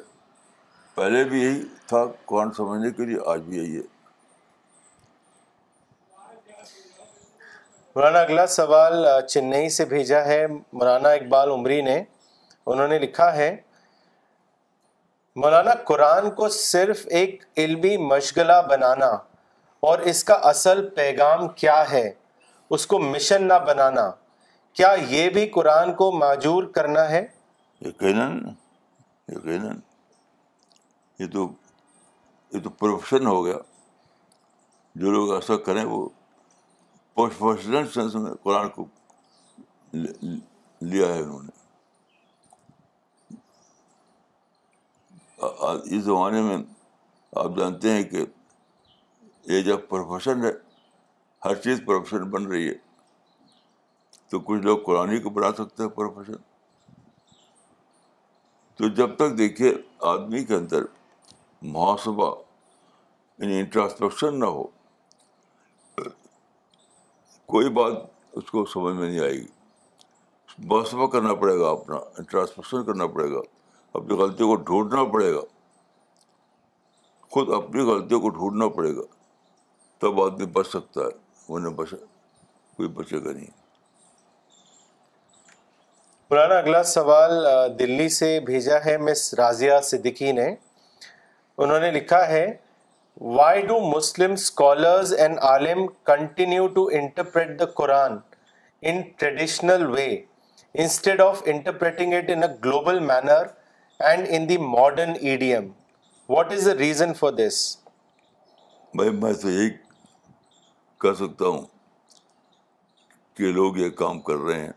پہلے 0.94 1.22
بھی 1.32 1.40
یہی 1.42 1.60
تھا 1.88 2.04
قرآن 2.28 2.52
سمجھنے 2.56 2.90
کے 2.96 3.06
لیے 3.10 3.16
آج 3.32 3.40
بھی 3.48 3.56
یہی 3.58 3.76
ہے 3.76 3.82
مولانا 7.96 8.18
اگلا 8.20 8.46
سوال 8.54 9.06
چنئی 9.28 9.68
سے 9.76 9.84
بھیجا 9.92 10.24
ہے 10.24 10.38
مولانا 10.52 11.08
اقبال 11.20 11.50
عمری 11.50 11.80
نے 11.92 12.02
انہوں 12.66 12.88
نے 12.88 12.98
لکھا 13.06 13.32
ہے 13.36 13.54
مولانا 15.44 15.74
قرآن 15.94 16.30
کو 16.40 16.48
صرف 16.60 17.06
ایک 17.20 17.42
علمی 17.64 17.96
مشغلہ 18.10 18.60
بنانا 18.70 19.10
اور 19.90 19.98
اس 20.12 20.24
کا 20.30 20.34
اصل 20.54 20.88
پیغام 20.96 21.48
کیا 21.62 21.82
ہے 21.90 22.10
اس 22.74 22.86
کو 22.92 22.98
مشن 23.12 23.48
نہ 23.48 23.58
بنانا 23.66 24.10
کیا 24.76 24.88
یہ 25.08 25.28
بھی 25.34 25.46
قرآن 25.50 25.92
کو 25.96 26.10
معجور 26.18 26.62
کرنا 26.74 27.08
ہے 27.10 27.24
یقیناً 27.84 28.36
یقیناً 29.34 29.78
یہ 31.18 31.24
یہ 31.24 31.30
تو 31.32 31.46
تو 32.64 32.70
پروفیشن 32.70 33.26
ہو 33.26 33.44
گیا 33.44 33.56
جو 35.02 35.10
لوگ 35.10 35.32
ایسا 35.34 35.56
کریں 35.68 35.84
وہ 35.84 36.08
پروفیشنل 37.14 37.86
سینس 37.94 38.14
میں 38.14 38.32
قرآن 38.42 38.68
کو 38.76 38.84
لیا 40.02 41.06
ہے 41.14 41.20
انہوں 41.22 41.42
نے 41.42 41.54
اس 45.96 46.02
زمانے 46.04 46.40
میں 46.42 46.56
آپ 47.44 47.56
جانتے 47.58 47.92
ہیں 47.92 48.02
کہ 48.12 48.24
یہ 49.52 49.62
جب 49.70 49.88
پروفیشن 49.88 50.44
ہے 50.44 50.50
ہر 51.44 51.54
چیز 51.66 51.80
پروفیشن 51.86 52.30
بن 52.30 52.46
رہی 52.52 52.68
ہے 52.68 52.84
تو 54.30 54.38
کچھ 54.46 54.60
لوگ 54.66 54.78
قرآن 54.84 55.10
ہی 55.10 55.18
کو 55.22 55.30
بنا 55.30 55.50
سکتے 55.58 55.82
ہیں 55.82 55.90
پروفیشن 55.90 56.36
تو 58.76 58.88
جب 58.94 59.14
تک 59.16 59.36
دیکھیے 59.38 59.72
آدمی 60.12 60.42
کے 60.44 60.54
اندر 60.54 60.82
محاسبہ 61.74 62.34
یعنی 63.38 63.58
انٹراسپیکشن 63.58 64.38
نہ 64.40 64.44
ہو 64.56 64.62
کوئی 67.52 67.68
بات 67.78 67.92
اس 68.38 68.50
کو 68.50 68.64
سمجھ 68.72 68.94
میں 68.96 69.08
نہیں 69.08 69.20
آئے 69.20 69.32
گی 69.32 69.46
محاسبہ 70.66 71.06
کرنا 71.14 71.34
پڑے 71.42 71.58
گا 71.58 71.70
اپنا 71.70 71.96
انٹراسپیکشن 72.18 72.84
کرنا 72.84 73.06
پڑے 73.14 73.30
گا 73.32 73.40
اپنی 73.98 74.16
غلطیوں 74.22 74.48
کو 74.48 74.54
ڈھونڈنا 74.70 75.04
پڑے 75.12 75.32
گا 75.34 75.40
خود 77.32 77.52
اپنی 77.54 77.82
غلطیوں 77.90 78.20
کو 78.20 78.28
ڈھونڈنا 78.40 78.68
پڑے 78.76 78.94
گا 78.96 79.02
تب 80.00 80.20
آدمی 80.22 80.46
بچ 80.58 80.66
سکتا 80.68 81.00
ہے 81.04 81.10
انہیں 81.54 81.74
بچ 81.74 81.94
کوئی 82.76 82.88
بچے 82.96 83.22
گا 83.24 83.32
نہیں 83.32 83.64
پرانا 86.30 86.54
اگلا 86.58 86.82
سوال 86.82 87.32
دلی 87.78 88.08
سے 88.14 88.28
بھیجا 88.46 88.78
ہے 88.84 88.96
مس 89.08 89.20
رازیہ 89.38 89.72
صدیقی 89.84 90.30
نے 90.38 90.46
انہوں 90.52 91.80
نے 91.80 91.90
لکھا 91.96 92.18
ہے 92.28 92.44
why 93.36 93.60
do 93.66 93.78
Muslim 93.80 94.32
scholars 94.32 95.12
and 95.24 95.38
Alam 95.50 95.86
continue 96.06 96.66
to 96.78 96.84
interpret 97.00 97.58
the 97.60 97.64
Quran 97.74 98.16
in 98.90 99.00
traditional 99.18 99.84
way 99.90 100.06
instead 100.82 101.20
of 101.22 101.42
interpreting 101.52 102.14
it 102.14 102.30
in 102.36 102.42
a 102.42 102.48
global 102.64 102.98
manner 103.12 103.46
and 104.08 104.26
in 104.36 104.48
the 104.48 104.56
modern 104.74 105.12
idiom 105.54 105.70
what 106.34 106.50
is 106.52 106.64
the 106.66 106.74
reason 106.78 107.12
for 107.20 107.32
this 107.42 107.60
بھائی 108.96 109.10
میں 109.22 109.32
تو 109.42 109.50
یہی 109.50 109.70
کر 111.02 111.14
سکتا 111.24 111.44
ہوں 111.46 111.62
کہ 113.36 113.52
لوگ 113.60 113.76
یہ 113.84 113.90
کام 114.02 114.20
کر 114.30 114.42
رہے 114.46 114.60
ہیں 114.60 114.72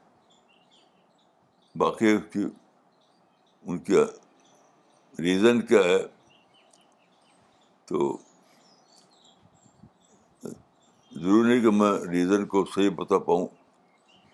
باقی 1.78 2.15
کی 2.34 2.43
ان 3.67 3.78
کے 3.88 4.03
ریزن 5.22 5.61
کیا 5.67 5.84
ہے 5.84 5.97
تو 7.88 8.17
ضروری 10.43 11.47
نہیں 11.49 11.61
کہ 11.63 11.70
میں 11.76 11.91
ریزن 12.09 12.45
کو 12.47 12.63
صحیح 12.76 12.89
بتا 12.97 13.17
پاؤں 13.26 13.47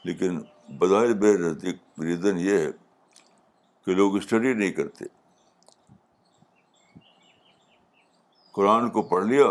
لیکن 0.05 0.39
بظاہر 0.79 1.13
بے 1.21 1.33
نزدیک 1.38 1.75
ریزن 2.03 2.38
یہ 2.39 2.57
ہے 2.57 2.71
کہ 3.86 3.95
لوگ 3.95 4.15
اسٹڈی 4.17 4.53
نہیں 4.53 4.71
کرتے 4.71 5.05
قرآن 8.53 8.89
کو 8.89 9.01
پڑھ 9.07 9.25
لیا 9.25 9.45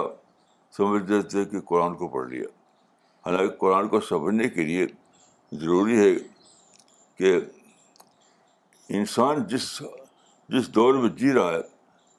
سمجھ 0.76 1.02
دیتے 1.08 1.44
کہ 1.50 1.60
قرآن 1.68 1.94
کو 1.96 2.08
پڑھ 2.08 2.28
لیا 2.28 2.46
حالانکہ 3.26 3.56
قرآن 3.58 3.88
کو 3.88 4.00
سمجھنے 4.08 4.48
کے 4.48 4.64
لیے 4.64 4.86
ضروری 5.60 5.98
ہے 5.98 6.14
کہ 7.18 7.34
انسان 8.88 9.42
جس 9.48 9.70
جس 10.50 10.68
دور 10.74 10.94
میں 11.02 11.08
جی 11.18 11.32
رہا 11.32 11.52
ہے 11.52 11.60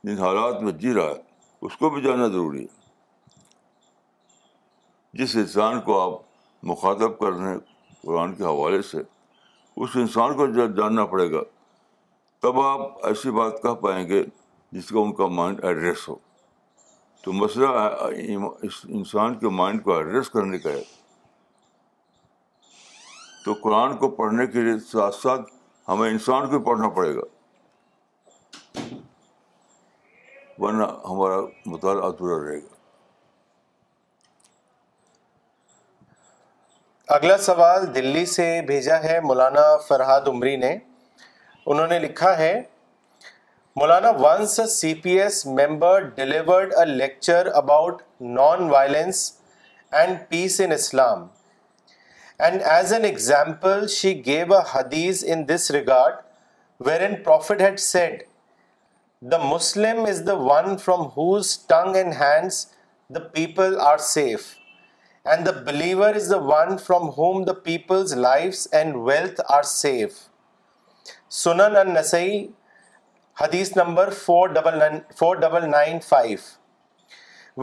جن 0.04 0.22
حالات 0.22 0.62
میں 0.62 0.72
جی 0.80 0.94
رہا 0.94 1.10
ہے 1.10 1.24
اس 1.66 1.76
کو 1.78 1.90
بھی 1.90 2.02
جاننا 2.02 2.28
ضروری 2.28 2.62
ہے 2.64 2.84
جس 5.24 5.36
انسان 5.38 5.80
کو 5.82 6.00
آپ 6.02 6.20
مخاطب 6.70 7.18
کر 7.20 7.32
رہے 7.32 7.52
ہیں 7.52 7.58
قرآن 8.06 8.34
کے 8.36 8.44
حوالے 8.44 8.82
سے 8.92 8.98
اس 9.76 9.96
انسان 9.98 10.36
کو 10.38 10.48
جب 10.56 10.76
جاننا 10.78 11.06
پڑے 11.14 11.32
گا 11.32 11.42
تب 12.42 12.60
آپ 12.62 13.06
ایسی 13.08 13.32
بات 13.38 13.62
کہہ 13.62 13.74
پائیں 13.82 14.08
گے 14.08 14.24
جس 14.72 14.88
کا 14.90 15.00
ان 15.00 15.14
کا 15.16 15.28
مائنڈ 15.40 15.64
ایڈریس 15.66 16.08
ہو 16.10 16.16
تو 17.24 17.32
مسئلہ 17.34 17.68
اس 18.66 18.80
انسان 18.90 19.38
کے 19.40 19.50
مائنڈ 19.62 19.84
کو 19.84 19.96
ایڈریس 19.98 20.30
کرنے 20.30 20.60
کا 20.60 20.72
ہے 20.72 20.82
تو 23.46 23.54
قرآن 23.62 23.96
کو 23.98 24.10
پڑھنے 24.20 24.46
کے 24.48 24.62
لیے 24.62 24.78
ساتھ 24.92 25.16
ساتھ 25.16 25.50
ہمیں 25.90 26.10
انسان 26.10 26.50
کو 26.52 26.60
پڑھنا 26.68 26.88
پڑے 26.94 27.16
گا 27.16 27.26
ورنہ 30.60 30.84
ہمارا 31.10 31.40
مطالعہ 31.70 32.06
ادھورا 32.06 32.38
رہے 32.46 32.58
گا 32.62 32.74
اگلا 37.16 37.38
سوال 37.50 37.84
دلی 37.96 38.26
سے 38.26 38.46
بھیجا 38.68 39.00
ہے 39.04 39.20
مولانا 39.24 39.66
فرحاد 39.88 40.28
عمری 40.28 40.56
نے 40.64 40.74
انہوں 40.76 41.88
نے 41.88 42.00
لکھا 42.00 42.38
ہے 42.38 42.54
مولانا 43.80 44.10
once 44.20 44.60
C 44.80 44.94
P 45.04 45.20
S 45.22 45.46
member 45.60 46.02
delivered 46.16 46.74
a 46.80 46.86
lecture 46.86 47.48
about 47.62 48.02
non 48.40 48.70
violence 48.70 49.32
and 50.02 50.18
peace 50.30 50.60
in 50.66 50.72
Islam 50.72 51.26
And 52.38 52.62
as 52.62 52.92
an 52.92 53.06
example, 53.06 53.88
she 53.88 54.14
gave 54.14 54.52
a 54.52 54.62
hadith 54.74 55.24
in 55.24 55.46
this 55.46 55.72
regard, 55.72 56.16
wherein 56.78 57.24
Prophet 57.28 57.62
had 57.68 57.80
said, 57.86 58.18
"The 59.34 59.42
Muslim 59.54 60.00
is 60.14 60.20
the 60.30 60.40
one 60.50 60.70
from 60.86 61.02
whose 61.18 61.52
tongue 61.74 61.98
and 62.04 62.16
hands 62.26 62.58
the 63.18 63.26
people 63.38 63.74
are 63.92 64.02
safe, 64.10 64.46
and 65.34 65.40
the 65.48 65.58
believer 65.70 66.12
is 66.22 66.28
the 66.34 66.44
one 66.52 66.74
from 66.90 67.04
whom 67.20 67.38
the 67.50 67.60
people's 67.70 68.14
lives 68.28 68.62
and 68.82 69.04
wealth 69.12 69.40
are 69.58 69.68
safe." 69.72 70.18
Sunan 71.40 71.76
An-Nasai, 71.84 72.32
hadith 73.46 73.74
number 73.82 74.08
4995. 74.20 76.42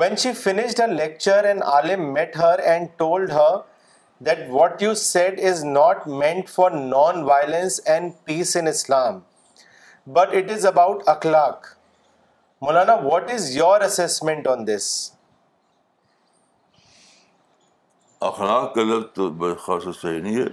When 0.00 0.14
she 0.16 0.30
finished 0.32 0.78
her 0.78 0.88
lecture, 0.88 1.40
an 1.52 1.62
alim 1.76 2.12
met 2.12 2.34
her 2.38 2.56
and 2.76 2.98
told 3.04 3.30
her 3.40 3.54
that 4.26 4.38
what 4.50 4.82
you 4.82 4.92
set 5.02 5.38
is 5.50 5.64
not 5.64 6.06
meant 6.22 6.48
for 6.48 6.70
non 6.70 7.22
violence 7.28 7.80
and 7.94 8.12
peace 8.24 8.56
in 8.56 8.66
Islam 8.68 9.18
but 10.18 10.34
it 10.38 10.50
is 10.56 10.66
about 10.66 11.08
اخلاق 11.14 11.66
مولانا 12.66 12.94
what 13.04 13.30
is 13.34 13.50
your 13.56 13.80
assessment 13.88 14.46
on 14.48 14.66
this 14.66 14.86
اخلاق 18.30 18.72
کا 18.74 18.82
لفظ 18.82 19.12
تو 19.14 19.54
خاص 19.64 19.84
صحیح 20.00 20.20
نہیں 20.22 20.36
ہے 20.40 20.46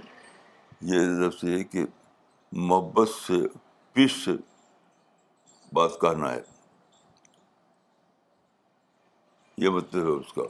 یہ 0.94 1.06
لفظ 1.24 1.44
یہ 1.44 1.62
کہ 1.74 1.84
محبت 2.70 3.08
سے 3.26 3.40
پیس 3.98 4.24
سے 4.24 4.30
بات 5.80 6.00
کہنا 6.00 6.32
ہے 6.32 6.40
یہ 9.64 9.68
مطلب 9.80 10.06
ہے 10.06 10.18
اس 10.20 10.32
کا 10.40 10.46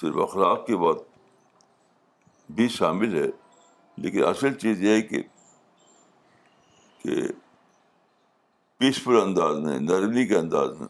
صرف 0.00 0.14
اخلاق 0.28 0.66
کی 0.66 0.76
بات 0.86 1.12
بھی 2.56 2.68
شامل 2.68 3.14
ہے 3.22 3.28
لیکن 4.02 4.24
اصل 4.26 4.54
چیز 4.58 4.82
یہ 4.82 4.94
ہے 4.94 5.02
کہ 5.02 5.22
کہ 7.02 7.20
پیسفل 8.78 9.20
انداز 9.20 9.56
میں 9.64 9.78
نرمی 9.80 10.26
کے 10.26 10.36
انداز 10.38 10.70
میں 10.80 10.88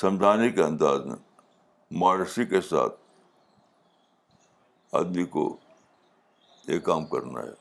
سمجھانے 0.00 0.48
کے 0.50 0.62
انداز 0.62 1.04
میں 1.06 1.16
مارسی 2.02 2.44
کے 2.46 2.60
ساتھ 2.70 2.94
آدمی 5.02 5.24
کو 5.36 5.56
یہ 6.68 6.78
کام 6.88 7.06
کرنا 7.06 7.42
ہے 7.42 7.52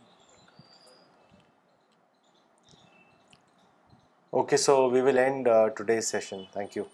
okay 4.37 4.57
so 4.57 4.77
we 4.89 5.01
will 5.01 5.17
end 5.19 5.47
today 5.77 5.99
session 6.11 6.43
thank 6.53 6.77
you 6.77 6.92